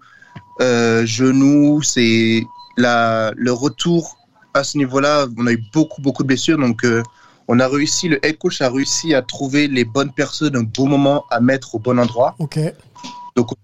euh, 0.61 1.05
genou. 1.07 1.83
C'est 1.83 2.45
le 2.77 3.51
retour 3.51 4.19
à 4.55 4.63
ce 4.63 4.79
niveau-là. 4.79 5.27
On 5.37 5.47
a 5.47 5.53
eu 5.53 5.63
beaucoup, 5.73 6.03
beaucoup 6.03 6.23
de 6.23 6.29
blessures. 6.29 6.59
Donc, 6.59 6.85
euh, 6.85 7.03
on 7.49 7.59
a 7.59 7.67
réussi, 7.67 8.09
le 8.09 8.25
head 8.25 8.39
coach 8.39 8.61
a 8.61 8.71
réussi 8.71 9.15
à 9.15 9.23
trouver 9.23 9.67
les 9.69 9.85
bonnes 9.85 10.13
personnes 10.13 10.57
au 10.57 10.63
bon 10.63 10.87
moment 10.87 11.25
à 11.31 11.41
mettre 11.41 11.75
au 11.75 11.79
bon 11.79 11.99
endroit. 11.99 12.37
Ok. 12.39 12.59
Donc, 13.35 13.53
on 13.53 13.55
a 13.55 13.57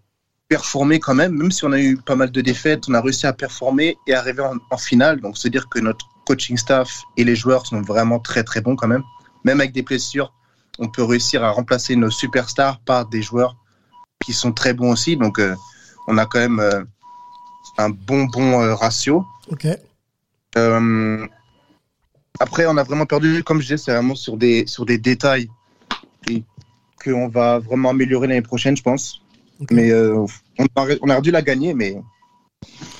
performé 0.48 0.98
quand 0.98 1.14
même, 1.14 1.36
même 1.36 1.52
si 1.52 1.64
on 1.66 1.72
a 1.72 1.78
eu 1.78 1.98
pas 1.98 2.16
mal 2.16 2.30
de 2.30 2.40
défaites, 2.40 2.84
on 2.88 2.94
a 2.94 3.02
réussi 3.02 3.26
à 3.26 3.34
performer 3.34 3.98
et 4.06 4.14
arriver 4.14 4.42
en, 4.42 4.56
en 4.70 4.78
finale. 4.78 5.20
Donc, 5.20 5.36
c'est 5.36 5.50
dire 5.50 5.68
que 5.68 5.78
notre 5.78 6.06
coaching 6.26 6.56
staff 6.56 7.02
et 7.18 7.24
les 7.24 7.36
joueurs 7.36 7.66
sont 7.66 7.82
vraiment 7.82 8.18
très, 8.18 8.42
très 8.44 8.62
bons 8.62 8.76
quand 8.76 8.88
même. 8.88 9.02
Même 9.44 9.60
avec 9.60 9.72
des 9.72 9.82
blessures, 9.82 10.32
on 10.78 10.88
peut 10.88 11.04
réussir 11.04 11.44
à 11.44 11.50
remplacer 11.50 11.96
nos 11.96 12.10
superstars 12.10 12.80
par 12.80 13.06
des 13.06 13.20
joueurs 13.20 13.56
qui 14.24 14.32
sont 14.32 14.52
très 14.52 14.74
bons 14.74 14.92
aussi. 14.92 15.16
Donc, 15.16 15.38
euh, 15.38 15.54
on 16.08 16.18
a 16.18 16.26
quand 16.26 16.38
même 16.38 16.60
euh, 16.60 16.82
un 17.78 17.90
bon, 17.90 18.24
bon 18.24 18.60
euh, 18.60 18.74
ratio. 18.74 19.24
Ok. 19.50 19.66
Après, 22.40 22.66
on 22.66 22.76
a 22.76 22.82
vraiment 22.82 23.06
perdu, 23.06 23.44
comme 23.44 23.58
je 23.58 23.66
disais, 23.66 23.76
c'est 23.76 23.92
vraiment 23.92 24.16
sur 24.16 24.36
des, 24.36 24.66
sur 24.66 24.84
des 24.84 24.98
détails 24.98 25.48
qu'on 27.02 27.28
va 27.28 27.60
vraiment 27.60 27.90
améliorer 27.90 28.26
l'année 28.26 28.42
prochaine, 28.42 28.76
je 28.76 28.82
pense. 28.82 29.20
Mais 29.70 29.92
on, 29.94 30.26
aurait 30.76 31.20
dû 31.22 31.30
la 31.30 31.42
gagner, 31.42 31.74
mais 31.74 31.96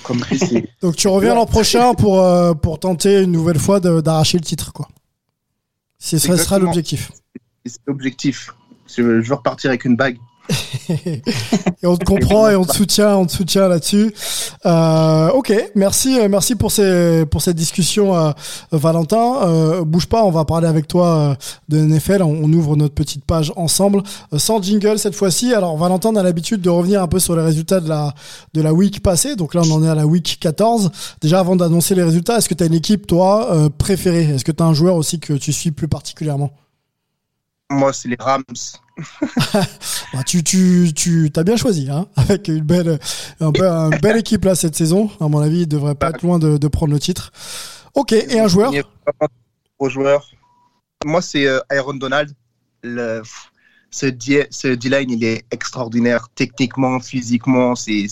Donc 0.83 0.97
tu 0.97 1.09
reviens 1.09 1.35
l'an 1.35 1.47
prochain 1.47 1.95
pour, 1.95 2.21
euh, 2.21 2.55
pour 2.55 2.79
tenter 2.79 3.23
une 3.23 3.33
nouvelle 3.33 3.59
fois 3.59 3.81
d'arracher 3.81 4.39
le 4.39 4.45
titre, 4.45 4.73
quoi. 4.73 4.89
Ce 5.99 6.19
sera 6.19 6.59
l'objectif. 6.59 7.13
c'est 7.65 7.81
l'objectif. 7.87 8.55
Je 8.95 9.03
veux 9.03 9.35
repartir 9.35 9.71
avec 9.71 9.85
une 9.85 9.97
bague. 9.97 10.19
Et 10.89 11.87
on 11.87 11.97
te 11.97 12.05
comprend 12.05 12.49
et 12.51 12.57
on 12.57 12.65
te 12.65 12.75
soutient, 12.75 13.17
on 13.17 13.27
te 13.27 13.33
soutient 13.33 13.69
là-dessus. 13.69 14.13
Euh, 14.67 15.31
ok, 15.31 15.53
merci, 15.75 16.19
merci 16.29 16.55
pour 16.55 16.71
ces 16.71 17.25
pour 17.27 17.43
cette 17.43 17.57
discussion, 17.57 18.17
euh, 18.17 18.33
Valentin. 18.71 19.43
Euh, 19.43 19.85
bouge 19.85 20.07
pas, 20.07 20.23
on 20.25 20.31
va 20.31 20.45
parler 20.45 20.69
avec 20.69 20.87
toi 20.87 21.17
euh, 21.17 21.35
de 21.69 21.79
NFL. 21.79 22.23
On, 22.23 22.45
on 22.45 22.53
ouvre 22.53 22.77
notre 22.77 22.95
petite 22.95 23.25
page 23.25 23.53
ensemble, 23.57 24.03
euh, 24.33 24.39
sans 24.39 24.63
jingle 24.63 24.99
cette 24.99 25.15
fois-ci. 25.15 25.55
Alors 25.55 25.77
Valentin 25.77 26.11
on 26.11 26.17
a 26.17 26.23
l'habitude 26.23 26.61
de 26.61 26.71
revenir 26.71 27.03
un 27.03 27.09
peu 27.09 27.19
sur 27.19 27.37
les 27.37 27.43
résultats 27.43 27.81
de 27.81 27.89
la 27.89 28.15
de 28.53 28.61
la 28.61 28.73
week 28.73 29.03
passée. 29.03 29.37
Donc 29.37 29.55
là, 29.55 29.63
on 29.65 29.71
en 29.71 29.85
est 29.85 29.89
à 29.89 29.95
la 29.95 30.07
week 30.07 30.39
14. 30.41 30.91
Déjà, 31.21 31.41
avant 31.41 31.57
d'annoncer 31.57 31.95
les 31.95 32.03
résultats, 32.03 32.39
est-ce 32.39 32.49
que 32.49 32.55
tu 32.55 32.63
as 32.63 32.67
une 32.67 32.75
équipe 32.75 33.07
toi 33.07 33.49
préférée? 33.79 34.25
Est-ce 34.35 34.45
que 34.45 34.53
tu 34.53 34.63
as 34.63 34.67
un 34.67 34.75
joueur 34.75 34.97
aussi 34.97 35.19
que 35.19 35.33
tu 35.33 35.53
suis 35.53 35.71
plus 35.71 35.89
particulièrement? 35.89 36.51
Moi, 37.75 37.93
c'est 37.93 38.09
les 38.09 38.17
Rams. 38.19 38.43
Bah, 40.13 40.23
tu 40.25 40.45
tu 40.45 40.93
tu 40.95 41.31
t'as 41.33 41.43
bien 41.43 41.57
choisi 41.57 41.91
hein 41.91 42.07
avec 42.17 42.47
une 42.47 42.61
belle 42.61 43.01
un 43.41 43.51
peu 43.51 43.67
une 43.67 43.99
belle 43.99 44.17
équipe 44.19 44.45
là 44.45 44.55
cette 44.55 44.77
saison 44.77 45.11
à 45.21 45.27
mon 45.27 45.41
avis 45.41 45.63
il 45.63 45.67
devrait 45.69 45.97
pas 45.97 46.11
être 46.11 46.23
loin 46.23 46.39
de, 46.39 46.57
de 46.59 46.69
prendre 46.69 46.93
le 46.93 47.01
titre 47.01 47.33
ok 47.95 48.13
et 48.13 48.39
un 48.39 48.47
joueur? 48.47 48.71
Il 48.73 48.77
y 48.77 48.79
a 48.79 48.83
vraiment 48.83 49.29
de 49.33 49.71
gros 49.79 49.89
joueurs. 49.89 50.31
Moi, 51.05 51.21
c'est 51.23 51.47
euh, 51.47 51.59
Aaron 51.71 51.95
Donald. 51.95 52.31
Le, 52.85 53.23
ce 53.91 54.07
D-line, 54.07 55.11
il 55.11 55.25
est 55.25 55.45
extraordinaire 55.51 56.29
techniquement, 56.35 57.01
physiquement. 57.01 57.75
C'est 57.75 58.07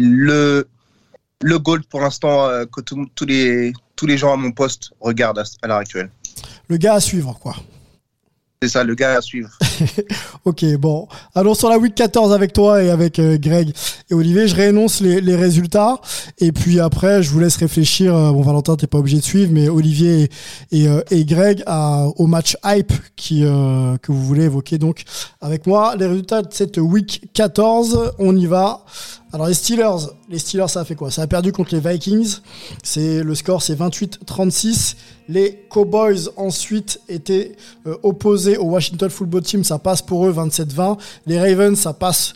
le, 0.00 0.68
le 1.42 1.58
goal 1.58 1.82
pour 1.84 2.00
l'instant 2.00 2.44
euh, 2.46 2.64
que 2.66 2.80
tout- 2.80 3.08
tous 3.14 3.24
les, 3.26 3.72
tous 3.96 4.06
les 4.06 4.18
gens 4.18 4.32
à 4.32 4.36
mon 4.36 4.52
poste 4.52 4.92
regardent 5.00 5.38
à, 5.38 5.44
à 5.62 5.66
l'heure 5.68 5.78
actuelle. 5.78 6.10
le 6.68 6.76
gars 6.76 6.94
à 6.94 7.00
suivre 7.00 7.36
quoi 7.40 7.56
C'est 8.62 8.68
ça, 8.68 8.84
le 8.84 8.94
gars 8.94 9.18
à 9.18 9.20
suivre. 9.20 9.50
ok 10.46 10.64
bon. 10.76 11.06
Allons 11.34 11.54
sur 11.54 11.68
la 11.68 11.76
week 11.76 11.94
14 11.94 12.32
avec 12.32 12.54
toi 12.54 12.82
et 12.82 12.88
avec 12.88 13.18
euh, 13.18 13.36
Greg 13.36 13.70
et 14.10 14.14
Olivier. 14.14 14.48
Je 14.48 14.56
réénonce 14.56 15.00
les, 15.00 15.36
résultats. 15.36 16.00
Et 16.38 16.52
puis 16.52 16.80
après 16.80 17.22
je 17.22 17.30
vous 17.30 17.38
laisse 17.38 17.56
réfléchir. 17.56 18.16
Euh, 18.16 18.32
bon 18.32 18.40
Valentin 18.40 18.76
t'es 18.76 18.86
pas 18.86 18.96
obligé 18.96 19.18
de 19.18 19.22
suivre 19.22 19.52
mais 19.52 19.68
Olivier 19.68 20.30
et, 20.72 20.88
euh, 20.88 21.02
Greg 21.10 21.62
au 22.16 22.26
match 22.26 22.56
hype 22.64 22.92
que 23.16 24.12
vous 24.12 24.24
voulez 24.24 24.44
évoquer. 24.44 24.78
Donc 24.78 25.02
avec 25.42 25.66
moi 25.66 25.94
les 25.96 26.06
résultats 26.06 26.40
de 26.40 26.48
cette 26.50 26.78
week 26.78 27.28
14 27.34 28.14
on 28.18 28.34
y 28.34 28.46
va 28.46 28.86
alors 29.32 29.48
les 29.48 29.54
Steelers, 29.54 30.06
les 30.28 30.38
Steelers 30.38 30.68
ça 30.68 30.80
a 30.80 30.84
fait 30.84 30.94
quoi? 30.94 31.10
Ça 31.10 31.22
a 31.22 31.26
perdu 31.26 31.52
contre 31.52 31.74
les 31.74 31.80
Vikings. 31.80 32.36
C'est 32.82 33.22
le 33.22 33.34
score 33.34 33.60
c'est 33.60 33.74
28-36. 33.74 34.94
Les 35.28 35.66
Cowboys 35.68 36.30
ensuite 36.36 37.00
étaient 37.08 37.56
euh, 37.86 37.96
opposés 38.02 38.56
au 38.56 38.66
Washington 38.66 39.10
Football 39.10 39.42
Team, 39.42 39.64
ça 39.64 39.78
passe 39.78 40.00
pour 40.00 40.26
eux 40.26 40.32
27-20. 40.32 40.98
Les 41.26 41.40
Ravens 41.40 41.76
ça 41.76 41.92
passe 41.92 42.34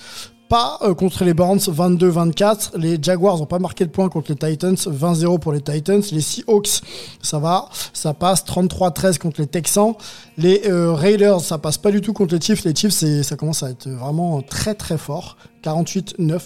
pas 0.49 0.79
euh, 0.83 0.95
contre 0.95 1.25
les 1.25 1.33
Browns 1.33 1.61
22-24. 1.61 2.77
Les 2.77 2.99
Jaguars 3.01 3.39
n'ont 3.39 3.47
pas 3.47 3.61
marqué 3.61 3.85
le 3.85 3.91
point 3.91 4.09
contre 4.09 4.33
les 4.33 4.37
Titans 4.37 4.75
20-0 4.75 5.39
pour 5.39 5.53
les 5.53 5.61
Titans. 5.61 6.03
Les 6.11 6.21
Seahawks 6.21 6.83
ça 7.23 7.39
va, 7.39 7.69
ça 7.93 8.15
passe 8.15 8.45
33-13 8.45 9.19
contre 9.19 9.41
les 9.41 9.47
Texans. 9.47 9.95
Les 10.37 10.63
euh, 10.67 10.93
Raiders 10.93 11.41
ça 11.41 11.59
passe 11.59 11.79
pas 11.79 11.93
du 11.93 12.01
tout 12.01 12.13
contre 12.13 12.35
les 12.35 12.41
Chiefs. 12.41 12.65
Les 12.65 12.75
Chiefs 12.75 13.23
ça 13.23 13.37
commence 13.37 13.63
à 13.63 13.71
être 13.71 13.89
vraiment 13.89 14.43
très 14.43 14.75
très 14.75 14.99
fort 14.99 15.37
48-9. 15.63 16.41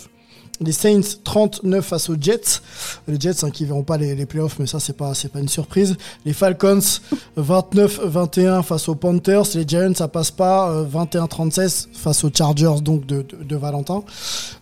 Les 0.60 0.72
Saints 0.72 1.00
39 1.24 1.84
face 1.84 2.08
aux 2.08 2.16
Jets. 2.20 2.60
Les 3.08 3.18
Jets 3.18 3.44
hein, 3.44 3.50
qui 3.50 3.64
verront 3.64 3.82
pas 3.82 3.96
les, 3.96 4.14
les 4.14 4.26
playoffs, 4.26 4.58
mais 4.58 4.66
ça 4.66 4.78
c'est 4.80 4.96
pas 4.96 5.14
c'est 5.14 5.28
pas 5.28 5.40
une 5.40 5.48
surprise. 5.48 5.96
Les 6.24 6.32
Falcons 6.32 6.78
29-21 7.38 8.62
face 8.62 8.88
aux 8.88 8.94
Panthers. 8.94 9.44
Les 9.54 9.66
Giants 9.66 9.94
ça 9.94 10.08
passe 10.08 10.30
pas 10.30 10.70
euh, 10.70 10.84
21-36 10.86 11.88
face 11.92 12.24
aux 12.24 12.30
Chargers 12.32 12.80
donc 12.82 13.06
de, 13.06 13.22
de, 13.22 13.44
de 13.44 13.56
Valentin. 13.56 14.02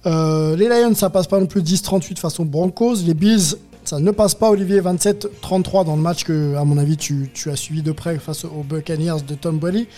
Euh, 0.07 0.57
les 0.57 0.69
Lions 0.69 0.95
ça 0.95 1.11
passe 1.11 1.27
pas 1.27 1.39
non 1.39 1.47
plus 1.47 1.63
10-38 1.63 2.19
face 2.19 2.41
aux 2.41 2.45
Broncos. 2.45 2.97
Les 3.05 3.15
Bills 3.15 3.57
ça 3.85 3.99
ne 3.99 4.11
passe 4.11 4.35
pas 4.35 4.51
Olivier 4.51 4.81
27-33 4.81 5.85
dans 5.85 5.97
le 5.97 6.03
match 6.03 6.25
que 6.25 6.55
à 6.57 6.65
mon 6.65 6.79
avis 6.79 6.97
tu, 6.97 7.31
as 7.47 7.57
suivi 7.57 7.83
de 7.83 7.93
près 7.93 8.19
face 8.19 8.45
aux 8.45 8.63
Buccaneers 8.63 9.23
de 9.27 9.35
Tom 9.35 9.59
Brady. 9.59 9.89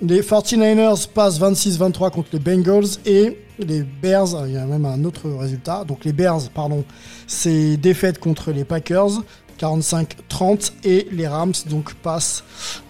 Les 0.00 0.22
49ers 0.22 1.08
passent 1.08 1.40
26-23 1.40 2.10
contre 2.10 2.28
les 2.32 2.38
Bengals 2.38 2.86
et 3.04 3.38
les 3.58 3.82
Bears, 3.82 4.46
il 4.46 4.52
y 4.52 4.56
a 4.56 4.66
même 4.66 4.84
un 4.84 5.04
autre 5.04 5.28
résultat. 5.30 5.84
Donc 5.84 6.04
les 6.04 6.12
Bears, 6.12 6.50
pardon, 6.54 6.84
c'est 7.26 7.76
défaite 7.76 8.18
contre 8.18 8.52
les 8.52 8.64
Packers 8.64 9.22
45-30 9.58 10.72
et 10.84 11.08
les 11.12 11.26
Rams 11.26 11.54
donc 11.70 11.94
passent, 11.94 12.44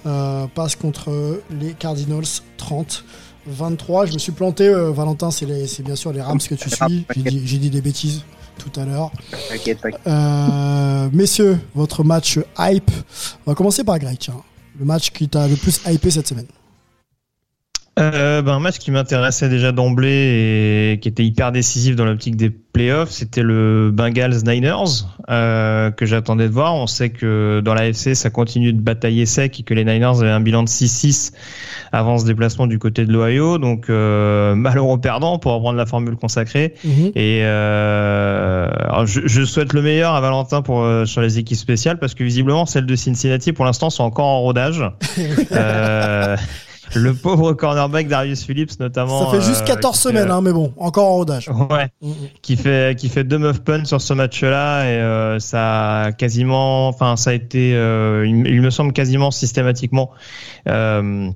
euh, 0.05 0.47
passent 0.49 0.77
contre 0.77 1.41
les 1.61 1.73
Cardinals 1.73 2.25
30. 2.57 3.05
23, 3.49 4.07
je 4.07 4.13
me 4.13 4.19
suis 4.19 4.33
planté, 4.33 4.67
euh, 4.67 4.91
Valentin, 4.91 5.31
c'est 5.31 5.47
bien 5.83 5.95
sûr 5.95 6.13
les 6.13 6.21
Rams 6.21 6.41
que 6.41 6.57
tu 6.57 6.69
suis. 6.69 7.07
J'ai 7.45 7.59
dit 7.59 7.71
des 7.71 7.81
bêtises 7.81 8.25
tout 8.59 8.81
à 8.81 8.85
l'heure. 8.85 9.11
T'inquiète, 9.49 9.81
t'inquiète. 9.81 10.01
Euh, 10.07 11.09
messieurs, 11.13 11.59
votre 11.75 12.05
match 12.05 12.39
hype. 12.59 12.91
On 13.47 13.51
va 13.51 13.55
commencer 13.55 13.85
par 13.85 13.99
Greg, 13.99 14.19
tiens. 14.19 14.43
Le 14.79 14.85
match 14.85 15.11
qui 15.11 15.29
t'a 15.29 15.49
le 15.49 15.57
plus 15.57 15.81
hypé 15.87 16.11
cette 16.11 16.29
semaine. 16.29 16.47
Euh, 17.99 18.43
ben, 18.43 18.53
un 18.53 18.61
match 18.61 18.77
qui 18.77 18.91
m'intéressait 18.91 19.49
déjà 19.49 19.73
d'emblée 19.73 20.93
et 20.93 20.99
qui 21.01 21.09
était 21.09 21.25
hyper 21.25 21.51
décisif 21.51 21.97
dans 21.97 22.05
l'optique 22.05 22.37
des 22.37 22.51
playoffs, 22.51 23.11
c'était 23.11 23.43
le 23.43 23.91
Bengals 23.91 24.45
Niners 24.45 25.07
euh, 25.31 25.91
que 25.91 26.05
j'attendais 26.05 26.47
de 26.47 26.53
voir. 26.53 26.75
On 26.75 26.87
sait 26.87 27.09
que 27.09 27.63
dans 27.65 27.73
la 27.73 27.87
FC, 27.87 28.15
ça 28.15 28.29
continue 28.29 28.75
de 28.75 28.81
batailler 28.83 29.25
sec 29.25 29.59
et 29.59 29.63
que 29.63 29.73
les 29.73 29.87
Niners 29.87 30.21
avaient 30.21 30.29
un 30.29 30.41
bilan 30.41 30.63
de 30.63 30.69
6-6 30.69 31.33
avant 31.91 32.19
ce 32.19 32.27
déplacement 32.27 32.67
du 32.67 32.79
côté 32.79 33.07
de 33.07 33.13
l'Ohio. 33.15 33.57
Donc 33.57 33.89
euh, 33.89 34.55
malheureux 34.57 35.01
perdant 35.01 35.39
pour 35.39 35.53
reprendre 35.53 35.79
la 35.79 35.87
formule 35.87 36.17
consacrée. 36.17 36.75
Mhm. 36.85 37.13
Et 37.15 37.41
euh, 37.45 38.69
alors, 38.91 39.07
je, 39.07 39.23
je 39.25 39.43
souhaite 39.43 39.73
le 39.73 39.81
meilleur 39.81 40.13
à 40.13 40.21
Valentin 40.21 40.61
pour 40.61 40.87
sur 41.07 41.23
les 41.23 41.39
équipes 41.39 41.57
spéciales 41.57 41.99
parce 41.99 42.13
que 42.13 42.25
visiblement 42.25 42.67
celles 42.67 42.85
de 42.85 42.95
Cincinnati 42.95 43.55
pour 43.55 43.65
l'instant 43.65 43.89
sont 43.89 44.05
encore 44.05 44.27
en 44.27 44.43
rodage. 44.43 44.85
Euh, 46.95 47.01
le 47.01 47.15
pauvre 47.15 47.53
cornerback 47.55 48.09
Darius 48.09 48.45
Phillips 48.45 48.79
notamment. 48.79 49.31
Ça 49.31 49.39
fait 49.39 49.45
juste 49.45 49.63
euh, 49.63 49.75
14 49.75 49.97
qui 49.97 50.03
semaines, 50.03 50.27
fait- 50.27 50.31
hein, 50.31 50.41
mais 50.41 50.53
bon, 50.53 50.73
encore 50.77 51.09
en 51.09 51.15
rodage. 51.15 51.49
Ouais, 51.71 51.89
qui 52.43 52.57
fait 52.57 52.97
qui 52.99 53.09
fait 53.09 53.25
deux 53.25 53.39
muff 53.39 53.61
punts 53.65 53.85
sur 53.85 54.01
ce 54.01 54.13
match-là 54.15 54.85
et 54.85 54.97
euh, 55.01 55.39
ça 55.39 56.03
a 56.03 56.13
quasiment, 56.13 56.89
enfin 56.89 57.17
ça 57.17 57.31
a 57.31 57.33
été, 57.33 57.75
euh, 57.75 58.27
il, 58.27 58.47
il 58.47 58.61
me 58.63 58.71
semble 58.71 58.93
quasiment 58.93 59.31
systématiquement. 59.31 60.11
Euh, 60.69 61.31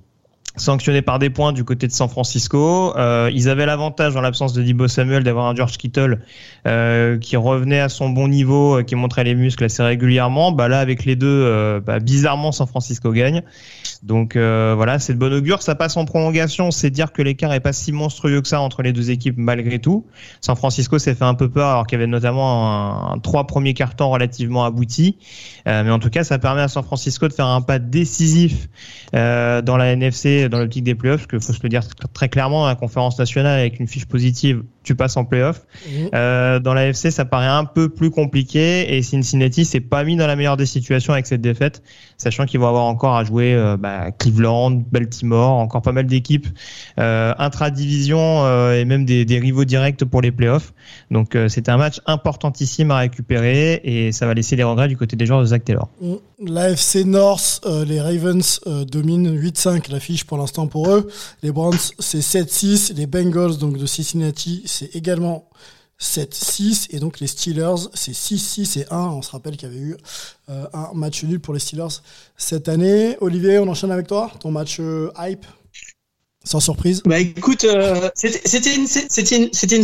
sanctionné 0.56 1.00
par 1.00 1.18
des 1.20 1.30
points 1.30 1.52
du 1.52 1.64
côté 1.64 1.86
de 1.86 1.92
San 1.92 2.08
Francisco. 2.08 2.92
Euh, 2.96 3.30
ils 3.32 3.48
avaient 3.48 3.66
l'avantage, 3.66 4.14
dans 4.14 4.20
l'absence 4.20 4.52
de 4.52 4.62
Dibo 4.62 4.88
Samuel, 4.88 5.22
d'avoir 5.22 5.46
un 5.46 5.54
George 5.54 5.78
Kittle 5.78 6.20
euh, 6.66 7.18
qui 7.18 7.36
revenait 7.36 7.80
à 7.80 7.88
son 7.88 8.10
bon 8.10 8.28
niveau, 8.28 8.78
euh, 8.78 8.82
qui 8.82 8.94
montrait 8.96 9.24
les 9.24 9.34
muscles 9.36 9.64
assez 9.64 9.82
régulièrement. 9.82 10.50
Bah 10.52 10.68
là, 10.68 10.80
avec 10.80 11.04
les 11.04 11.14
deux, 11.16 11.28
euh, 11.28 11.80
bah, 11.80 12.00
bizarrement, 12.00 12.50
San 12.52 12.66
Francisco 12.66 13.12
gagne. 13.12 13.42
Donc 14.02 14.34
euh, 14.34 14.72
voilà, 14.74 14.98
c'est 14.98 15.12
de 15.12 15.18
bon 15.18 15.32
augure. 15.32 15.60
Ça 15.60 15.74
passe 15.74 15.96
en 15.96 16.06
prolongation, 16.06 16.70
c'est 16.70 16.90
dire 16.90 17.12
que 17.12 17.20
l'écart 17.20 17.52
est 17.52 17.60
pas 17.60 17.74
si 17.74 17.92
monstrueux 17.92 18.40
que 18.40 18.48
ça 18.48 18.60
entre 18.60 18.82
les 18.82 18.92
deux 18.92 19.10
équipes 19.10 19.36
malgré 19.36 19.78
tout. 19.78 20.06
San 20.40 20.56
Francisco 20.56 20.98
s'est 20.98 21.14
fait 21.14 21.24
un 21.24 21.34
peu 21.34 21.50
peur 21.50 21.68
alors 21.68 21.86
qu'il 21.86 21.98
y 21.98 22.00
avait 22.00 22.10
notamment 22.10 23.12
un, 23.12 23.18
trois 23.18 23.46
premiers 23.46 23.74
cartons 23.74 24.10
relativement 24.10 24.64
aboutis. 24.64 25.18
Euh, 25.68 25.84
mais 25.84 25.90
en 25.90 25.98
tout 25.98 26.08
cas, 26.08 26.24
ça 26.24 26.38
permet 26.38 26.62
à 26.62 26.68
San 26.68 26.82
Francisco 26.82 27.28
de 27.28 27.32
faire 27.34 27.46
un 27.46 27.60
pas 27.60 27.78
décisif 27.78 28.68
euh, 29.14 29.60
dans 29.60 29.76
la 29.76 29.92
NFC, 29.92 30.48
dans 30.48 30.58
l'optique 30.58 30.84
des 30.84 30.94
playoffs, 30.94 31.26
parce 31.26 31.30
qu'il 31.30 31.40
faut 31.40 31.52
se 31.52 31.62
le 31.62 31.68
dire 31.68 31.82
très 32.14 32.30
clairement, 32.30 32.66
la 32.66 32.76
conférence 32.76 33.18
nationale 33.18 33.58
avec 33.58 33.80
une 33.80 33.86
fiche 33.86 34.06
positive, 34.06 34.62
tu 34.82 34.94
passes 34.94 35.16
en 35.16 35.24
playoff. 35.24 35.66
Mhm. 35.86 36.08
Euh, 36.14 36.58
dans 36.58 36.74
la 36.74 36.88
FC, 36.88 37.10
ça 37.10 37.24
paraît 37.24 37.46
un 37.46 37.64
peu 37.64 37.88
plus 37.88 38.10
compliqué 38.10 38.96
et 38.96 39.02
Cincinnati 39.02 39.64
s'est 39.64 39.80
pas 39.80 40.04
mis 40.04 40.16
dans 40.16 40.26
la 40.26 40.36
meilleure 40.36 40.56
des 40.56 40.66
situations 40.66 41.12
avec 41.12 41.26
cette 41.26 41.40
défaite, 41.40 41.82
sachant 42.16 42.46
qu'ils 42.46 42.60
vont 42.60 42.68
avoir 42.68 42.84
encore 42.84 43.16
à 43.16 43.24
jouer 43.24 43.54
euh, 43.54 43.76
bah, 43.76 44.10
Cleveland, 44.12 44.82
Baltimore, 44.90 45.52
encore 45.52 45.82
pas 45.82 45.92
mal 45.92 46.06
d'équipes 46.06 46.46
euh, 46.98 47.34
intra-division 47.38 48.44
euh, 48.44 48.78
et 48.78 48.84
même 48.84 49.04
des, 49.04 49.24
des 49.24 49.38
rivaux 49.38 49.64
directs 49.64 50.04
pour 50.04 50.22
les 50.22 50.32
playoffs. 50.32 50.72
Donc 51.10 51.36
c'est 51.48 51.68
un 51.68 51.76
match 51.76 52.00
importantissime 52.06 52.90
à 52.90 52.98
récupérer 52.98 53.80
et 53.84 54.12
ça 54.12 54.26
va 54.26 54.34
laisser 54.34 54.56
les 54.56 54.64
regrets 54.64 54.88
du 54.88 54.96
côté 54.96 55.16
des 55.16 55.26
joueurs 55.26 55.40
de 55.40 55.46
Zach 55.46 55.64
Taylor. 55.64 55.88
L'AFC 56.42 57.04
North, 57.04 57.60
les 57.86 58.00
Ravens 58.00 58.60
dominent 58.90 59.36
8-5 59.36 59.90
l'affiche 59.90 60.24
pour 60.24 60.38
l'instant 60.38 60.66
pour 60.66 60.90
eux. 60.90 61.08
Les 61.42 61.52
Browns, 61.52 61.78
c'est 61.98 62.20
7-6. 62.20 62.94
Les 62.94 63.06
Bengals, 63.06 63.58
donc 63.58 63.76
de 63.76 63.86
Cincinnati, 63.86 64.62
c'est 64.70 64.94
également 64.94 65.48
7-6. 66.00 66.86
Et 66.90 66.98
donc 66.98 67.20
les 67.20 67.26
Steelers, 67.26 67.88
c'est 67.94 68.12
6-6 68.12 68.80
et 68.80 68.86
1. 68.90 68.96
On 68.98 69.22
se 69.22 69.30
rappelle 69.30 69.56
qu'il 69.56 69.68
y 69.68 69.72
avait 69.72 69.80
eu 69.80 69.96
euh, 70.48 70.66
un 70.72 70.90
match 70.94 71.22
nul 71.24 71.40
pour 71.40 71.54
les 71.54 71.60
Steelers 71.60 72.00
cette 72.36 72.68
année. 72.68 73.16
Olivier, 73.20 73.58
on 73.58 73.68
enchaîne 73.68 73.92
avec 73.92 74.06
toi. 74.06 74.32
Ton 74.40 74.50
match 74.50 74.78
euh, 74.80 75.12
hype 75.18 75.46
sans 76.42 76.60
surprise. 76.60 77.02
Bah 77.04 77.18
écoute, 77.18 77.64
euh, 77.64 78.08
c'était 78.14 78.74
une, 78.74 78.86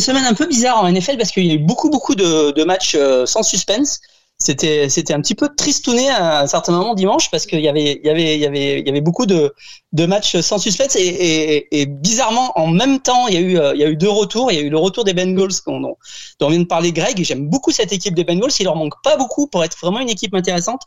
semaine 0.00 0.24
un 0.24 0.32
peu 0.32 0.46
bizarre 0.46 0.82
en 0.82 0.90
NFL 0.90 1.18
parce 1.18 1.30
qu'il 1.30 1.44
y 1.44 1.50
a 1.50 1.54
eu 1.54 1.58
beaucoup 1.58 1.90
beaucoup 1.90 2.14
de, 2.14 2.64
matchs 2.64 2.96
sans 3.26 3.42
suspense. 3.42 4.00
C'était 4.38 4.90
c'était 4.90 5.14
un 5.14 5.22
petit 5.22 5.34
peu 5.34 5.48
tristouné 5.56 6.10
à 6.10 6.40
un 6.40 6.46
certain 6.46 6.72
moment 6.72 6.94
dimanche 6.94 7.30
parce 7.30 7.46
qu'il 7.46 7.60
y 7.60 7.68
avait 7.68 7.98
il 8.02 8.06
y 8.06 8.10
avait 8.10 8.34
il 8.34 8.40
y 8.42 8.44
avait 8.44 8.80
il 8.80 8.86
y 8.86 8.90
avait 8.90 9.00
beaucoup 9.00 9.24
de 9.24 9.54
de 9.92 10.04
matchs 10.04 10.38
sans 10.40 10.58
suspense 10.58 10.94
et, 10.94 11.06
et, 11.06 11.80
et 11.80 11.86
bizarrement 11.86 12.52
en 12.58 12.66
même 12.66 13.00
temps 13.00 13.28
il 13.28 13.34
y 13.34 13.38
a 13.38 13.40
eu 13.40 13.58
euh, 13.58 13.74
il 13.74 13.80
y 13.80 13.84
a 13.84 13.88
eu 13.88 13.96
deux 13.96 14.10
retours. 14.10 14.52
Il 14.52 14.56
y 14.56 14.58
a 14.58 14.62
eu 14.62 14.68
le 14.68 14.76
retour 14.76 15.04
des 15.04 15.14
Bengals 15.14 15.48
dont, 15.66 15.80
dont 15.80 15.96
dont 16.38 16.50
vient 16.50 16.60
de 16.60 16.64
parler 16.64 16.92
Greg 16.92 17.18
et 17.18 17.24
j'aime 17.24 17.48
beaucoup 17.48 17.70
cette 17.72 17.92
équipe 17.94 18.14
des 18.14 18.24
Bengals. 18.24 18.50
Il 18.60 18.64
leur 18.64 18.76
manque 18.76 19.00
pas 19.02 19.16
beaucoup 19.16 19.46
pour 19.46 19.64
être 19.64 19.78
vraiment 19.80 20.00
une 20.00 20.10
équipe 20.10 20.34
intéressante. 20.34 20.82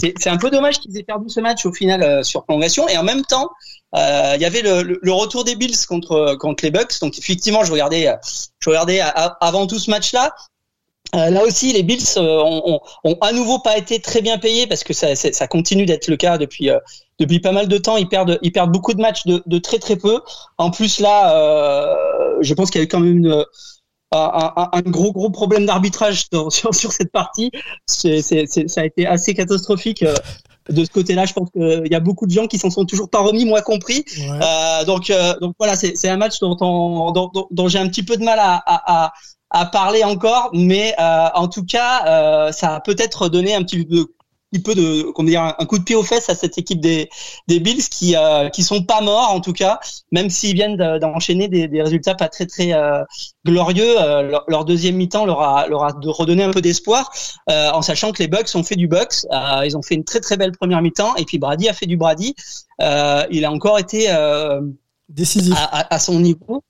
C'est 0.00 0.14
c'est 0.18 0.30
un 0.30 0.38
peu 0.38 0.48
dommage 0.48 0.78
qu'ils 0.80 0.96
aient 0.96 1.02
perdu 1.02 1.28
ce 1.28 1.40
match 1.40 1.66
au 1.66 1.74
final 1.74 2.02
euh, 2.02 2.22
sur 2.22 2.44
prolongation 2.44 2.88
et 2.88 2.96
en 2.96 3.04
même 3.04 3.26
temps 3.26 3.50
euh, 3.94 4.32
il 4.36 4.40
y 4.40 4.46
avait 4.46 4.62
le, 4.62 4.82
le, 4.82 4.98
le 5.02 5.12
retour 5.12 5.44
des 5.44 5.54
Bills 5.54 5.76
contre 5.86 6.34
contre 6.40 6.64
les 6.64 6.70
Bucks. 6.70 6.98
Donc 7.02 7.18
effectivement, 7.18 7.62
je 7.62 7.72
regardais 7.72 8.08
euh, 8.08 8.16
je 8.60 8.70
regardais 8.70 9.00
avant 9.42 9.66
tout 9.66 9.78
ce 9.78 9.90
match-là. 9.90 10.34
Euh, 11.14 11.30
là 11.30 11.44
aussi, 11.44 11.72
les 11.72 11.82
Bills 11.82 12.02
euh, 12.16 12.42
ont, 12.42 12.62
ont, 12.74 12.80
ont 13.04 13.16
à 13.20 13.32
nouveau 13.32 13.58
pas 13.60 13.78
été 13.78 14.00
très 14.00 14.22
bien 14.22 14.38
payés 14.38 14.66
parce 14.66 14.82
que 14.84 14.92
ça, 14.92 15.14
ça 15.14 15.46
continue 15.46 15.86
d'être 15.86 16.08
le 16.08 16.16
cas 16.16 16.36
depuis 16.36 16.68
euh, 16.70 16.78
depuis 17.18 17.38
pas 17.40 17.52
mal 17.52 17.68
de 17.68 17.78
temps. 17.78 17.96
Ils 17.96 18.08
perdent 18.08 18.38
ils 18.42 18.52
perdent 18.52 18.72
beaucoup 18.72 18.92
de 18.92 19.00
matchs 19.00 19.24
de, 19.24 19.42
de 19.46 19.58
très 19.58 19.78
très 19.78 19.96
peu. 19.96 20.20
En 20.58 20.70
plus 20.70 20.98
là, 21.00 21.34
euh, 21.36 21.94
je 22.40 22.52
pense 22.54 22.70
qu'il 22.70 22.80
y 22.80 22.82
a 22.82 22.84
eu 22.84 22.88
quand 22.88 23.00
même 23.00 23.18
une 23.18 23.44
un, 24.12 24.52
un- 24.56 24.68
un 24.72 24.82
gros 24.82 25.12
gros 25.12 25.30
problème 25.30 25.66
d'arbitrage 25.66 26.24
sur, 26.50 26.74
sur, 26.74 26.92
cette 26.92 27.12
partie. 27.12 27.50
C'est, 27.86 28.22
c'est, 28.22 28.46
c'est- 28.46 28.68
ça 28.68 28.82
a 28.82 28.84
été 28.84 29.06
assez 29.06 29.34
catastrophique 29.34 30.02
euh, 30.02 30.14
de 30.68 30.84
ce 30.84 30.90
côté-là. 30.90 31.26
Je 31.26 31.32
pense 31.34 31.50
qu'il 31.50 31.88
y 31.90 31.94
a 31.94 32.00
beaucoup 32.00 32.26
de 32.26 32.32
gens 32.32 32.46
qui 32.46 32.58
s'en 32.58 32.70
sont 32.70 32.84
toujours 32.84 33.10
pas 33.10 33.20
remis, 33.20 33.44
moi 33.44 33.62
compris. 33.62 34.04
Euh, 34.42 34.84
donc, 34.84 35.10
euh, 35.10 35.38
donc 35.40 35.54
voilà, 35.58 35.76
c'est, 35.76 35.96
c'est 35.96 36.08
un 36.08 36.16
match 36.16 36.38
dont, 36.40 36.56
on- 36.60 37.12
dont, 37.12 37.30
dont- 37.34 37.48
dont 37.50 37.68
j'ai 37.68 37.78
un 37.78 37.88
petit 37.88 38.02
peu 38.02 38.16
de 38.16 38.24
mal 38.24 38.38
à, 38.40 38.62
à, 38.66 39.12
à, 39.50 39.66
parler 39.66 40.04
encore, 40.04 40.50
mais 40.52 40.94
euh, 40.98 41.28
en 41.34 41.48
tout 41.48 41.64
cas, 41.64 42.04
euh, 42.06 42.52
ça 42.52 42.76
a 42.76 42.80
peut-être 42.80 43.28
donné 43.28 43.54
un 43.54 43.62
petit 43.62 43.84
peu 43.84 44.06
petit 44.52 44.62
peu 44.62 44.76
de 44.76 45.02
comment 45.10 45.28
dire 45.28 45.42
un, 45.42 45.66
coup 45.66 45.76
de 45.76 45.82
pied 45.82 45.96
aux 45.96 46.04
fesses 46.04 46.30
à 46.30 46.36
cette 46.36 46.56
équipe 46.56 46.80
des 46.80 47.08
des 47.48 47.58
Bills 47.58 47.82
qui 47.90 48.14
euh, 48.16 48.48
qui 48.48 48.62
sont 48.62 48.84
pas 48.84 49.00
morts 49.00 49.30
en 49.32 49.40
tout 49.40 49.52
cas 49.52 49.80
même 50.12 50.30
s'ils 50.30 50.54
viennent 50.54 50.76
de- 50.76 50.98
d'enchaîner 50.98 51.48
des, 51.48 51.66
des 51.66 51.82
résultats 51.82 52.14
pas 52.14 52.28
très 52.28 52.46
très 52.46 52.72
euh, 52.72 53.02
glorieux 53.44 54.00
euh, 54.00 54.22
leur, 54.22 54.44
leur 54.46 54.64
deuxième 54.64 54.94
mi-temps 54.94 55.26
leur 55.26 55.40
a 55.42 55.66
leur 55.66 55.82
a 55.82 55.92
redonné 56.04 56.44
un 56.44 56.52
peu 56.52 56.60
d'espoir 56.60 57.10
euh, 57.50 57.70
en 57.72 57.82
sachant 57.82 58.12
que 58.12 58.22
les 58.22 58.28
Bucks 58.28 58.48
ont 58.54 58.62
fait 58.62 58.76
du 58.76 58.86
Bucks 58.86 59.26
euh, 59.32 59.66
ils 59.66 59.76
ont 59.76 59.82
fait 59.82 59.96
une 59.96 60.04
très 60.04 60.20
très 60.20 60.36
belle 60.36 60.52
première 60.52 60.80
mi-temps 60.80 61.16
et 61.16 61.24
puis 61.24 61.38
Brady 61.38 61.68
a 61.68 61.72
fait 61.72 61.86
du 61.86 61.96
Brady 61.96 62.36
euh, 62.80 63.24
il 63.32 63.44
a 63.44 63.50
encore 63.50 63.80
été 63.80 64.06
euh, 64.10 64.60
décisif. 65.08 65.54
à, 65.56 65.80
à- 65.80 65.94
à 65.94 65.98
son 65.98 66.20
niveau 66.20 66.62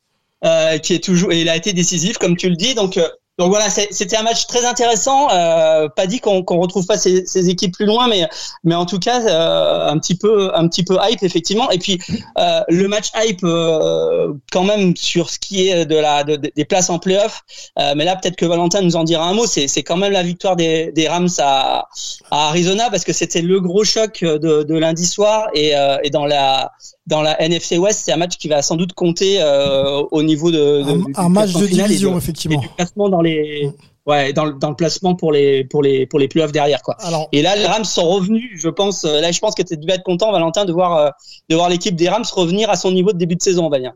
euh, 0.44 0.78
qui 0.78 0.94
est 0.94 1.02
toujours 1.04 1.32
et 1.32 1.40
il 1.40 1.48
a 1.48 1.56
été 1.56 1.72
décisif 1.72 2.18
comme 2.18 2.36
tu 2.36 2.48
le 2.48 2.56
dis. 2.56 2.74
Donc 2.74 2.96
euh, 2.96 3.08
donc 3.38 3.50
voilà 3.50 3.68
c'était 3.68 4.16
un 4.16 4.22
match 4.22 4.46
très 4.46 4.64
intéressant. 4.64 5.28
Euh, 5.30 5.90
pas 5.90 6.06
dit 6.06 6.20
qu'on 6.20 6.42
qu'on 6.42 6.58
retrouve 6.58 6.86
pas 6.86 6.96
ces, 6.96 7.26
ces 7.26 7.50
équipes 7.50 7.74
plus 7.74 7.84
loin 7.84 8.08
mais 8.08 8.26
mais 8.64 8.74
en 8.74 8.86
tout 8.86 8.98
cas 8.98 9.20
euh, 9.28 9.88
un 9.88 9.98
petit 9.98 10.14
peu 10.16 10.50
un 10.54 10.66
petit 10.68 10.82
peu 10.84 10.96
hype 11.02 11.22
effectivement. 11.22 11.70
Et 11.70 11.78
puis 11.78 11.98
euh, 12.38 12.62
le 12.68 12.88
match 12.88 13.08
hype 13.14 13.40
euh, 13.44 14.32
quand 14.50 14.64
même 14.64 14.96
sur 14.96 15.28
ce 15.28 15.38
qui 15.38 15.68
est 15.68 15.84
de 15.84 15.96
la 15.96 16.24
de- 16.24 16.36
des 16.56 16.64
places 16.64 16.88
en 16.88 16.98
playoff. 16.98 17.42
Euh, 17.78 17.92
mais 17.94 18.06
là 18.06 18.16
peut-être 18.16 18.36
que 18.36 18.46
Valentin 18.46 18.80
nous 18.80 18.96
en 18.96 19.04
dira 19.04 19.28
un 19.28 19.34
mot. 19.34 19.46
C'est 19.46 19.68
c'est 19.68 19.82
quand 19.82 19.98
même 19.98 20.12
la 20.12 20.22
victoire 20.22 20.56
des, 20.56 20.90
des 20.92 21.06
Rams 21.06 21.28
à, 21.38 21.88
à 22.30 22.48
Arizona 22.48 22.88
parce 22.88 23.04
que 23.04 23.12
c'était 23.12 23.42
le 23.42 23.60
gros 23.60 23.84
choc 23.84 24.20
de, 24.24 24.62
de 24.62 24.74
lundi 24.78 25.04
soir 25.06 25.48
et, 25.52 25.76
euh, 25.76 25.98
et 26.02 26.08
dans 26.08 26.24
la 26.24 26.72
dans 27.06 27.22
la 27.22 27.40
NFC 27.40 27.78
West 27.78 28.02
c'est 28.04 28.12
un 28.12 28.16
match 28.16 28.36
qui 28.36 28.48
va 28.48 28.62
sans 28.62 28.76
doute 28.76 28.92
compter 28.92 29.40
euh, 29.40 30.02
au 30.10 30.22
niveau 30.22 30.50
de, 30.50 30.82
de- 30.82 30.90
Un- 30.90 30.96
du 30.98 31.12
un 31.14 31.28
match 31.28 31.52
de 31.52 31.64
et 31.64 31.68
division, 31.68 32.16
effectivement. 32.18 32.58
et 32.60 32.66
du 32.66 32.68
classement 32.74 33.08
dans 33.08 33.20
les 33.22 33.70
ouais 34.06 34.32
dans, 34.32 34.44
le- 34.44 34.54
dans 34.54 34.70
le 34.70 34.76
placement 34.76 35.14
pour 35.14 35.32
les 35.32 35.64
pour 35.64 35.82
les 35.82 36.06
pour 36.06 36.18
les 36.18 36.28
playoffs 36.28 36.52
derrière 36.52 36.82
quoi 36.82 36.96
Alors, 37.00 37.28
et 37.32 37.42
là 37.42 37.54
les 37.56 37.66
Rams 37.66 37.84
sont 37.84 38.08
revenus 38.08 38.50
je 38.56 38.68
pense 38.68 39.04
euh, 39.04 39.20
là 39.20 39.30
je 39.32 39.38
pense 39.40 39.54
que 39.54 39.62
tu 39.62 39.76
devais 39.76 39.94
être 39.94 40.02
content 40.04 40.32
Valentin 40.32 40.64
de 40.64 40.72
voir 40.72 40.96
euh, 40.96 41.10
de 41.48 41.54
voir 41.56 41.68
l'équipe 41.68 41.94
des 41.96 42.08
Rams 42.08 42.24
revenir 42.32 42.70
à 42.70 42.76
son 42.76 42.90
niveau 42.92 43.12
de 43.12 43.18
début 43.18 43.36
de 43.36 43.42
saison 43.42 43.66
on 43.66 43.70
va 43.70 43.78
dire 43.80 43.92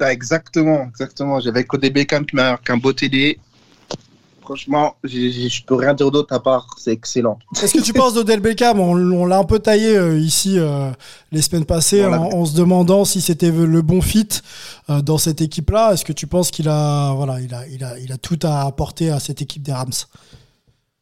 Ah, 0.00 0.12
exactement, 0.12 0.86
exactement. 0.88 1.38
J'avais 1.40 1.64
Cody 1.64 1.90
Beckham 1.90 2.26
qui 2.26 2.34
m'a 2.36 2.50
marqué 2.52 2.72
un 2.72 2.78
beau 2.78 2.92
TD. 2.92 3.38
Franchement, 4.44 4.96
je 5.04 5.64
peux 5.64 5.74
rien 5.74 5.94
dire 5.94 6.10
d'autre 6.10 6.34
à 6.34 6.40
part, 6.42 6.66
c'est 6.78 6.92
excellent. 6.92 7.38
Qu'est-ce 7.58 7.74
que 7.74 7.82
tu 7.82 7.92
penses 7.94 8.14
d'Odell 8.14 8.40
Beckham 8.40 8.78
On, 8.78 8.92
on 8.94 9.26
l'a 9.26 9.38
un 9.38 9.44
peu 9.44 9.58
taillé 9.58 9.96
euh, 9.96 10.18
ici 10.18 10.58
euh, 10.58 10.90
les 11.32 11.42
semaines 11.42 11.64
passées 11.64 12.04
en, 12.04 12.12
en 12.12 12.44
se 12.44 12.54
demandant 12.54 13.04
si 13.04 13.20
c'était 13.20 13.50
le 13.50 13.82
bon 13.82 14.00
fit 14.02 14.28
euh, 14.90 15.00
dans 15.02 15.18
cette 15.18 15.40
équipe-là? 15.40 15.92
Est-ce 15.94 16.04
que 16.04 16.12
tu 16.12 16.26
penses 16.26 16.50
qu'il 16.50 16.68
a, 16.68 17.12
voilà, 17.14 17.40
il 17.40 17.54
a, 17.54 17.66
il 17.68 17.82
a, 17.84 17.98
il 17.98 18.12
a 18.12 18.18
tout 18.18 18.38
à 18.42 18.62
apporter 18.66 19.10
à 19.10 19.18
cette 19.18 19.40
équipe 19.40 19.62
des 19.62 19.72
Rams? 19.72 19.90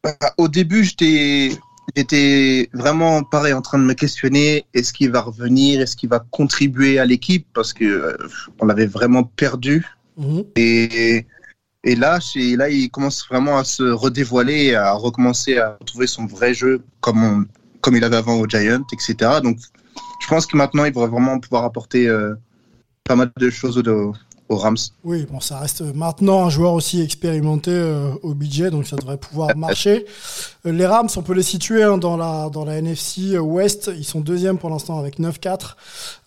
Bah, 0.05 0.15
Au 0.39 0.49
début, 0.49 0.85
j'étais 0.85 1.51
j'étais 1.97 2.71
vraiment 2.73 3.25
pareil 3.25 3.53
en 3.53 3.61
train 3.61 3.79
de 3.79 3.85
me 3.85 3.95
questionner 3.95 4.65
est-ce 4.73 4.93
qu'il 4.93 5.11
va 5.11 5.21
revenir, 5.21 5.81
est-ce 5.81 5.97
qu'il 5.97 6.09
va 6.09 6.21
contribuer 6.31 6.99
à 6.99 7.05
l'équipe? 7.05 7.47
Parce 7.55 7.73
que 7.73 7.85
euh, 7.85 8.17
on 8.61 8.67
l'avait 8.67 8.87
vraiment 8.87 9.25
perdu 9.25 9.87
Mhm. 10.19 10.45
et 10.57 11.27
et 11.85 11.95
là 11.97 12.19
là 12.57 12.69
il 12.69 12.91
commence 12.91 13.27
vraiment 13.29 13.59
à 13.59 13.65
se 13.65 13.83
redévoiler 13.83 14.75
à 14.75 14.93
recommencer 14.93 15.59
à 15.59 15.77
retrouver 15.81 16.07
son 16.07 16.27
vrai 16.27 16.55
jeu 16.55 16.83
comme 17.01 17.47
comme 17.81 17.97
il 17.97 18.05
avait 18.05 18.17
avant 18.17 18.37
au 18.37 18.47
Giant 18.47 18.85
etc 18.93 19.41
donc 19.43 19.59
je 20.21 20.29
pense 20.29 20.47
que 20.47 20.57
maintenant 20.57 20.85
il 20.85 20.93
va 20.93 21.07
vraiment 21.07 21.41
pouvoir 21.41 21.65
apporter 21.65 22.09
euh, 22.09 22.35
pas 23.05 23.17
mal 23.17 23.33
de 23.37 23.51
choses 23.51 23.79
aux, 23.79 24.15
aux 24.53 24.57
Rams 24.57 24.77
Oui, 25.05 25.27
bon, 25.31 25.41
ça 25.41 25.59
reste 25.59 25.81
maintenant 25.81 26.45
un 26.45 26.51
joueur 26.51 26.75
aussi 26.75 27.01
expérimenté 27.01 27.71
euh, 27.73 28.11
au 28.23 28.35
budget, 28.35 28.71
donc 28.71 28.87
ça 28.87 28.97
devrait 28.97 29.17
pouvoir 29.17 29.57
marcher. 29.57 30.05
Euh, 30.67 30.73
les 30.73 30.87
Rams, 30.87 31.09
on 31.17 31.23
peut 31.23 31.35
les 31.35 31.43
situer 31.43 31.83
hein, 31.83 31.99
dans, 31.99 32.17
la, 32.17 32.51
dans 32.51 32.65
la 32.65 32.77
NFC 32.77 33.39
West. 33.39 33.91
Ils 33.97 34.05
sont 34.05 34.21
deuxième 34.21 34.59
pour 34.59 34.71
l'instant 34.71 34.99
avec 34.99 35.19
9-4. 35.19 35.75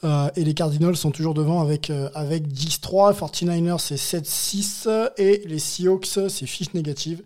Euh, 0.03 0.29
et 0.35 0.43
les 0.43 0.53
Cardinals 0.53 0.95
sont 0.95 1.11
toujours 1.11 1.33
devant 1.33 1.61
avec, 1.61 1.89
euh, 1.89 2.09
avec 2.15 2.47
10-3. 2.47 3.13
49ers, 3.15 3.79
c'est 3.79 3.95
7-6. 3.95 5.11
Et 5.17 5.43
les 5.45 5.59
Seahawks, 5.59 6.19
c'est 6.29 6.45
fiche 6.45 6.73
négative 6.73 7.21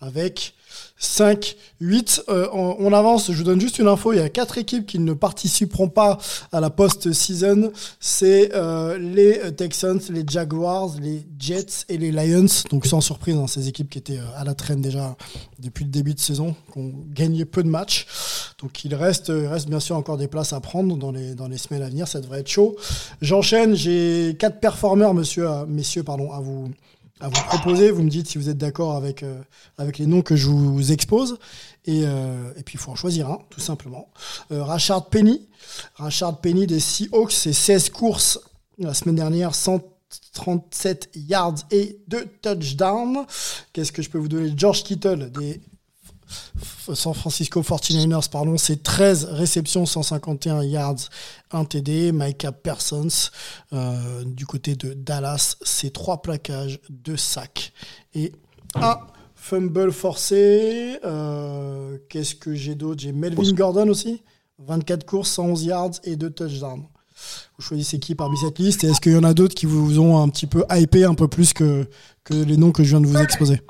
avec 0.00 0.54
5, 0.96 1.56
8. 1.80 2.24
Euh, 2.28 2.48
on, 2.52 2.92
avance, 2.92 3.30
je 3.30 3.36
vous 3.36 3.42
donne 3.42 3.60
juste 3.60 3.78
une 3.78 3.88
info, 3.88 4.12
il 4.12 4.18
y 4.18 4.22
a 4.22 4.28
quatre 4.28 4.58
équipes 4.58 4.86
qui 4.86 4.98
ne 4.98 5.12
participeront 5.12 5.88
pas 5.88 6.18
à 6.52 6.60
la 6.60 6.70
post-season. 6.70 7.72
C'est 8.00 8.54
euh, 8.54 8.96
les 8.98 9.54
Texans, 9.54 10.00
les 10.10 10.24
Jaguars, 10.26 10.94
les 11.00 11.26
Jets 11.38 11.84
et 11.88 11.98
les 11.98 12.12
Lions. 12.12 12.46
Donc 12.70 12.86
sans 12.86 13.00
surprise, 13.00 13.36
hein, 13.36 13.46
ces 13.46 13.68
équipes 13.68 13.90
qui 13.90 13.98
étaient 13.98 14.18
euh, 14.18 14.36
à 14.38 14.44
la 14.44 14.54
traîne 14.54 14.80
déjà 14.80 15.16
depuis 15.58 15.84
le 15.84 15.90
début 15.90 16.14
de 16.14 16.20
saison, 16.20 16.54
qui 16.72 16.78
ont 16.78 16.92
gagné 17.10 17.44
peu 17.44 17.62
de 17.62 17.68
matchs. 17.68 18.06
Donc 18.62 18.84
il 18.84 18.94
reste, 18.94 19.30
bien 19.68 19.80
sûr 19.80 19.96
encore 19.96 20.16
des 20.16 20.28
places 20.28 20.52
à 20.52 20.60
prendre 20.60 20.96
dans 20.96 21.12
les, 21.12 21.58
semaines 21.58 21.82
à 21.82 21.88
venir, 21.88 22.08
ça 22.08 22.20
devrait 22.20 22.40
être 22.40 22.48
chaud. 22.48 22.76
J'enchaîne, 23.20 23.74
j'ai 23.74 24.36
quatre 24.38 24.60
performeurs, 24.60 25.12
monsieur, 25.12 25.48
messieurs, 25.66 26.02
pardon, 26.02 26.32
à 26.32 26.40
vous 26.40 26.70
à 27.20 27.28
vous 27.28 27.42
proposer. 27.46 27.90
Vous 27.90 28.02
me 28.02 28.10
dites 28.10 28.28
si 28.28 28.38
vous 28.38 28.48
êtes 28.48 28.58
d'accord 28.58 28.96
avec, 28.96 29.22
euh, 29.22 29.40
avec 29.78 29.98
les 29.98 30.06
noms 30.06 30.22
que 30.22 30.36
je 30.36 30.48
vous 30.48 30.92
expose. 30.92 31.38
Et, 31.86 32.02
euh, 32.04 32.52
et 32.56 32.62
puis, 32.62 32.74
il 32.74 32.78
faut 32.78 32.90
en 32.90 32.96
choisir 32.96 33.30
un, 33.30 33.38
tout 33.50 33.60
simplement. 33.60 34.08
Euh, 34.52 34.62
Rashard 34.62 35.08
Penny. 35.08 35.48
Rashard 35.94 36.40
Penny 36.40 36.66
des 36.66 36.80
Seahawks, 36.80 37.32
c'est 37.32 37.52
16 37.52 37.90
courses 37.90 38.40
la 38.78 38.94
semaine 38.94 39.14
dernière, 39.14 39.54
137 39.54 41.10
yards 41.14 41.54
et 41.70 42.00
2 42.08 42.26
touchdowns. 42.42 43.24
Qu'est-ce 43.72 43.92
que 43.92 44.02
je 44.02 44.10
peux 44.10 44.18
vous 44.18 44.28
donner? 44.28 44.52
George 44.56 44.82
Kittle 44.82 45.30
des 45.30 45.60
San 46.94 47.14
Francisco 47.14 47.62
49ers, 47.62 48.28
pardon, 48.30 48.56
c'est 48.58 48.82
13 48.82 49.24
réceptions, 49.30 49.86
151 49.86 50.62
yards, 50.62 51.08
1 51.50 51.64
TD. 51.64 52.12
Micah 52.12 52.52
Parsons, 52.52 53.30
euh, 53.72 54.24
du 54.24 54.46
côté 54.46 54.76
de 54.76 54.92
Dallas, 54.92 55.56
c'est 55.62 55.92
3 55.92 56.22
plaquages, 56.22 56.80
2 56.90 57.16
sacs 57.16 57.72
et 58.14 58.32
un 58.74 58.98
fumble 59.34 59.92
forcé. 59.92 60.98
Euh, 61.04 61.98
Qu'est-ce 62.08 62.34
que 62.34 62.54
j'ai 62.54 62.74
d'autre? 62.74 63.00
J'ai 63.00 63.12
Melvin 63.12 63.52
Gordon 63.52 63.88
aussi, 63.88 64.22
24 64.58 65.04
courses, 65.04 65.30
111 65.30 65.64
yards 65.64 65.90
et 66.04 66.16
2 66.16 66.30
touchdowns. 66.30 66.86
Vous 67.56 67.64
choisissez 67.64 67.98
qui 67.98 68.14
parmi 68.14 68.36
cette 68.36 68.58
liste 68.58 68.84
et 68.84 68.88
est-ce 68.88 69.00
qu'il 69.00 69.12
y 69.12 69.16
en 69.16 69.24
a 69.24 69.34
d'autres 69.34 69.54
qui 69.54 69.66
vous 69.66 69.98
ont 70.00 70.20
un 70.20 70.28
petit 70.28 70.46
peu 70.46 70.64
hypé 70.70 71.04
un 71.04 71.14
peu 71.14 71.28
plus 71.28 71.52
que, 71.52 71.88
que 72.24 72.34
les 72.34 72.56
noms 72.56 72.72
que 72.72 72.82
je 72.82 72.90
viens 72.90 73.00
de 73.00 73.06
vous 73.06 73.18
exposer? 73.18 73.60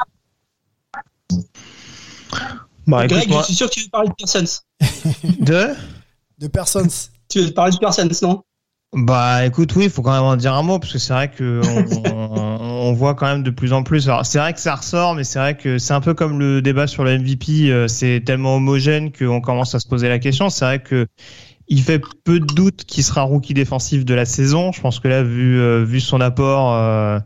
Bah, 2.86 3.06
Greg, 3.06 3.22
écoute, 3.22 3.28
moi- 3.32 3.40
je 3.42 3.46
suis 3.46 3.54
sûr 3.54 3.68
que 3.68 3.74
tu 3.74 3.80
veux 3.82 3.88
parler 3.90 4.08
de 4.08 4.14
Parsons. 4.18 4.60
de 5.40 5.68
De 6.38 6.46
Parsons. 6.48 6.88
Tu 7.30 7.40
veux 7.40 7.50
parler 7.52 7.72
de 7.72 7.78
Parsons, 7.78 8.08
non? 8.22 8.42
Bah 8.96 9.44
écoute, 9.44 9.74
oui, 9.74 9.84
il 9.86 9.90
faut 9.90 10.02
quand 10.02 10.12
même 10.12 10.22
en 10.22 10.36
dire 10.36 10.54
un 10.54 10.62
mot 10.62 10.78
parce 10.78 10.92
que 10.92 10.98
c'est 11.00 11.12
vrai 11.12 11.28
que 11.28 11.60
on, 11.64 12.08
on- 12.12 12.88
on 12.90 12.92
voit 12.92 13.14
quand 13.14 13.26
même 13.26 13.42
de 13.42 13.50
plus 13.50 13.72
en 13.72 13.82
plus. 13.82 14.08
Alors 14.08 14.24
c'est 14.24 14.38
vrai 14.38 14.52
que 14.52 14.60
ça 14.60 14.76
ressort, 14.76 15.14
mais 15.16 15.24
c'est 15.24 15.38
vrai 15.40 15.56
que 15.56 15.78
c'est 15.78 15.94
un 15.94 16.00
peu 16.00 16.14
comme 16.14 16.38
le 16.38 16.62
débat 16.62 16.86
sur 16.86 17.02
le 17.02 17.18
MVP. 17.18 17.72
euh, 17.72 17.88
C'est 17.88 18.22
tellement 18.24 18.56
homogène 18.56 19.10
qu'on 19.10 19.40
commence 19.40 19.74
à 19.74 19.80
se 19.80 19.88
poser 19.88 20.08
la 20.08 20.18
question. 20.20 20.48
C'est 20.48 20.64
vrai 20.64 20.80
que 20.82 21.06
il 21.66 21.82
fait 21.82 21.98
peu 22.24 22.38
de 22.38 22.46
doute 22.54 22.84
qu'il 22.84 23.02
sera 23.02 23.22
rookie 23.22 23.54
défensif 23.54 24.04
de 24.04 24.14
la 24.14 24.26
saison. 24.26 24.70
Je 24.70 24.80
pense 24.80 25.00
que 25.00 25.08
là, 25.08 25.22
vu 25.24 25.58
euh, 25.58 25.82
vu 25.84 25.98
son 26.00 26.20
apport. 26.20 26.74
euh, 26.74 27.18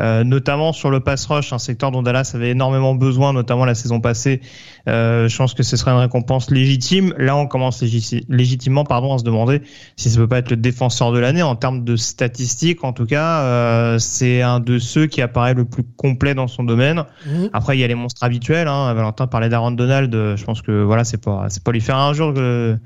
euh, 0.00 0.24
notamment 0.24 0.72
sur 0.72 0.90
le 0.90 1.00
pass 1.00 1.26
rush, 1.26 1.52
un 1.52 1.58
secteur 1.58 1.90
dont 1.90 2.02
Dallas 2.02 2.32
avait 2.34 2.50
énormément 2.50 2.94
besoin, 2.94 3.32
notamment 3.32 3.64
la 3.64 3.74
saison 3.74 4.00
passée. 4.00 4.40
Euh, 4.88 5.28
je 5.28 5.36
pense 5.36 5.54
que 5.54 5.62
ce 5.62 5.76
serait 5.76 5.90
une 5.90 5.98
récompense 5.98 6.50
légitime. 6.50 7.14
Là, 7.18 7.36
on 7.36 7.46
commence 7.46 7.82
légiti- 7.82 8.24
légitimement, 8.28 8.84
pardon, 8.84 9.14
à 9.14 9.18
se 9.18 9.24
demander 9.24 9.62
si 9.96 10.10
ça 10.10 10.16
peut 10.18 10.26
pas 10.28 10.38
être 10.38 10.50
le 10.50 10.56
défenseur 10.56 11.12
de 11.12 11.18
l'année 11.18 11.42
en 11.42 11.54
termes 11.54 11.84
de 11.84 11.96
statistiques. 11.96 12.82
En 12.82 12.92
tout 12.92 13.06
cas, 13.06 13.40
euh, 13.42 13.98
c'est 13.98 14.42
un 14.42 14.58
de 14.60 14.78
ceux 14.78 15.06
qui 15.06 15.20
apparaît 15.22 15.54
le 15.54 15.64
plus 15.64 15.84
complet 15.96 16.34
dans 16.34 16.48
son 16.48 16.64
domaine. 16.64 17.04
Mhm. 17.26 17.50
Après, 17.52 17.76
il 17.76 17.80
y 17.80 17.84
a 17.84 17.88
les 17.88 17.94
monstres 17.94 18.24
habituels. 18.24 18.68
Hein. 18.68 18.92
Valentin 18.94 19.26
parlait 19.26 19.48
d'Aaron 19.48 19.72
Donald. 19.72 20.12
Je 20.12 20.44
pense 20.44 20.62
que 20.62 20.82
voilà, 20.82 21.04
c'est 21.04 21.22
pas 21.22 21.46
c'est 21.48 21.62
pas 21.62 21.72
lui 21.72 21.80
faire 21.80 21.98
un 21.98 22.12
jour 22.14 22.32
de 22.32 22.78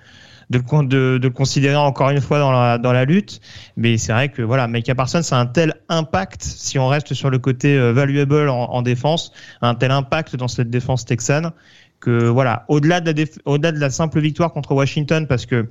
de 0.51 0.59
le, 0.59 0.65
con- 0.65 0.83
de, 0.83 1.19
de 1.21 1.29
le 1.29 1.31
considérer 1.31 1.77
encore 1.77 2.11
une 2.11 2.21
fois 2.21 2.39
dans 2.39 2.53
la, 2.53 2.79
dans 2.79 2.93
la 2.93 3.05
lutte. 3.05 3.41
Mais 3.77 3.97
c'est 3.99 4.13
vrai 4.13 4.29
que 4.29 4.43
voilà, 4.43 4.67
Micah 4.69 4.95
Parsons 4.95 5.21
a 5.33 5.37
un 5.37 5.47
tel 5.47 5.75
impact, 5.89 6.43
si 6.43 6.79
on 6.79 6.89
reste 6.89 7.15
sur 7.15 7.31
le 7.31 7.39
côté 7.39 7.77
euh, 7.77 7.93
valuable 7.93 8.49
en, 8.49 8.65
en 8.71 8.83
défense, 8.83 9.33
un 9.63 9.75
tel 9.75 9.91
impact 9.91 10.37
dans 10.37 10.49
cette 10.49 10.71
défense 10.71 11.05
texane 11.05 11.53
que 12.01 12.29
voilà, 12.29 12.65
au-delà 12.69 13.01
de, 13.01 13.07
la 13.07 13.13
déf- 13.15 13.39
au-delà 13.45 13.73
de 13.73 13.79
la 13.81 13.91
simple 13.91 14.21
victoire 14.21 14.53
contre 14.53 14.73
Washington, 14.73 15.27
parce 15.27 15.47
que 15.47 15.69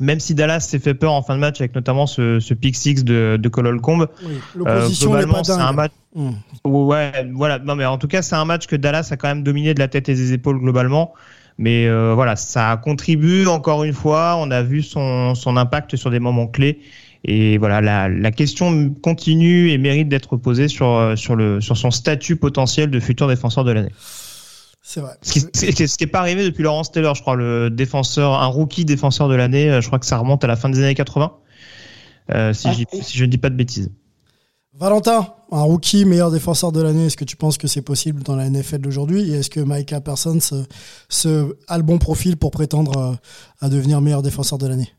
même 0.00 0.18
si 0.18 0.34
Dallas 0.34 0.58
s'est 0.60 0.80
fait 0.80 0.94
peur 0.94 1.12
en 1.12 1.22
fin 1.22 1.36
de 1.36 1.40
match 1.40 1.60
avec 1.60 1.72
notamment 1.76 2.08
ce, 2.08 2.40
ce 2.40 2.52
pick 2.54 2.74
six 2.74 3.04
de, 3.04 3.38
de 3.40 3.48
Colol 3.48 3.80
Combe, 3.80 4.08
Oui, 4.24 4.40
euh, 4.66 4.88
globalement 4.88 5.44
c'est 5.44 5.52
un 5.52 5.72
match 5.72 5.92
Hmm. 6.16 6.30
Ouais, 6.64 7.26
voilà. 7.34 7.58
Non, 7.58 7.74
mais 7.74 7.84
en 7.84 7.98
tout 7.98 8.06
cas, 8.06 8.22
c'est 8.22 8.36
un 8.36 8.44
match 8.44 8.68
que 8.68 8.76
Dallas 8.76 9.08
a 9.10 9.16
quand 9.16 9.26
même 9.26 9.42
dominé 9.42 9.74
de 9.74 9.80
la 9.80 9.88
tête 9.88 10.08
et 10.08 10.14
des 10.14 10.32
épaules 10.32 10.60
globalement. 10.60 11.12
Mais 11.58 11.86
euh, 11.86 12.14
voilà, 12.14 12.36
ça 12.36 12.80
contribue 12.82 13.46
encore 13.46 13.84
une 13.84 13.92
fois. 13.92 14.36
On 14.38 14.50
a 14.50 14.62
vu 14.62 14.82
son, 14.82 15.34
son 15.34 15.56
impact 15.56 15.96
sur 15.96 16.10
des 16.10 16.18
moments 16.20 16.46
clés. 16.48 16.80
Et 17.24 17.56
voilà, 17.58 17.80
la, 17.80 18.08
la 18.08 18.30
question 18.32 18.90
continue 19.02 19.70
et 19.70 19.78
mérite 19.78 20.08
d'être 20.08 20.36
posée 20.36 20.68
sur, 20.68 20.88
euh, 20.88 21.16
sur, 21.16 21.36
le, 21.36 21.60
sur 21.60 21.76
son 21.76 21.90
statut 21.90 22.36
potentiel 22.36 22.90
de 22.90 23.00
futur 23.00 23.28
défenseur 23.28 23.64
de 23.64 23.72
l'année. 23.72 23.92
C'est 24.82 25.00
vrai. 25.00 25.12
Ce 25.22 25.32
qui 25.32 25.40
n'est 25.40 25.86
ce 25.86 25.96
qui 25.96 26.04
est 26.04 26.08
pas 26.08 26.18
arrivé 26.18 26.44
depuis 26.44 26.62
Lawrence 26.62 26.92
Taylor, 26.92 27.14
je 27.14 27.22
crois, 27.22 27.36
le 27.36 27.70
défenseur, 27.70 28.34
un 28.34 28.46
rookie 28.46 28.84
défenseur 28.84 29.28
de 29.28 29.34
l'année. 29.34 29.70
euh, 29.70 29.80
Je 29.80 29.86
crois 29.86 29.98
que 29.98 30.04
ça 30.06 30.18
remonte 30.18 30.44
à 30.44 30.46
la 30.46 30.56
fin 30.56 30.68
des 30.68 30.78
années 30.80 30.94
80, 30.94 31.32
euh, 32.34 32.52
si, 32.52 32.68
j'y- 32.74 32.86
si 33.02 33.16
je 33.16 33.24
ne 33.24 33.30
dis 33.30 33.38
pas 33.38 33.48
de 33.48 33.56
bêtises. 33.56 33.90
Valentin, 34.76 35.28
un 35.52 35.62
rookie 35.62 36.04
meilleur 36.04 36.32
défenseur 36.32 36.72
de 36.72 36.82
l'année, 36.82 37.06
est-ce 37.06 37.16
que 37.16 37.24
tu 37.24 37.36
penses 37.36 37.58
que 37.58 37.68
c'est 37.68 37.82
possible 37.82 38.24
dans 38.24 38.34
la 38.34 38.50
NFL 38.50 38.78
d'aujourd'hui? 38.78 39.30
Et 39.30 39.34
est-ce 39.34 39.48
que 39.48 39.60
Micah 39.60 40.00
Parsons 40.00 40.64
se, 41.08 41.56
a 41.68 41.76
le 41.76 41.84
bon 41.84 41.98
profil 41.98 42.36
pour 42.36 42.50
prétendre 42.50 42.98
euh, 42.98 43.14
à 43.60 43.68
devenir 43.68 44.00
meilleur 44.00 44.22
défenseur 44.22 44.58
de 44.58 44.66
l'année? 44.66 44.92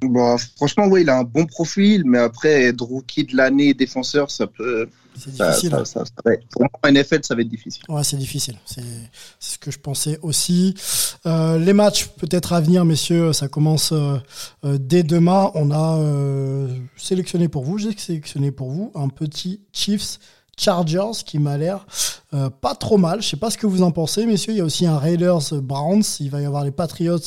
Bon, 0.00 0.36
franchement, 0.56 0.86
oui, 0.86 1.02
il 1.02 1.10
a 1.10 1.18
un 1.18 1.24
bon 1.24 1.44
profil, 1.44 2.04
mais 2.06 2.18
après, 2.18 2.64
être 2.64 2.80
rookie 2.80 3.24
de 3.24 3.36
l'année 3.36 3.74
défenseur, 3.74 4.30
ça 4.30 4.46
peut. 4.46 4.88
C'est 5.18 5.30
difficile. 5.32 5.70
ça- 5.70 5.84
ça- 5.84 6.04
ça 6.04 6.12
va 6.24 6.34
être- 6.34 6.46
pour 6.48 6.62
moi, 6.62 6.70
en 6.82 6.88
NFL, 6.88 7.20
ça 7.22 7.34
va 7.34 7.42
être 7.42 7.48
difficile. 7.48 7.82
Ouais, 7.88 8.02
c'est 8.04 8.16
difficile. 8.16 8.56
C'est 8.64 8.82
ce 9.38 9.58
que 9.58 9.70
je 9.70 9.78
pensais 9.78 10.18
aussi. 10.22 10.74
Euh, 11.26 11.58
les 11.58 11.72
matchs 11.72 12.06
peut-être 12.18 12.52
à 12.52 12.60
venir, 12.60 12.84
messieurs, 12.84 13.32
ça 13.32 13.48
commence 13.48 13.92
euh, 13.92 14.16
euh, 14.64 14.78
dès 14.80 15.02
demain. 15.02 15.50
On 15.54 15.70
a 15.70 15.98
euh, 15.98 16.68
sélectionné 16.96 17.48
pour 17.48 17.64
vous, 17.64 17.78
j'ai 17.78 17.96
sélectionné 17.96 18.50
pour 18.50 18.70
vous 18.70 18.90
un 18.94 19.08
petit 19.08 19.60
Chiefs 19.72 20.18
Chargers 20.58 21.22
qui 21.24 21.38
m'a 21.38 21.56
l'air 21.56 21.86
euh, 22.34 22.48
pas 22.50 22.74
trop 22.74 22.98
mal. 22.98 23.22
Je 23.22 23.28
sais 23.28 23.36
pas 23.36 23.50
ce 23.50 23.58
que 23.58 23.66
vous 23.66 23.82
en 23.82 23.90
pensez, 23.90 24.26
messieurs. 24.26 24.52
Il 24.54 24.58
y 24.58 24.60
a 24.60 24.64
aussi 24.64 24.86
un 24.86 24.98
Raiders 24.98 25.54
Browns. 25.62 26.02
Il 26.20 26.30
va 26.30 26.40
y 26.40 26.44
avoir 26.46 26.64
les 26.64 26.70
Patriots 26.70 27.18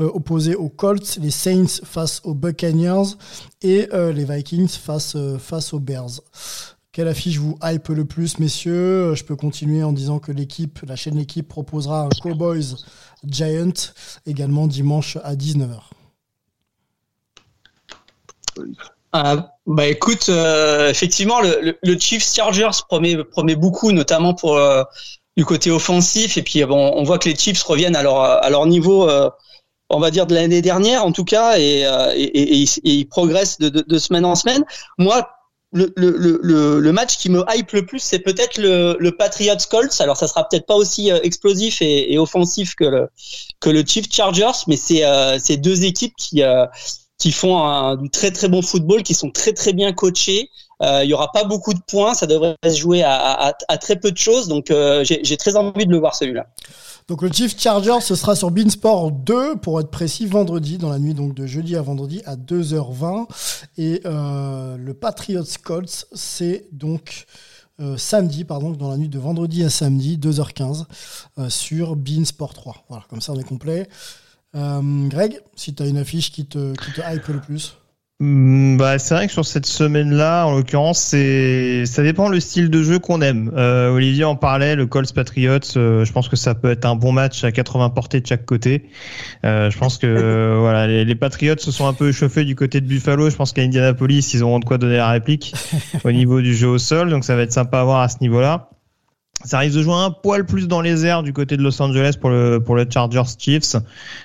euh, 0.00 0.10
opposés 0.14 0.54
aux 0.54 0.68
Colts, 0.68 1.18
les 1.20 1.30
Saints 1.30 1.80
face 1.84 2.20
aux 2.24 2.34
Buccaneers 2.34 3.14
et 3.62 3.88
euh, 3.92 4.12
les 4.12 4.24
Vikings 4.24 4.68
face, 4.68 5.16
face 5.38 5.72
aux 5.74 5.80
Bears. 5.80 6.20
Quelle 6.96 7.08
affiche 7.08 7.36
vous 7.36 7.58
hype 7.62 7.88
le 7.88 8.06
plus, 8.06 8.38
messieurs 8.38 9.14
Je 9.14 9.22
peux 9.22 9.36
continuer 9.36 9.82
en 9.82 9.92
disant 9.92 10.18
que 10.18 10.32
l'équipe, 10.32 10.78
la 10.88 10.96
chaîne 10.96 11.18
L'équipe 11.18 11.46
proposera 11.46 12.04
un 12.04 12.08
Cowboys 12.22 12.74
Giant 13.22 13.92
également 14.24 14.66
dimanche 14.66 15.18
à 15.22 15.34
19h. 15.34 15.76
Euh, 19.14 19.36
bah 19.66 19.86
écoute, 19.86 20.30
euh, 20.30 20.88
effectivement, 20.88 21.42
le, 21.42 21.98
Chiefs 21.98 22.32
Chargers 22.32 22.70
promet, 22.88 23.56
beaucoup, 23.56 23.92
notamment 23.92 24.32
pour 24.32 24.56
euh, 24.56 24.82
du 25.36 25.44
côté 25.44 25.70
offensif. 25.70 26.38
Et 26.38 26.42
puis 26.42 26.64
bon, 26.64 26.94
on 26.96 27.02
voit 27.02 27.18
que 27.18 27.28
les 27.28 27.36
Chiefs 27.36 27.62
reviennent 27.62 27.96
à 27.96 28.02
leur, 28.02 28.66
niveau, 28.66 29.06
euh, 29.06 29.28
on 29.90 30.00
va 30.00 30.10
dire 30.10 30.26
de 30.26 30.34
l'année 30.34 30.62
dernière 30.62 31.04
en 31.04 31.12
tout 31.12 31.24
cas, 31.24 31.58
et, 31.58 31.84
euh, 31.84 32.14
ils- 32.16 33.06
progressent 33.10 33.58
de, 33.58 33.68
de, 33.68 33.84
de 33.86 33.98
semaine 33.98 34.24
en 34.24 34.34
semaine. 34.34 34.64
Moi, 34.96 35.28
le, 35.76 35.92
le, 35.96 36.40
le- 36.42 36.80
le, 36.80 36.92
match 36.92 37.18
qui 37.18 37.28
me 37.28 37.44
hype 37.50 37.72
le 37.72 37.84
plus, 37.84 38.00
c'est 38.00 38.18
peut-être 38.18 38.56
le, 38.58 38.96
le 38.98 39.10
Patriots 39.12 39.56
Colts. 39.70 40.00
Alors, 40.00 40.16
ça 40.16 40.26
sera 40.26 40.48
peut-être 40.48 40.66
pas 40.66 40.74
aussi 40.74 41.10
euh, 41.12 41.20
explosif 41.22 41.82
et, 41.82 42.18
offensif 42.18 42.74
que 42.74 42.84
le 42.84 43.08
que 43.60 43.70
le 43.70 43.84
Chiefs 43.86 44.10
Chargers, 44.10 44.64
mais 44.68 44.76
c'est 44.76 45.04
euh, 45.04 45.38
deux 45.58 45.84
équipes 45.84 46.14
qui 46.16 46.42
euh, 46.42 46.66
qui 47.18 47.32
font 47.32 47.58
un, 47.58 47.96
du 47.96 48.10
très 48.10 48.30
très 48.30 48.48
bon 48.48 48.62
football, 48.62 49.02
qui 49.02 49.14
sont 49.14 49.30
très 49.30 49.52
très 49.52 49.72
bien 49.72 49.92
coachés. 49.92 50.50
Euh, 50.82 51.04
Il 51.04 51.10
y 51.10 51.14
aura 51.14 51.32
pas 51.32 51.44
beaucoup 51.44 51.74
de 51.74 51.80
points, 51.80 52.14
ça 52.14 52.26
devrait 52.26 52.56
se 52.64 52.76
jouer 52.76 53.02
à, 53.02 53.54
très 53.80 53.96
peu 53.96 54.10
de 54.10 54.18
choses, 54.18 54.48
donc 54.48 54.70
euh, 54.70 55.04
j'ai 55.04 55.36
très 55.36 55.56
envie 55.56 55.86
de 55.86 55.90
le 55.90 55.98
voir 55.98 56.14
celui-là. 56.14 56.46
Donc 57.08 57.22
le 57.22 57.30
Chiefs 57.30 57.58
Chargers, 57.58 58.00
ce 58.00 58.16
sera 58.16 58.34
sur 58.34 58.50
Beansport 58.50 59.12
2, 59.12 59.56
pour 59.56 59.80
être 59.80 59.90
précis, 59.90 60.26
vendredi, 60.26 60.76
dans 60.76 60.90
la 60.90 60.98
nuit 60.98 61.14
donc 61.14 61.34
de 61.34 61.46
jeudi 61.46 61.76
à 61.76 61.82
vendredi 61.82 62.20
à 62.26 62.34
2h20. 62.34 63.26
Et 63.78 64.00
euh, 64.04 64.76
le 64.76 64.94
Patriots 64.94 65.44
Colts, 65.62 66.06
c'est 66.12 66.66
donc 66.72 67.26
samedi, 67.98 68.44
pardon, 68.44 68.70
dans 68.70 68.90
la 68.90 68.96
nuit 68.96 69.10
de 69.10 69.18
vendredi 69.18 69.62
à 69.62 69.68
samedi, 69.68 70.16
2h15, 70.16 70.84
euh, 71.38 71.48
sur 71.48 71.94
Beansport 71.94 72.54
3. 72.54 72.86
Voilà, 72.88 73.04
comme 73.08 73.20
ça 73.20 73.32
on 73.32 73.38
est 73.38 73.44
complet. 73.44 73.88
Greg, 74.54 75.38
si 75.54 75.74
tu 75.74 75.82
as 75.82 75.86
une 75.86 75.98
affiche 75.98 76.32
qui 76.32 76.46
te, 76.46 76.72
hype 77.12 77.26
le 77.28 77.40
plus 77.40 77.76
Bah, 78.18 78.98
c'est 78.98 79.14
vrai 79.14 79.26
que 79.26 79.32
sur 79.34 79.44
cette 79.44 79.66
semaine-là, 79.66 80.46
en 80.46 80.56
l'occurrence, 80.56 80.98
c'est 81.00 81.84
ça 81.84 82.02
dépend 82.02 82.30
le 82.30 82.40
style 82.40 82.70
de 82.70 82.82
jeu 82.82 82.98
qu'on 82.98 83.20
aime. 83.20 83.52
Euh, 83.54 83.90
Olivier 83.90 84.24
en 84.24 84.36
parlait, 84.36 84.74
le 84.74 84.86
Colts 84.86 85.12
Patriots. 85.12 85.58
euh, 85.76 86.02
je 86.06 86.12
pense 86.12 86.30
que 86.30 86.36
ça 86.36 86.54
peut 86.54 86.70
être 86.70 86.86
un 86.86 86.96
bon 86.96 87.12
match 87.12 87.44
à 87.44 87.52
80 87.52 87.90
portées 87.90 88.22
de 88.22 88.26
chaque 88.26 88.46
côté. 88.46 88.88
Euh, 89.44 89.70
je 89.70 89.76
pense 89.76 89.98
que 89.98 90.56
voilà, 90.60 90.86
les, 90.86 91.04
les 91.04 91.14
Patriots 91.14 91.58
se 91.58 91.70
sont 91.70 91.86
un 91.86 91.92
peu 91.92 92.08
échauffés 92.08 92.44
du 92.46 92.56
côté 92.56 92.80
de 92.80 92.86
Buffalo. 92.86 93.28
Je 93.28 93.36
pense 93.36 93.52
qu'à 93.52 93.60
Indianapolis, 93.60 94.32
ils 94.32 94.42
auront 94.42 94.60
de 94.60 94.64
quoi 94.64 94.78
donner 94.78 94.96
la 94.96 95.10
réplique 95.10 95.54
au 96.04 96.10
niveau 96.10 96.40
du 96.40 96.54
jeu 96.54 96.68
au 96.68 96.78
sol. 96.78 97.10
Donc 97.10 97.22
ça 97.22 97.36
va 97.36 97.42
être 97.42 97.52
sympa 97.52 97.80
à 97.80 97.84
voir 97.84 98.00
à 98.00 98.08
ce 98.08 98.16
niveau-là. 98.22 98.70
Ça 99.44 99.58
risque 99.58 99.76
de 99.76 99.82
jouer 99.82 99.94
un 99.94 100.10
poil 100.10 100.44
plus 100.44 100.66
dans 100.66 100.80
les 100.80 101.04
airs 101.04 101.22
du 101.22 101.32
côté 101.32 101.56
de 101.56 101.62
Los 101.62 101.80
Angeles 101.80 102.16
pour 102.20 102.30
le 102.30 102.58
pour 102.58 102.74
le 102.74 102.86
Chargers 102.88 103.22
Chiefs. 103.38 103.76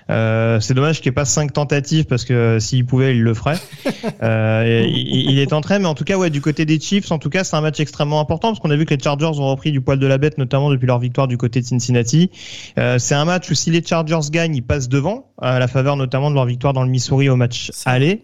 Euh, 0.10 0.60
c'est 0.60 0.74
dommage 0.74 1.02
qu'il 1.02 1.10
n'y 1.10 1.14
ait 1.14 1.16
pas 1.16 1.26
cinq 1.26 1.54
tentatives 1.54 2.06
parce 2.06 2.26
que 2.26 2.58
s'il 2.60 2.86
pouvait, 2.86 3.16
il 3.16 3.24
le 3.24 3.34
ferait. 3.34 3.60
Euh, 4.24 4.86
il, 4.88 5.32
il, 5.32 5.40
est 5.40 5.54
en 5.54 5.62
train, 5.62 5.80
mais 5.80 5.88
en 5.88 5.96
tout 5.96 6.04
cas, 6.04 6.16
ouais, 6.16 6.30
du 6.30 6.42
côté 6.42 6.66
des 6.66 6.80
Chiefs, 6.80 7.12
en 7.12 7.18
tout 7.18 7.30
cas, 7.30 7.44
c'est 7.44 7.56
un 7.56 7.62
match 7.62 7.80
extrêmement 7.80 8.20
important 8.20 8.50
parce 8.50 8.60
qu'on 8.60 8.70
a 8.70 8.76
vu 8.76 8.86
que 8.86 8.94
les 8.94 9.02
Chargers 9.02 9.26
ont 9.26 9.50
repris 9.50 9.72
du 9.72 9.82
poil 9.82 9.98
de 9.98 10.06
la 10.06 10.18
bête, 10.18 10.38
notamment 10.38 10.70
depuis 10.70 10.86
leur 10.86 11.00
victoire 11.00 11.28
du 11.28 11.38
côté 11.38 11.60
de 11.62 11.66
Cincinnati. 11.66 12.30
Euh, 12.78 13.00
c'est 13.00 13.16
un 13.16 13.26
match 13.26 13.50
où 13.50 13.56
si 13.56 13.72
les 13.72 13.84
Chargers 13.84 14.30
gagnent, 14.32 14.56
ils 14.56 14.64
passent 14.64 14.90
devant 14.90 15.32
à 15.42 15.58
la 15.60 15.68
faveur 15.68 15.98
notamment 15.98 16.30
de 16.30 16.36
leur 16.36 16.46
victoire 16.46 16.74
dans 16.74 16.84
le 16.84 16.90
Missouri 16.90 17.28
au 17.28 17.36
match 17.36 17.72
aller. 17.86 18.22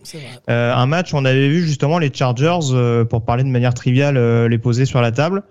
Euh, 0.49 0.73
un 0.73 0.85
match 0.85 1.13
où 1.13 1.17
on 1.17 1.25
avait 1.25 1.49
vu 1.49 1.63
justement 1.63 1.97
les 1.97 2.11
Chargers, 2.13 2.71
euh, 2.71 3.05
pour 3.05 3.25
parler 3.25 3.43
de 3.43 3.49
manière 3.49 3.73
triviale, 3.73 4.17
euh, 4.17 4.47
les 4.47 4.59
poser 4.59 4.85
sur 4.85 5.01
la 5.01 5.11
table 5.11 5.43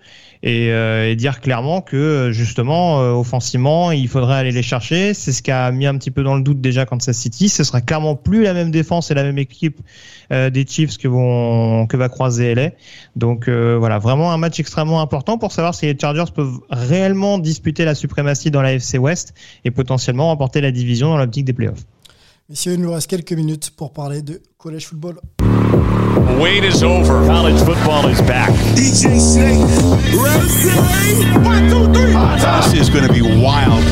et, 0.43 0.70
euh, 0.70 1.11
et, 1.11 1.16
dire 1.16 1.41
clairement 1.41 1.80
que 1.80 2.30
justement 2.32 3.01
euh, 3.01 3.12
offensivement 3.12 3.93
il 3.93 4.09
faudrait 4.09 4.37
aller 4.37 4.53
les 4.53 4.62
chercher. 4.62 5.14
C'est 5.14 5.32
ce 5.32 5.43
qui 5.43 5.51
a 5.51 5.70
mis 5.72 5.87
un 5.87 5.97
petit 5.97 6.11
peu 6.11 6.22
dans 6.22 6.37
le 6.37 6.43
doute 6.43 6.61
déjà 6.61 6.87
Kansas 6.87 7.16
City. 7.16 7.49
Ce 7.49 7.64
sera 7.64 7.80
clairement 7.80 8.16
plus 8.16 8.43
la 8.43 8.55
même 8.55 8.70
défense 8.70 9.11
et 9.11 9.14
la 9.14 9.22
même 9.22 9.39
équipe 9.39 9.80
euh, 10.32 10.51
des 10.51 10.66
Chiefs 10.66 10.99
que 10.99 11.09
vont 11.09 11.87
que 11.87 11.97
va 11.97 12.09
croiser 12.09 12.55
LA. 12.55 12.70
Donc 13.16 13.49
voilà, 13.49 13.99
vraiment 13.99 14.32
un 14.32 14.37
match 14.37 14.61
extrêmement 14.61 15.01
important 15.01 15.39
pour 15.39 15.53
savoir 15.53 15.74
si 15.74 15.87
les 15.87 15.97
Chargers 15.99 16.30
peuvent 16.34 16.59
réellement 16.70 17.39
disputer 17.39 17.84
la 17.84 17.95
suprématie 17.95 18.51
dans 18.51 18.62
la 18.62 18.74
FC 18.74 18.99
West 18.99 19.34
et 19.64 19.70
potentiellement 19.70 20.28
remporter 20.28 20.61
la 20.61 20.70
division 20.70 21.09
dans 21.09 21.18
l'optique 21.18 21.45
des 21.45 21.53
playoffs. 21.53 21.84
Messieurs, 22.49 22.74
il 22.74 22.80
nous 22.80 22.93
reste 22.93 23.11
quelques 23.11 23.32
minutes 23.32 23.70
pour 23.70 23.93
parler 23.93 24.22
de 24.22 24.41
college 24.57 24.87
football. 24.87 25.18
Wait 26.41 26.65
is 26.65 26.83
over. 26.83 27.27
College 27.27 27.59
football 27.65 28.09
is 28.09 28.21
back. 28.23 28.51
DJ 28.75 29.19
Snake, 29.19 29.67
One, 31.45 31.69
two, 31.69 31.93
three. 31.93 32.15
This 32.73 32.75
is 32.75 32.91
going 32.91 33.07
to 33.07 33.13
be 33.13 33.23
wild. 33.23 33.85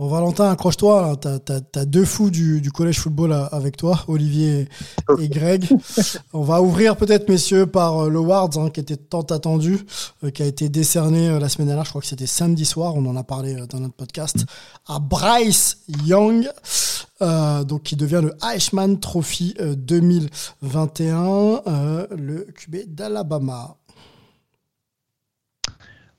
Bon, 0.00 0.08
Valentin, 0.08 0.50
accroche-toi. 0.50 1.14
Tu 1.20 1.78
as, 1.78 1.84
deux 1.84 2.06
fous 2.06 2.30
du, 2.30 2.62
du, 2.62 2.70
collège 2.72 2.98
football 3.00 3.34
avec 3.52 3.76
toi, 3.76 4.02
Olivier 4.08 4.66
et 5.18 5.28
Greg. 5.28 5.68
On 6.32 6.40
va 6.40 6.62
ouvrir 6.62 6.96
peut-être, 6.96 7.28
messieurs, 7.28 7.66
par 7.66 8.08
le 8.08 8.18
Wards, 8.18 8.56
hein, 8.56 8.70
qui 8.70 8.80
était 8.80 8.96
tant 8.96 9.20
attendu, 9.20 9.78
euh, 10.24 10.30
qui 10.30 10.42
a 10.42 10.46
été 10.46 10.70
décerné 10.70 11.28
euh, 11.28 11.38
la 11.38 11.50
semaine 11.50 11.66
dernière. 11.66 11.84
Je 11.84 11.90
crois 11.90 12.00
que 12.00 12.06
c'était 12.06 12.26
samedi 12.26 12.64
soir. 12.64 12.94
On 12.96 13.04
en 13.04 13.14
a 13.14 13.24
parlé 13.24 13.54
euh, 13.56 13.66
dans 13.66 13.78
notre 13.78 13.92
podcast. 13.92 14.46
À 14.88 15.00
Bryce 15.00 15.80
Young, 16.06 16.48
euh, 17.22 17.64
donc 17.64 17.82
qui 17.82 17.96
devient 17.96 18.20
le 18.22 18.34
Heisman 18.46 18.98
Trophy 18.98 19.54
2021, 19.60 21.62
euh, 21.66 22.06
le 22.16 22.46
QB 22.54 22.94
d'Alabama. 22.94 23.76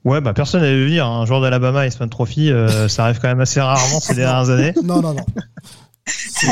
Ouais, 0.03 0.19
bah 0.19 0.33
personne 0.33 0.61
n'avait 0.61 0.75
vu 0.75 0.85
venir 0.85 1.05
un 1.05 1.25
joueur 1.25 1.41
d'Alabama 1.41 1.85
Heisman 1.85 2.09
Trophy, 2.09 2.51
euh, 2.51 2.87
ça 2.87 3.05
arrive 3.05 3.19
quand 3.19 3.27
même 3.27 3.39
assez 3.39 3.61
rarement 3.61 3.99
ces 3.99 4.15
dernières 4.15 4.49
années. 4.49 4.73
Non, 4.83 5.01
non, 5.01 5.13
non. 5.13 5.25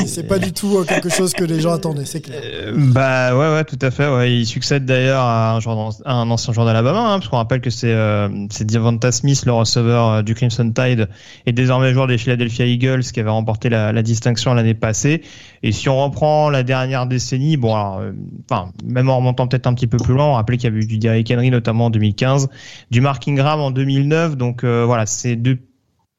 C'est 0.05 0.27
pas 0.27 0.39
du 0.39 0.53
tout 0.53 0.83
quelque 0.87 1.09
chose 1.09 1.33
que 1.33 1.43
les 1.43 1.59
gens 1.59 1.73
attendaient, 1.73 2.05
c'est 2.05 2.21
clair. 2.21 2.41
Euh, 2.43 2.73
bah 2.75 3.35
ouais, 3.35 3.55
ouais, 3.55 3.63
tout 3.63 3.79
à 3.81 3.91
fait. 3.91 4.31
Il 4.31 4.45
succède 4.45 4.85
d'ailleurs 4.85 5.23
à 5.23 5.59
un, 6.05 6.29
ancien 6.29 6.53
joueur 6.53 6.65
d'Alabama, 6.65 6.99
hein, 6.99 7.19
parce 7.19 7.27
qu'on 7.27 7.37
rappelle 7.37 7.61
que 7.61 7.69
c'est 7.69 7.91
euh, 7.91 8.29
Devonta 8.61 9.11
Smith, 9.11 9.45
le 9.45 9.51
receveur 9.51 10.07
euh, 10.07 10.21
du 10.21 10.35
Crimson 10.35 10.71
Tide, 10.71 11.09
et 11.45 11.51
désormais 11.51 11.93
joueur 11.93 12.07
des 12.07 12.17
Philadelphia 12.17 12.65
Eagles, 12.65 13.03
qui 13.03 13.19
avait 13.19 13.29
remporté 13.29 13.69
la, 13.69 14.01
distinction 14.01 14.53
l'année 14.53 14.73
passée. 14.73 15.21
Et 15.63 15.71
si 15.71 15.89
on 15.89 16.03
reprend 16.03 16.49
la 16.49 16.63
dernière 16.63 17.05
décennie, 17.05 17.57
bon, 17.57 17.75
alors, 17.75 17.99
euh, 17.99 18.11
enfin, 18.49 18.71
même 18.83 19.09
en 19.09 19.17
remontant 19.17 19.47
peut-être 19.47 19.67
un 19.67 19.73
petit 19.73 19.87
peu 19.87 19.97
plus 19.97 20.13
loin, 20.13 20.25
on 20.25 20.33
rappelle 20.33 20.57
qu'il 20.57 20.71
y 20.71 20.73
a 20.73 20.75
eu 20.75 20.85
du 20.85 20.97
Derrick 20.97 21.31
Henry 21.31 21.51
notamment 21.51 21.85
en 21.85 21.89
2015, 21.89 22.49
du 22.91 23.01
Mark 23.01 23.27
Ingram 23.27 23.59
en 23.59 23.71
2009. 23.71 24.37
Donc 24.37 24.63
euh, 24.63 24.83
voilà, 24.85 25.05
c'est 25.05 25.35
deux, 25.35 25.59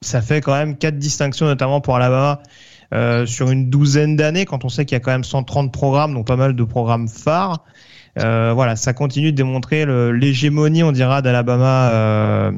ça 0.03 0.21
fait 0.21 0.41
quand 0.41 0.53
même 0.53 0.77
quatre 0.77 0.99
distinctions, 0.99 1.47
notamment 1.47 1.81
pour 1.81 1.97
Alabama 1.97 2.43
euh, 2.93 3.27
sur 3.27 3.51
une 3.51 3.71
douzaine 3.71 4.17
d'années, 4.17 4.45
quand 4.45 4.65
on 4.65 4.69
sait 4.69 4.85
qu'il 4.85 4.97
y 4.97 4.97
a 4.97 5.01
quand 5.01 5.13
même 5.13 5.25
130 5.25 5.73
programmes, 5.73 6.15
donc 6.15 6.27
pas 6.27 6.37
mal 6.37 6.57
de 6.57 6.65
programmes 6.65 7.09
phares. 7.09 7.65
Euh, 8.19 8.53
voilà, 8.55 8.75
ça 8.77 8.93
continue 8.93 9.31
de 9.33 9.37
démontrer 9.37 9.87
l'hégémonie, 10.13 10.83
on 10.83 10.93
dira, 10.93 11.23
d'Alabama 11.23 11.91
euh, 11.91 12.53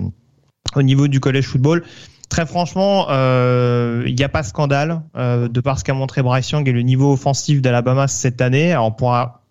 au 0.75 0.83
niveau 0.83 1.09
du 1.09 1.21
collège 1.21 1.47
football. 1.47 1.85
Très 2.31 2.47
franchement, 2.47 3.09
il 3.11 4.15
n'y 4.15 4.25
a 4.25 4.29
pas 4.31 4.43
scandale 4.43 5.03
de 5.15 5.61
par 5.61 5.79
ce 5.79 5.85
qu'a 5.85 5.93
montré 5.93 6.23
Bryce 6.23 6.51
Young 6.51 6.67
et 6.67 6.73
le 6.73 6.81
niveau 6.81 7.13
offensif 7.13 7.61
d'Alabama 7.61 8.09
cette 8.09 8.41
année. 8.41 8.73
Alors 8.73 8.87
on 8.87 8.93
pourra 8.93 9.42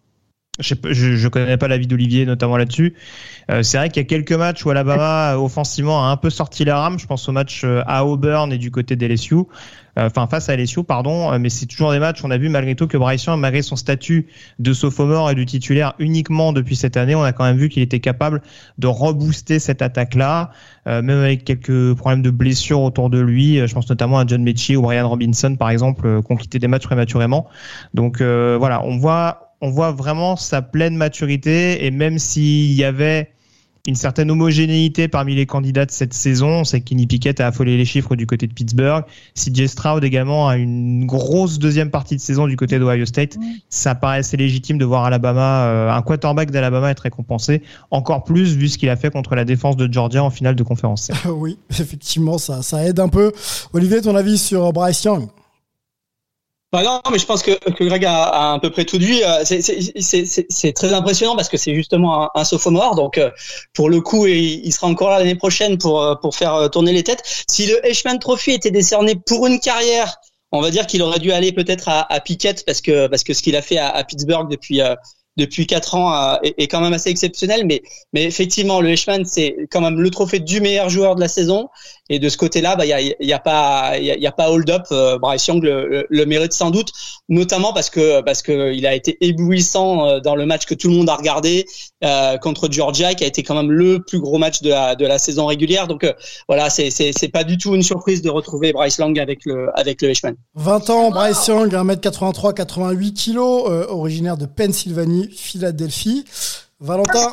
je, 0.61 0.75
je 0.91 1.27
connais 1.27 1.57
pas 1.57 1.67
l'avis 1.67 1.87
d'Olivier 1.87 2.25
notamment 2.25 2.57
là-dessus. 2.57 2.93
Euh, 3.49 3.63
c'est 3.63 3.77
vrai 3.77 3.89
qu'il 3.89 4.01
y 4.01 4.05
a 4.05 4.07
quelques 4.07 4.31
matchs 4.31 4.65
où 4.65 4.69
Alabama 4.69 5.37
offensivement 5.37 6.07
a 6.07 6.11
un 6.11 6.17
peu 6.17 6.29
sorti 6.29 6.63
la 6.65 6.79
rame. 6.79 6.99
Je 6.99 7.07
pense 7.07 7.27
au 7.27 7.31
match 7.31 7.65
à 7.65 8.05
Auburn 8.05 8.51
et 8.53 8.57
du 8.57 8.71
côté 8.71 8.95
d'LSU 8.95 9.35
enfin 9.97 10.27
face 10.27 10.49
à 10.49 10.55
LSU, 10.55 10.83
pardon, 10.83 11.37
mais 11.39 11.49
c'est 11.49 11.65
toujours 11.65 11.91
des 11.91 11.99
matchs. 11.99 12.23
On 12.23 12.31
a 12.31 12.37
vu 12.37 12.49
malgré 12.49 12.75
tout 12.75 12.87
que 12.87 12.97
Bryce 12.97 13.25
Young, 13.25 13.39
malgré 13.39 13.61
son 13.61 13.75
statut 13.75 14.27
de 14.59 14.73
sophomore 14.73 15.29
et 15.29 15.35
du 15.35 15.45
titulaire 15.45 15.93
uniquement 15.99 16.53
depuis 16.53 16.75
cette 16.75 16.97
année, 16.97 17.15
on 17.15 17.23
a 17.23 17.33
quand 17.33 17.43
même 17.43 17.57
vu 17.57 17.69
qu'il 17.69 17.83
était 17.83 17.99
capable 17.99 18.41
de 18.77 18.87
rebooster 18.87 19.59
cette 19.59 19.81
attaque-là, 19.81 20.51
euh, 20.87 21.01
même 21.01 21.19
avec 21.19 21.43
quelques 21.43 21.93
problèmes 21.95 22.21
de 22.21 22.31
blessures 22.31 22.81
autour 22.81 23.09
de 23.09 23.19
lui. 23.19 23.65
Je 23.65 23.73
pense 23.73 23.89
notamment 23.89 24.19
à 24.19 24.25
John 24.25 24.43
Mechie 24.43 24.75
ou 24.75 24.81
Brian 24.81 25.07
Robinson, 25.07 25.55
par 25.55 25.69
exemple, 25.69 26.07
euh, 26.07 26.21
qui 26.21 26.31
ont 26.31 26.37
quitté 26.37 26.59
des 26.59 26.67
matchs 26.67 26.85
prématurément. 26.85 27.47
Donc 27.93 28.21
euh, 28.21 28.57
voilà, 28.59 28.83
on 28.83 28.97
voit, 28.97 29.50
on 29.61 29.69
voit 29.69 29.91
vraiment 29.91 30.35
sa 30.35 30.61
pleine 30.61 30.95
maturité 30.95 31.85
et 31.85 31.91
même 31.91 32.19
s'il 32.19 32.73
y 32.73 32.83
avait 32.83 33.29
une 33.87 33.95
certaine 33.95 34.29
homogénéité 34.29 35.07
parmi 35.07 35.35
les 35.35 35.45
candidats 35.45 35.85
de 35.85 35.91
cette 35.91 36.13
saison. 36.13 36.59
On 36.59 36.63
sait 36.63 36.81
que 36.81 36.85
Kenny 36.89 37.07
Pickett 37.07 37.39
a 37.39 37.47
affolé 37.47 37.77
les 37.77 37.85
chiffres 37.85 38.15
du 38.15 38.27
côté 38.27 38.47
de 38.47 38.53
Pittsburgh. 38.53 39.03
CJ 39.35 39.67
Stroud 39.67 40.03
également 40.03 40.47
a 40.47 40.57
une 40.57 41.05
grosse 41.05 41.57
deuxième 41.57 41.89
partie 41.89 42.15
de 42.15 42.21
saison 42.21 42.47
du 42.47 42.55
côté 42.55 42.77
d'Ohio 42.77 43.05
State. 43.05 43.37
Ça 43.69 43.95
paraissait 43.95 44.37
légitime 44.37 44.77
de 44.77 44.85
voir 44.85 45.05
Alabama, 45.05 45.65
euh, 45.65 45.91
un 45.91 46.01
quarterback 46.01 46.51
d'Alabama 46.51 46.91
être 46.91 47.01
récompensé. 47.01 47.63
Encore 47.89 48.23
plus 48.23 48.55
vu 48.55 48.67
ce 48.67 48.77
qu'il 48.77 48.89
a 48.89 48.95
fait 48.95 49.09
contre 49.09 49.35
la 49.35 49.45
défense 49.45 49.77
de 49.77 49.91
Georgia 49.91 50.23
en 50.23 50.29
finale 50.29 50.55
de 50.55 50.63
conférence. 50.63 51.11
oui, 51.25 51.57
effectivement, 51.71 52.37
ça, 52.37 52.61
ça 52.61 52.85
aide 52.85 52.99
un 52.99 53.09
peu. 53.09 53.31
Olivier, 53.73 54.01
ton 54.01 54.15
avis 54.15 54.37
sur 54.37 54.71
Bryce 54.73 55.03
Young? 55.03 55.27
Bah 56.71 56.83
non, 56.83 57.01
mais 57.11 57.19
je 57.19 57.25
pense 57.25 57.43
que, 57.43 57.51
que 57.51 57.83
Greg 57.83 58.05
a, 58.05 58.23
a 58.23 58.53
à 58.53 58.59
peu 58.59 58.69
près 58.69 58.85
tout 58.85 58.97
dit. 58.97 59.21
Euh, 59.25 59.43
c'est 59.43 60.73
très 60.73 60.93
impressionnant 60.93 61.35
parce 61.35 61.49
que 61.49 61.57
c'est 61.57 61.75
justement 61.75 62.23
un, 62.23 62.29
un, 62.33 62.45
sophomore. 62.45 62.95
Donc, 62.95 63.17
euh, 63.17 63.29
pour 63.73 63.89
le 63.89 63.99
coup, 63.99 64.25
il, 64.25 64.65
il 64.65 64.71
sera 64.71 64.87
encore 64.87 65.09
là 65.09 65.19
l'année 65.19 65.35
prochaine 65.35 65.77
pour, 65.77 66.01
euh, 66.01 66.15
pour 66.15 66.33
faire 66.33 66.69
tourner 66.71 66.93
les 66.93 67.03
têtes. 67.03 67.23
Si 67.49 67.67
le 67.67 67.85
Heisman 67.85 68.19
Trophy 68.19 68.51
était 68.51 68.71
décerné 68.71 69.15
pour 69.15 69.47
une 69.47 69.59
carrière, 69.59 70.15
on 70.53 70.61
va 70.61 70.71
dire 70.71 70.87
qu'il 70.87 71.01
aurait 71.01 71.19
dû 71.19 71.33
aller 71.33 71.51
peut-être 71.51 71.89
à, 71.89 72.11
à 72.11 72.21
Pickett 72.21 72.63
parce 72.65 72.79
que, 72.79 73.07
parce 73.07 73.25
que 73.25 73.33
ce 73.33 73.41
qu'il 73.41 73.57
a 73.57 73.61
fait 73.61 73.77
à, 73.77 74.01
Pittsburgh 74.05 74.49
depuis, 74.49 74.79
depuis 75.35 75.67
quatre 75.67 75.95
ans 75.95 76.39
est, 76.41 76.67
quand 76.67 76.79
même 76.79 76.93
assez 76.93 77.09
exceptionnel. 77.09 77.65
Mais, 77.65 77.81
mais 78.13 78.23
effectivement, 78.23 78.79
le 78.79 78.91
Heisman, 78.91 79.25
c'est 79.25 79.55
quand 79.71 79.81
même 79.81 79.99
le 79.99 80.09
trophée 80.09 80.39
du 80.39 80.61
meilleur 80.61 80.89
joueur 80.89 81.15
de 81.15 81.21
la 81.21 81.27
saison. 81.27 81.67
Et 82.11 82.19
de 82.19 82.27
ce 82.27 82.35
côté-là, 82.35 82.73
il 82.73 82.77
bah, 82.77 82.85
y, 82.85 82.91
a, 82.91 82.99
y 82.99 83.33
a 83.33 83.39
pas, 83.39 83.97
il 83.97 84.03
y 84.03 84.27
a, 84.27 84.31
pas 84.33 84.51
hold-up. 84.51 84.83
Euh, 84.91 85.17
Bryce 85.17 85.47
Young 85.47 85.63
le, 85.63 86.05
le, 86.09 86.25
mérite 86.25 86.51
sans 86.51 86.69
doute, 86.69 86.91
notamment 87.29 87.71
parce 87.71 87.89
que 87.89 88.19
parce 88.19 88.41
que 88.41 88.73
il 88.73 88.85
a 88.85 88.93
été 88.93 89.17
éblouissant 89.21 90.05
euh, 90.05 90.19
dans 90.19 90.35
le 90.35 90.45
match 90.45 90.65
que 90.65 90.73
tout 90.73 90.89
le 90.89 90.95
monde 90.95 91.09
a 91.09 91.15
regardé 91.15 91.65
euh, 92.03 92.37
contre 92.37 92.69
Georgia, 92.69 93.13
qui 93.13 93.23
a 93.23 93.27
été 93.27 93.43
quand 93.43 93.55
même 93.55 93.71
le 93.71 94.03
plus 94.03 94.19
gros 94.19 94.37
match 94.37 94.61
de 94.61 94.71
la 94.71 94.95
de 94.95 95.05
la 95.05 95.19
saison 95.19 95.45
régulière. 95.45 95.87
Donc 95.87 96.03
euh, 96.03 96.11
voilà, 96.49 96.69
c'est 96.69 96.89
c'est 96.89 97.13
c'est 97.17 97.29
pas 97.29 97.45
du 97.45 97.57
tout 97.57 97.75
une 97.75 97.81
surprise 97.81 98.21
de 98.21 98.29
retrouver 98.29 98.73
Bryce 98.73 98.97
Young 98.97 99.17
avec 99.17 99.45
le 99.45 99.69
avec 99.79 100.01
le 100.01 100.09
Heisman. 100.09 100.35
20 100.55 100.89
ans, 100.89 101.11
Bryce 101.11 101.47
Young, 101.47 101.73
1m83, 101.73 102.53
88 102.53 103.13
kg, 103.13 103.37
originaire 103.87 104.35
de 104.35 104.47
Pennsylvanie, 104.47 105.29
Philadelphie. 105.33 106.25
Valentin, 106.81 107.31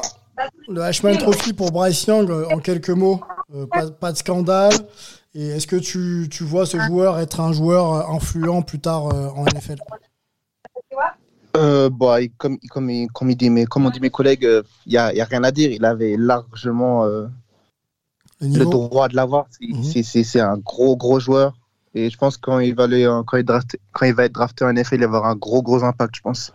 le 0.68 0.82
Heisman 0.82 1.16
Trophy 1.18 1.53
pour 1.53 1.72
Bryce 1.72 2.05
Young, 2.07 2.30
en 2.30 2.59
quelques 2.59 2.91
mots, 2.91 3.20
euh, 3.55 3.66
pas, 3.66 3.91
pas, 3.91 4.12
de 4.12 4.18
scandale. 4.18 4.74
Et 5.34 5.49
est-ce 5.49 5.66
que 5.66 5.76
tu, 5.76 6.28
tu, 6.30 6.45
vois 6.45 6.66
ce 6.66 6.78
joueur 6.78 7.18
être 7.18 7.41
un 7.41 7.53
joueur 7.53 8.11
influent 8.11 8.62
plus 8.62 8.80
tard 8.80 9.09
euh, 9.09 9.28
en 9.28 9.45
NFL 9.45 9.76
euh, 11.57 11.91
bon, 11.91 12.28
comme, 12.36 12.59
comme, 12.70 12.91
comme, 13.12 13.34
dit 13.34 13.51
mes, 13.51 13.64
comme 13.64 13.86
on 13.86 13.91
dit 13.91 14.01
mes 14.01 14.11
collègues, 14.11 14.47
il 14.86 14.91
n'y 14.91 14.97
a, 14.97 15.12
y 15.12 15.20
a, 15.20 15.24
rien 15.24 15.43
à 15.43 15.51
dire. 15.51 15.72
Il 15.72 15.84
avait 15.84 16.16
largement 16.16 17.05
le, 17.05 17.28
le, 18.41 18.64
droit 18.64 19.09
de 19.09 19.16
l'avoir. 19.16 19.47
C'est 19.51 20.36
mmh. 20.36 20.41
un 20.41 20.59
gros, 20.59 20.97
gros 20.97 21.18
joueur. 21.18 21.55
Et 21.95 22.11
je 22.11 22.18
pense 22.18 22.36
que 22.36 22.43
quand 22.43 22.59
il 22.61 22.74
va, 22.74 22.84
aller, 22.84 23.09
quand 23.26 23.39
il, 23.39 23.45
draft, 23.45 23.76
quand 23.93 24.07
il 24.07 24.14
va 24.14 24.26
être 24.26 24.32
drafté 24.32 24.64
en 24.64 24.72
NFL, 24.72 24.97
il 24.97 25.01
va 25.01 25.07
avoir 25.07 25.26
un 25.26 25.36
gros, 25.36 25.62
gros 25.62 25.82
impact, 25.82 26.16
je 26.16 26.20
pense. 26.20 26.53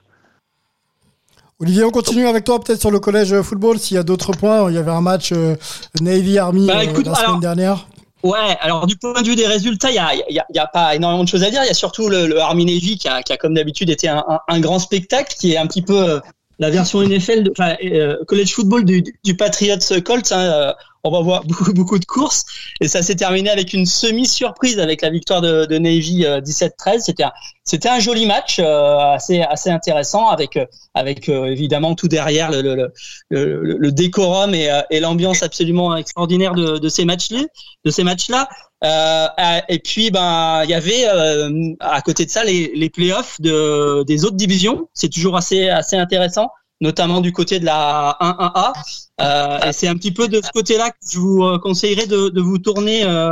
Olivier, 1.59 1.83
on 1.83 1.91
continue 1.91 2.27
avec 2.27 2.43
toi 2.43 2.59
peut-être 2.59 2.79
sur 2.79 2.91
le 2.91 2.99
collège 2.99 3.41
football. 3.41 3.79
S'il 3.79 3.95
y 3.95 3.99
a 3.99 4.03
d'autres 4.03 4.31
points, 4.31 4.69
il 4.69 4.75
y 4.75 4.77
avait 4.77 4.91
un 4.91 5.01
match 5.01 5.31
euh, 5.31 5.55
Navy 6.01 6.37
Army 6.37 6.67
bah, 6.67 6.83
écoute, 6.83 7.07
euh, 7.07 7.11
la 7.11 7.17
alors, 7.17 7.29
semaine 7.29 7.41
dernière. 7.41 7.87
Ouais, 8.23 8.57
alors 8.61 8.87
du 8.87 8.95
point 8.95 9.21
de 9.21 9.27
vue 9.27 9.35
des 9.35 9.47
résultats, 9.47 9.89
il 9.91 9.95
y 9.95 9.99
a, 9.99 10.15
y, 10.15 10.39
a, 10.39 10.45
y 10.53 10.59
a, 10.59 10.67
pas 10.67 10.95
énormément 10.95 11.23
de 11.23 11.29
choses 11.29 11.43
à 11.43 11.49
dire. 11.49 11.61
Il 11.63 11.67
y 11.67 11.71
a 11.71 11.73
surtout 11.73 12.07
le, 12.07 12.25
le 12.25 12.39
Army 12.39 12.65
Navy 12.65 12.97
qui 12.97 13.07
a, 13.09 13.21
qui 13.21 13.33
a 13.33 13.37
comme 13.37 13.53
d'habitude 13.53 13.89
été 13.89 14.07
un, 14.07 14.23
un, 14.27 14.39
un, 14.47 14.59
grand 14.61 14.79
spectacle, 14.79 15.35
qui 15.37 15.53
est 15.53 15.57
un 15.57 15.67
petit 15.67 15.81
peu 15.81 16.09
euh, 16.09 16.19
la 16.57 16.69
version 16.69 17.01
NFL, 17.01 17.43
de, 17.43 17.51
enfin, 17.51 17.75
euh, 17.83 18.17
college 18.25 18.53
football 18.53 18.85
du, 18.85 19.03
du 19.23 19.35
Patriots 19.35 20.01
Colts. 20.05 20.31
Hein, 20.31 20.73
on 21.03 21.11
va 21.11 21.21
voir 21.21 21.43
beaucoup, 21.45 21.73
beaucoup 21.73 21.99
de 21.99 22.05
courses. 22.05 22.45
Et 22.81 22.87
ça 22.87 23.01
s'est 23.01 23.15
terminé 23.15 23.49
avec 23.49 23.73
une 23.73 23.85
semi-surprise 23.85 24.79
avec 24.79 25.01
la 25.01 25.09
victoire 25.09 25.41
de, 25.41 25.65
de 25.65 25.77
Navy 25.77 26.23
17-13. 26.23 27.01
C'était 27.01 27.23
un, 27.23 27.31
c'était 27.63 27.89
un 27.89 27.99
joli 27.99 28.25
match, 28.25 28.59
assez, 28.59 29.41
assez 29.41 29.69
intéressant 29.69 30.27
avec, 30.29 30.59
avec 30.93 31.29
évidemment 31.29 31.95
tout 31.95 32.07
derrière 32.07 32.51
le, 32.51 32.61
le, 32.61 32.93
le, 33.29 33.77
le 33.77 33.91
décorum 33.91 34.53
et, 34.53 34.69
et 34.89 34.99
l'ambiance 34.99 35.43
absolument 35.43 35.95
extraordinaire 35.95 36.53
de, 36.55 36.77
de 36.77 36.89
ces 36.89 37.05
matchs-là. 37.05 38.47
Euh, 38.83 39.27
et 39.69 39.79
puis, 39.79 40.11
ben, 40.11 40.61
il 40.63 40.69
y 40.69 40.73
avait 40.73 41.07
euh, 41.07 41.73
à 41.79 42.01
côté 42.01 42.25
de 42.25 42.29
ça 42.29 42.43
les, 42.43 42.71
les 42.75 42.89
playoffs 42.89 43.39
de, 43.39 44.03
des 44.03 44.25
autres 44.25 44.35
divisions. 44.35 44.89
C'est 44.93 45.09
toujours 45.09 45.37
assez 45.37 45.69
assez 45.69 45.95
intéressant, 45.95 46.49
notamment 46.83 47.21
du 47.21 47.31
côté 47.31 47.59
de 47.59 47.65
la 47.65 48.17
1-1A. 48.21 48.73
Euh, 49.21 49.69
et 49.69 49.73
c'est 49.73 49.87
un 49.87 49.95
petit 49.95 50.11
peu 50.11 50.27
de 50.27 50.41
ce 50.43 50.51
côté-là 50.51 50.91
que 50.91 50.97
je 51.11 51.17
vous 51.17 51.43
euh, 51.43 51.57
conseillerais 51.57 52.07
de, 52.07 52.29
de 52.29 52.41
vous 52.41 52.57
tourner 52.57 53.03
euh, 53.05 53.31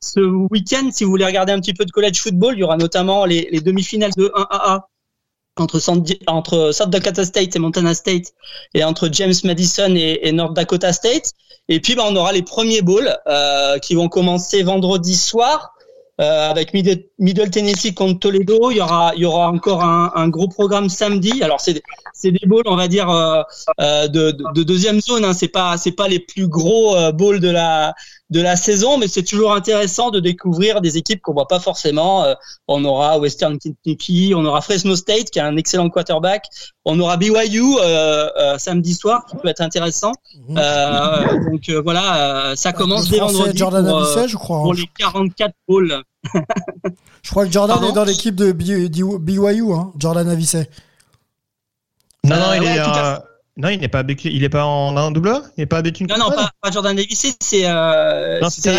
ce 0.00 0.20
week-end 0.20 0.90
si 0.92 1.04
vous 1.04 1.10
voulez 1.10 1.24
regarder 1.24 1.52
un 1.52 1.60
petit 1.60 1.74
peu 1.74 1.84
de 1.84 1.90
college 1.90 2.20
football. 2.20 2.54
Il 2.54 2.60
y 2.60 2.64
aura 2.64 2.76
notamment 2.76 3.24
les, 3.24 3.48
les 3.50 3.60
demi-finales 3.60 4.12
de 4.16 4.26
1-1A 4.26 4.80
entre, 5.56 5.80
South 6.72 6.90
Dakota 6.90 7.24
State 7.24 7.56
et 7.56 7.58
Montana 7.58 7.94
State 7.94 8.32
et 8.74 8.84
entre 8.84 9.08
James 9.12 9.34
Madison 9.44 9.94
et, 9.94 10.20
et 10.22 10.32
North 10.32 10.54
Dakota 10.54 10.92
State. 10.92 11.32
Et 11.68 11.80
puis 11.80 11.94
bah, 11.94 12.04
on 12.08 12.16
aura 12.16 12.32
les 12.32 12.42
premiers 12.42 12.82
bowls 12.82 13.14
euh, 13.26 13.78
qui 13.78 13.94
vont 13.94 14.08
commencer 14.08 14.62
vendredi 14.62 15.16
soir 15.16 15.74
euh, 16.20 16.50
avec 16.50 16.74
Middle, 16.74 17.04
Middle, 17.18 17.50
Tennessee 17.50 17.94
contre 17.94 18.20
Toledo. 18.20 18.70
Il 18.70 18.76
y 18.76 18.80
aura, 18.80 19.12
il 19.14 19.22
y 19.22 19.24
aura 19.24 19.50
encore 19.50 19.82
un, 19.82 20.12
un 20.14 20.28
gros 20.28 20.48
programme 20.48 20.88
samedi. 20.88 21.42
Alors 21.42 21.60
c'est 21.60 21.82
c'est 22.12 22.30
des 22.30 22.46
bowls, 22.46 22.64
on 22.66 22.76
va 22.76 22.88
dire 22.88 23.10
euh, 23.10 23.42
euh 23.80 24.08
de, 24.08 24.30
de, 24.54 24.62
deuxième 24.62 25.00
zone. 25.00 25.24
Hein. 25.24 25.32
C'est 25.32 25.48
pas 25.48 25.76
c'est 25.76 25.92
pas 25.92 26.08
les 26.08 26.20
plus 26.20 26.48
gros 26.48 26.96
euh, 26.96 27.12
bowls 27.12 27.40
de 27.40 27.50
la 27.50 27.94
de 28.30 28.40
la 28.40 28.56
saison, 28.56 28.98
mais 28.98 29.08
c'est 29.08 29.22
toujours 29.22 29.52
intéressant 29.54 30.10
de 30.10 30.18
découvrir 30.20 30.80
des 30.80 30.96
équipes 30.96 31.20
qu'on 31.20 31.34
voit 31.34 31.48
pas 31.48 31.60
forcément. 31.60 32.24
On 32.66 32.82
aura 32.86 33.18
Western 33.18 33.58
Kentucky, 33.58 34.32
on 34.34 34.46
aura 34.46 34.62
Fresno 34.62 34.96
State 34.96 35.30
qui 35.30 35.38
a 35.38 35.46
un 35.46 35.58
excellent 35.58 35.90
quarterback, 35.90 36.44
on 36.86 36.98
aura 36.98 37.18
BYU 37.18 37.76
samedi 38.56 38.94
soir 38.94 39.26
qui 39.26 39.36
peut 39.36 39.48
être 39.48 39.60
intéressant. 39.60 40.12
Mhm. 40.48 41.50
donc 41.50 41.70
voilà, 41.84 42.54
ça 42.56 42.72
commence 42.72 43.10
dès 43.10 43.18
vendredi 43.18 43.58
Jordan 43.58 43.86
pour, 43.86 44.26
je 44.26 44.36
crois, 44.38 44.58
hein. 44.58 44.62
pour 44.62 44.74
les 44.74 44.88
44 44.98 45.54
bowls. 45.68 46.02
je 47.22 47.30
crois 47.30 47.44
que 47.44 47.52
Jordan 47.52 47.84
est 47.84 47.92
dans 47.92 48.04
l'équipe 48.04 48.34
de 48.34 48.52
BYU, 48.52 49.74
hein, 49.74 49.92
Jordan 49.98 50.26
Avicet. 50.30 50.70
Non, 52.24 52.36
non, 52.36 52.54
il 52.54 52.64
est. 52.64 52.78
Euh, 52.78 53.18
non, 53.56 53.68
il 53.68 53.80
n'est 53.80 53.88
pas 53.88 54.02
il 54.06 54.44
est 54.44 54.48
pas 54.48 54.64
en 54.64 54.96
un 54.96 55.10
double 55.10 55.32
Il 55.56 55.60
n'est 55.60 55.66
pas 55.66 55.78
avec 55.78 56.00
une 56.00 56.06
Non, 56.06 56.16
non, 56.18 56.30
pas, 56.30 56.50
pas, 56.60 56.70
Jordan 56.70 56.96
Davis, 56.96 57.36
c'est. 57.40 57.66
Euh, 57.66 58.40
non, 58.40 58.48
c'est 58.48 58.70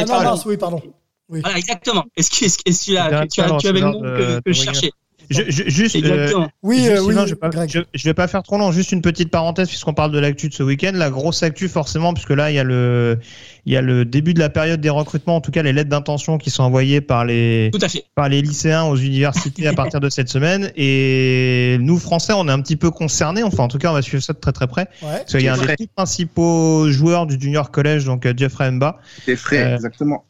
oui, 0.45 0.57
pardon. 0.57 0.81
Oui. 1.29 1.41
Voilà, 1.41 1.57
exactement. 1.57 2.03
Est-ce 2.15 2.29
que, 2.29 2.45
est-ce 2.45 2.57
que 2.57 2.91
tu, 2.91 2.97
as, 2.97 3.27
tu, 3.27 3.41
as, 3.41 3.57
tu 3.57 3.67
avais 3.67 3.79
le 3.79 3.87
nom 3.87 4.01
que, 4.01 4.41
que 4.41 4.51
je 4.51 4.63
cherchais? 4.63 4.91
Je, 5.33 5.41
je, 5.47 5.69
juste, 5.69 5.95
euh, 5.95 6.47
oui, 6.61 6.87
euh, 6.87 7.01
oui, 7.01 7.15
je 7.15 7.29
vais, 7.29 7.35
pas, 7.35 7.49
je, 7.67 7.79
je, 7.93 8.03
vais 8.03 8.13
pas 8.13 8.27
faire 8.27 8.43
trop 8.43 8.57
long. 8.57 8.71
Juste 8.71 8.91
une 8.91 9.01
petite 9.01 9.29
parenthèse 9.29 9.67
puisqu'on 9.67 9.93
parle 9.93 10.11
de 10.11 10.19
l'actu 10.19 10.49
de 10.49 10.53
ce 10.53 10.63
week-end. 10.63 10.91
La 10.93 11.09
grosse 11.09 11.43
actu, 11.43 11.67
forcément, 11.67 12.13
puisque 12.13 12.31
là, 12.31 12.51
il 12.51 12.55
y 12.55 12.59
a 12.59 12.63
le, 12.63 13.19
il 13.65 13.73
y 13.73 13.77
a 13.77 13.81
le 13.81 14.05
début 14.05 14.33
de 14.33 14.39
la 14.39 14.49
période 14.49 14.81
des 14.81 14.89
recrutements, 14.89 15.37
en 15.37 15.41
tout 15.41 15.51
cas 15.51 15.63
les 15.63 15.73
lettres 15.73 15.89
d'intention 15.89 16.37
qui 16.37 16.49
sont 16.49 16.63
envoyées 16.63 17.01
par 17.01 17.25
les, 17.25 17.71
par 18.15 18.29
les 18.29 18.41
lycéens 18.41 18.83
aux 18.83 18.95
universités 18.95 19.67
à 19.67 19.73
partir 19.73 19.99
de 19.99 20.09
cette 20.09 20.29
semaine. 20.29 20.71
Et 20.75 21.77
nous, 21.79 21.97
Français, 21.97 22.33
on 22.33 22.47
est 22.47 22.51
un 22.51 22.61
petit 22.61 22.77
peu 22.77 22.91
concernés. 22.91 23.43
Enfin, 23.43 23.63
en 23.63 23.67
tout 23.67 23.77
cas, 23.77 23.89
on 23.89 23.93
va 23.93 24.01
suivre 24.01 24.23
ça 24.23 24.33
de 24.33 24.39
très 24.39 24.51
très 24.51 24.67
près. 24.67 24.87
Ouais, 25.01 25.17
parce 25.17 25.31
qu'il 25.31 25.41
y 25.41 25.47
a 25.47 25.53
un 25.53 25.57
des 25.57 25.87
principaux 25.95 26.89
joueurs 26.89 27.25
du 27.25 27.39
junior 27.39 27.71
college, 27.71 28.05
donc 28.05 28.25
euh, 28.25 28.33
Jeffrey 28.35 28.69
Mba. 28.71 28.99
C'est 29.25 29.35
frais, 29.35 29.63
euh, 29.63 29.75
exactement 29.75 30.23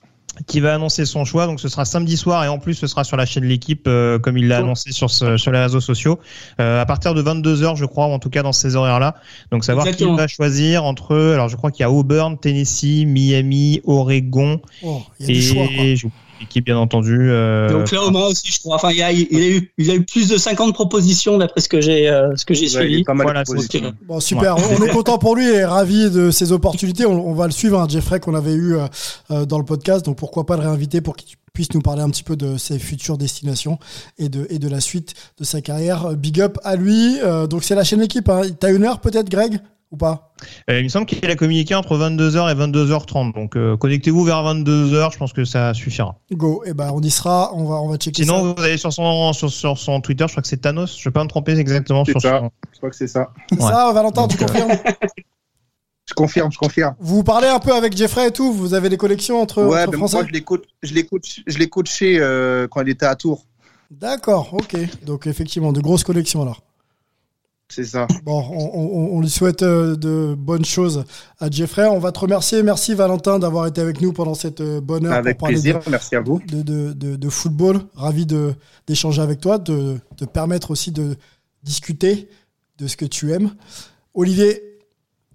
qui 0.48 0.60
va 0.60 0.74
annoncer 0.74 1.06
son 1.06 1.26
choix. 1.26 1.46
Donc 1.46 1.60
ce 1.60 1.68
sera 1.68 1.86
samedi 1.86 2.18
soir 2.18 2.44
et 2.44 2.48
en 2.48 2.60
plus 2.60 2.74
ce 2.74 2.88
sera 2.88 3.04
sur 3.04 3.18
la 3.18 3.26
chaîne 3.26 3.44
de 3.44 3.48
l'équipe 3.48 3.86
euh, 3.88 4.20
comme 4.20 4.38
il 4.38 4.48
l'a 4.48 4.60
annoncé 4.60 4.92
sur 4.92 5.10
sur 5.10 5.52
les 5.52 5.60
réseaux 5.60 5.82
sociaux. 5.82 6.20
Euh, 6.60 6.82
à 6.82 6.86
partir 6.86 7.14
de 7.14 7.22
22 7.22 7.64
h 7.64 7.76
je 7.76 7.86
crois, 7.86 8.08
ou 8.08 8.12
en 8.12 8.20
tout 8.20 8.30
cas 8.30 8.44
dans 8.44 8.52
ces 8.52 8.76
horaires-là. 8.76 9.16
Donc 9.52 9.64
savoir 9.64 9.90
qui 9.92 10.06
va 10.06 10.28
choisir 10.28 10.84
entre 10.84 11.16
alors 11.16 11.50
je 11.50 11.56
crois 11.56 11.72
qu'il 11.72 11.82
y 11.82 11.86
a 11.86 11.92
Auburn, 11.92 12.38
Tennessee, 12.38 13.06
Miami, 13.06 13.82
Oregon 13.86 14.62
oh, 14.84 15.02
y 15.20 15.26
a 15.26 15.30
et 15.30 15.42
choix, 15.42 16.10
équipe 16.44 16.66
bien 16.66 16.78
entendu. 16.78 17.30
Euh... 17.30 17.70
Donc 17.70 17.92
là 17.92 18.04
au 18.04 18.12
moins 18.12 18.28
aussi 18.28 18.52
je 18.52 18.60
crois. 18.60 18.76
Enfin 18.76 18.92
il, 18.92 19.02
a, 19.02 19.12
il, 19.12 19.28
a 19.36 19.48
eu, 19.48 19.74
il 19.78 19.92
a 19.92 19.96
eu 19.96 20.04
plus 20.04 20.30
de 20.30 20.38
50 20.38 20.74
propositions 20.74 21.38
d'après 21.38 21.62
ce 21.62 21.70
que 21.70 21.82
j'ai 21.82 22.10
euh, 22.10 22.36
ce 22.36 22.46
que 22.46 22.54
j'ai 22.54 22.68
suivi. 22.68 23.04
Voilà, 23.08 23.44
bon 24.08 24.20
super. 24.20 24.56
on 24.58 24.84
est 24.84 24.90
content 24.90 25.18
pour 25.18 25.36
lui 25.36 25.48
et 25.48 25.66
ravi 25.66 26.10
de 26.12 26.32
ses 26.32 26.52
opportunités. 26.52 27.06
On, 27.06 27.30
on 27.30 27.34
va 27.34 27.46
le 27.46 27.52
suivre, 27.52 27.80
hein, 27.80 27.88
Jeffrey 27.90 28.20
qu'on 28.20 28.36
avait 28.36 28.54
eu 28.54 28.76
euh, 28.76 28.88
euh, 29.32 29.46
dans 29.46 29.58
le 29.58 29.66
podcast. 29.66 30.06
Donc 30.06 30.18
pourquoi 30.18 30.46
pas 30.46 30.56
le 30.56 30.64
réinviter 30.64 31.02
pour 31.02 31.16
qu'il 31.16 31.38
puisse 31.54 31.74
nous 31.74 31.82
parler 31.82 32.02
un 32.02 32.10
petit 32.10 32.24
peu 32.24 32.36
de 32.36 32.58
ses 32.58 32.80
futures 32.80 33.18
destinations 33.18 33.78
et 34.18 34.28
de, 34.28 34.48
et 34.50 34.60
de 34.60 34.68
la 34.68 34.82
suite 34.82 35.14
de 35.40 35.44
sa 35.44 35.62
carrière. 35.62 36.16
Big 36.16 36.42
up 36.42 36.58
à 36.64 36.76
lui. 36.76 37.20
Euh, 37.22 37.48
donc 37.48 37.64
c'est 37.64 37.76
la 37.76 37.84
chaîne 37.84 38.02
équipe. 38.02 38.30
Hein. 38.30 38.42
T'as 38.60 38.74
une 38.74 38.84
heure 38.84 39.00
peut-être, 39.00 39.30
Greg? 39.30 39.60
Ou 39.94 39.98
pas 39.98 40.34
euh, 40.70 40.80
Il 40.80 40.84
me 40.84 40.90
semble 40.90 41.06
qu'il 41.06 41.30
a 41.30 41.36
communiqué 41.36 41.76
entre 41.76 41.96
22h 41.98 42.52
et 42.52 42.56
22h30. 42.56 43.34
Donc 43.34 43.56
euh, 43.56 43.78
connectez-vous 43.78 44.24
vers 44.26 44.44
22h, 44.44 45.14
je 45.14 45.18
pense 45.18 45.32
que 45.32 45.46
ça 45.46 45.74
suffira. 45.74 46.20
Go, 46.34 46.64
et 46.66 46.70
eh 46.72 46.74
ben 46.74 46.92
on 46.94 47.00
y 47.00 47.12
sera, 47.12 47.54
on 47.54 47.66
va, 47.66 47.76
on 47.76 47.88
va 47.88 47.98
checker 47.98 48.24
Sinon, 48.24 48.54
vous 48.54 48.62
allez 48.62 48.78
sur 48.78 48.92
son, 48.92 49.32
sur, 49.34 49.52
sur, 49.52 49.78
son 49.78 50.02
Twitter, 50.02 50.26
je 50.28 50.34
crois 50.34 50.42
que 50.42 50.50
c'est 50.50 50.58
Thanos, 50.58 50.98
je 51.00 51.08
vais 51.08 51.14
pas 51.14 51.24
me 51.24 51.30
tromper 51.30 51.58
exactement 51.58 52.04
sur 52.04 52.20
ça. 52.20 52.50
Je 52.74 52.78
crois 52.78 52.90
que 52.90 52.96
c'est 52.96 53.08
ça. 53.08 53.30
C'est 53.50 53.62
ça, 53.62 53.92
Valentin, 53.94 54.28
tu 54.28 54.38
confirmes 54.38 54.72
Je 56.06 56.14
confirme, 56.14 56.52
je 56.52 56.58
confirme. 56.58 56.96
Vous 57.00 57.24
parlez 57.24 57.48
un 57.48 57.60
peu 57.60 57.74
avec 57.74 57.96
Jeffrey 57.96 58.28
et 58.28 58.32
tout 58.32 58.52
Vous 58.52 58.74
avez 58.74 58.90
des 58.90 58.98
connexions 58.98 59.42
entre, 59.42 59.64
ouais, 59.64 59.84
entre 59.84 59.92
ben 59.92 59.98
Français 60.00 60.18
Moi, 60.18 60.28
je 60.82 61.58
l'ai 61.58 61.70
coaché 61.70 62.20
euh, 62.20 62.68
quand 62.68 62.82
il 62.82 62.90
était 62.90 63.06
à 63.06 63.16
Tours. 63.16 63.46
D'accord, 63.90 64.54
ok. 64.54 64.76
Donc 65.06 65.28
effectivement, 65.28 65.72
de 65.72 65.80
grosses 65.80 66.04
connexions 66.04 66.42
alors. 66.42 66.62
C'est 67.74 67.86
ça. 67.86 68.08
Bon, 68.24 68.46
on, 68.52 68.72
on, 68.74 69.18
on, 69.18 69.22
lui 69.22 69.30
souhaite 69.30 69.64
euh, 69.64 69.96
de 69.96 70.36
bonnes 70.38 70.66
choses 70.66 71.06
à 71.40 71.50
Jeffrey. 71.50 71.88
On 71.88 71.98
va 71.98 72.12
te 72.12 72.20
remercier. 72.20 72.62
Merci 72.62 72.94
Valentin 72.94 73.40
d'avoir 73.40 73.66
été 73.66 73.82
avec 73.82 74.00
nous 74.00 74.14
pendant 74.14 74.36
cette 74.36 74.62
euh, 74.62 74.80
bonne 74.80 75.08
heure. 75.08 75.14
Avec 75.14 75.40
pour 75.40 75.48
plaisir. 75.48 75.80
De, 75.80 75.90
Merci 75.90 76.16
à 76.16 76.22
vous. 76.22 76.40
De, 76.48 76.62
de, 76.62 76.94
de, 76.94 77.16
de 77.16 77.30
football. 77.30 77.80
Ravi 77.96 78.28
d'échanger 78.88 79.22
avec 79.22 79.42
toi, 79.42 79.58
de 79.58 79.98
te 80.18 80.26
permettre 80.26 80.70
aussi 80.70 80.92
de 80.92 81.16
discuter 81.64 82.30
de 82.78 82.88
ce 82.88 82.96
que 82.96 83.06
tu 83.06 83.32
aimes. 83.32 83.52
Olivier, 84.14 84.62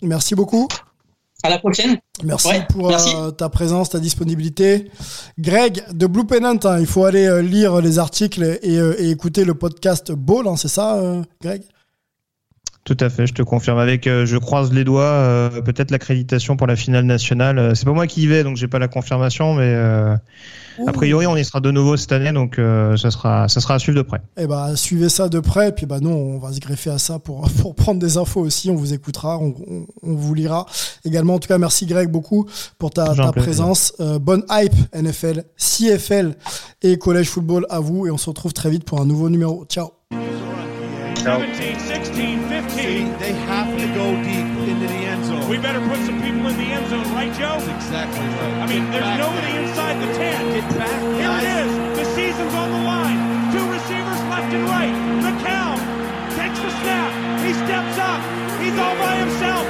merci 0.02 0.34
beaucoup. 0.34 0.68
À 1.44 1.50
la 1.50 1.58
prochaine. 1.58 1.98
Merci 2.24 2.48
ouais, 2.48 2.66
pour 2.68 2.88
merci. 2.88 3.14
Euh, 3.14 3.30
ta 3.30 3.48
présence, 3.48 3.90
ta 3.90 4.00
disponibilité. 4.00 4.90
Greg 5.38 5.84
de 5.92 6.06
Blue 6.06 6.26
Pennant, 6.26 6.58
hein, 6.64 6.78
il 6.80 6.86
faut 6.86 7.04
aller 7.04 7.26
euh, 7.26 7.42
lire 7.42 7.80
les 7.80 8.00
articles 8.00 8.58
et, 8.62 8.76
euh, 8.76 9.00
et, 9.00 9.10
écouter 9.10 9.44
le 9.44 9.54
podcast 9.54 10.10
Ball, 10.10 10.48
hein, 10.48 10.56
c'est 10.56 10.68
ça, 10.68 11.00
Greg? 11.40 11.62
Tout 12.88 13.04
à 13.04 13.10
fait, 13.10 13.26
je 13.26 13.34
te 13.34 13.42
confirme. 13.42 13.78
Avec, 13.78 14.06
euh, 14.06 14.24
je 14.24 14.38
croise 14.38 14.72
les 14.72 14.82
doigts, 14.82 15.02
euh, 15.02 15.60
peut-être 15.60 15.90
l'accréditation 15.90 16.56
pour 16.56 16.66
la 16.66 16.74
finale 16.74 17.04
nationale. 17.04 17.58
Euh, 17.58 17.74
c'est 17.74 17.84
pas 17.84 17.92
moi 17.92 18.06
qui 18.06 18.22
y 18.22 18.26
vais, 18.26 18.44
donc 18.44 18.56
j'ai 18.56 18.66
pas 18.66 18.78
la 18.78 18.88
confirmation, 18.88 19.52
mais 19.52 19.74
a 19.74 20.92
priori 20.92 21.26
on 21.26 21.36
y 21.36 21.44
sera 21.44 21.60
de 21.60 21.70
nouveau 21.70 21.98
cette 21.98 22.12
année, 22.12 22.32
donc 22.32 22.56
ça 22.56 23.10
sera, 23.10 23.46
ça 23.48 23.60
sera 23.60 23.74
à 23.74 23.78
suivre 23.78 23.98
de 23.98 24.02
près. 24.02 24.22
Eh 24.38 24.46
ben, 24.46 24.74
suivez 24.74 25.10
ça 25.10 25.28
de 25.28 25.38
près, 25.40 25.68
et 25.68 25.72
puis 25.72 25.84
bah 25.84 25.98
nous, 26.00 26.08
on 26.08 26.38
va 26.38 26.52
se 26.52 26.60
greffer 26.60 26.88
à 26.90 26.98
ça 26.98 27.18
pour 27.18 27.50
pour 27.60 27.74
prendre 27.74 28.00
des 28.00 28.16
infos 28.16 28.40
aussi. 28.40 28.70
On 28.70 28.76
vous 28.76 28.94
écoutera, 28.94 29.38
on, 29.38 29.54
on, 29.68 29.86
on 30.02 30.14
vous 30.14 30.34
lira 30.34 30.64
également. 31.04 31.34
En 31.34 31.38
tout 31.38 31.48
cas, 31.48 31.58
merci 31.58 31.84
Greg 31.84 32.08
beaucoup 32.10 32.48
pour 32.78 32.90
ta, 32.90 33.14
ta 33.14 33.32
présence. 33.32 33.92
bonne 34.20 34.44
hype 34.50 34.74
NFL, 34.94 35.44
CFL 35.58 36.34
et 36.82 36.96
collège 36.96 37.28
football 37.28 37.66
à 37.68 37.80
vous, 37.80 38.06
et 38.06 38.10
on 38.10 38.18
se 38.18 38.30
retrouve 38.30 38.54
très 38.54 38.70
vite 38.70 38.84
pour 38.84 39.00
un 39.00 39.04
nouveau 39.04 39.28
numéro. 39.28 39.66
Ciao. 39.68 39.90
17, 41.22 41.78
16, 41.78 42.48
15. 42.48 42.70
See, 42.70 43.04
they 43.18 43.32
have 43.50 43.68
to 43.78 43.86
go 43.94 44.14
deep 44.22 44.48
into 44.68 44.86
the 44.86 45.00
end 45.10 45.24
zone. 45.24 45.48
We 45.48 45.58
better 45.58 45.80
put 45.80 45.98
some 46.06 46.20
people 46.22 46.46
in 46.46 46.56
the 46.56 46.68
end 46.70 46.86
zone, 46.88 47.04
right, 47.12 47.32
Joe? 47.34 47.58
That's 47.58 47.68
exactly 47.68 48.20
right. 48.20 48.54
I 48.62 48.66
mean, 48.66 48.84
Get 48.90 49.02
there's 49.02 49.18
nobody 49.18 49.52
there. 49.52 49.62
inside 49.68 49.96
the 50.00 50.10
10. 50.14 50.52
Get 50.54 50.68
back. 50.78 51.00
Here 51.02 51.28
guys. 51.28 51.42
it 51.42 51.48
is. 51.66 51.98
The 51.98 52.04
season's 52.14 52.54
on 52.54 52.68
the 52.70 52.82
line. 52.86 53.18
Two 53.52 53.66
receivers 53.70 54.20
left 54.30 54.50
and 54.54 54.64
right. 54.70 54.94
McCown 55.26 55.76
takes 56.38 56.58
the 56.60 56.70
snap. 56.82 57.10
He 57.44 57.52
steps 57.52 57.98
up. 57.98 58.20
He's 58.62 58.76
all 58.78 58.96
by 58.96 59.16
himself. 59.16 59.68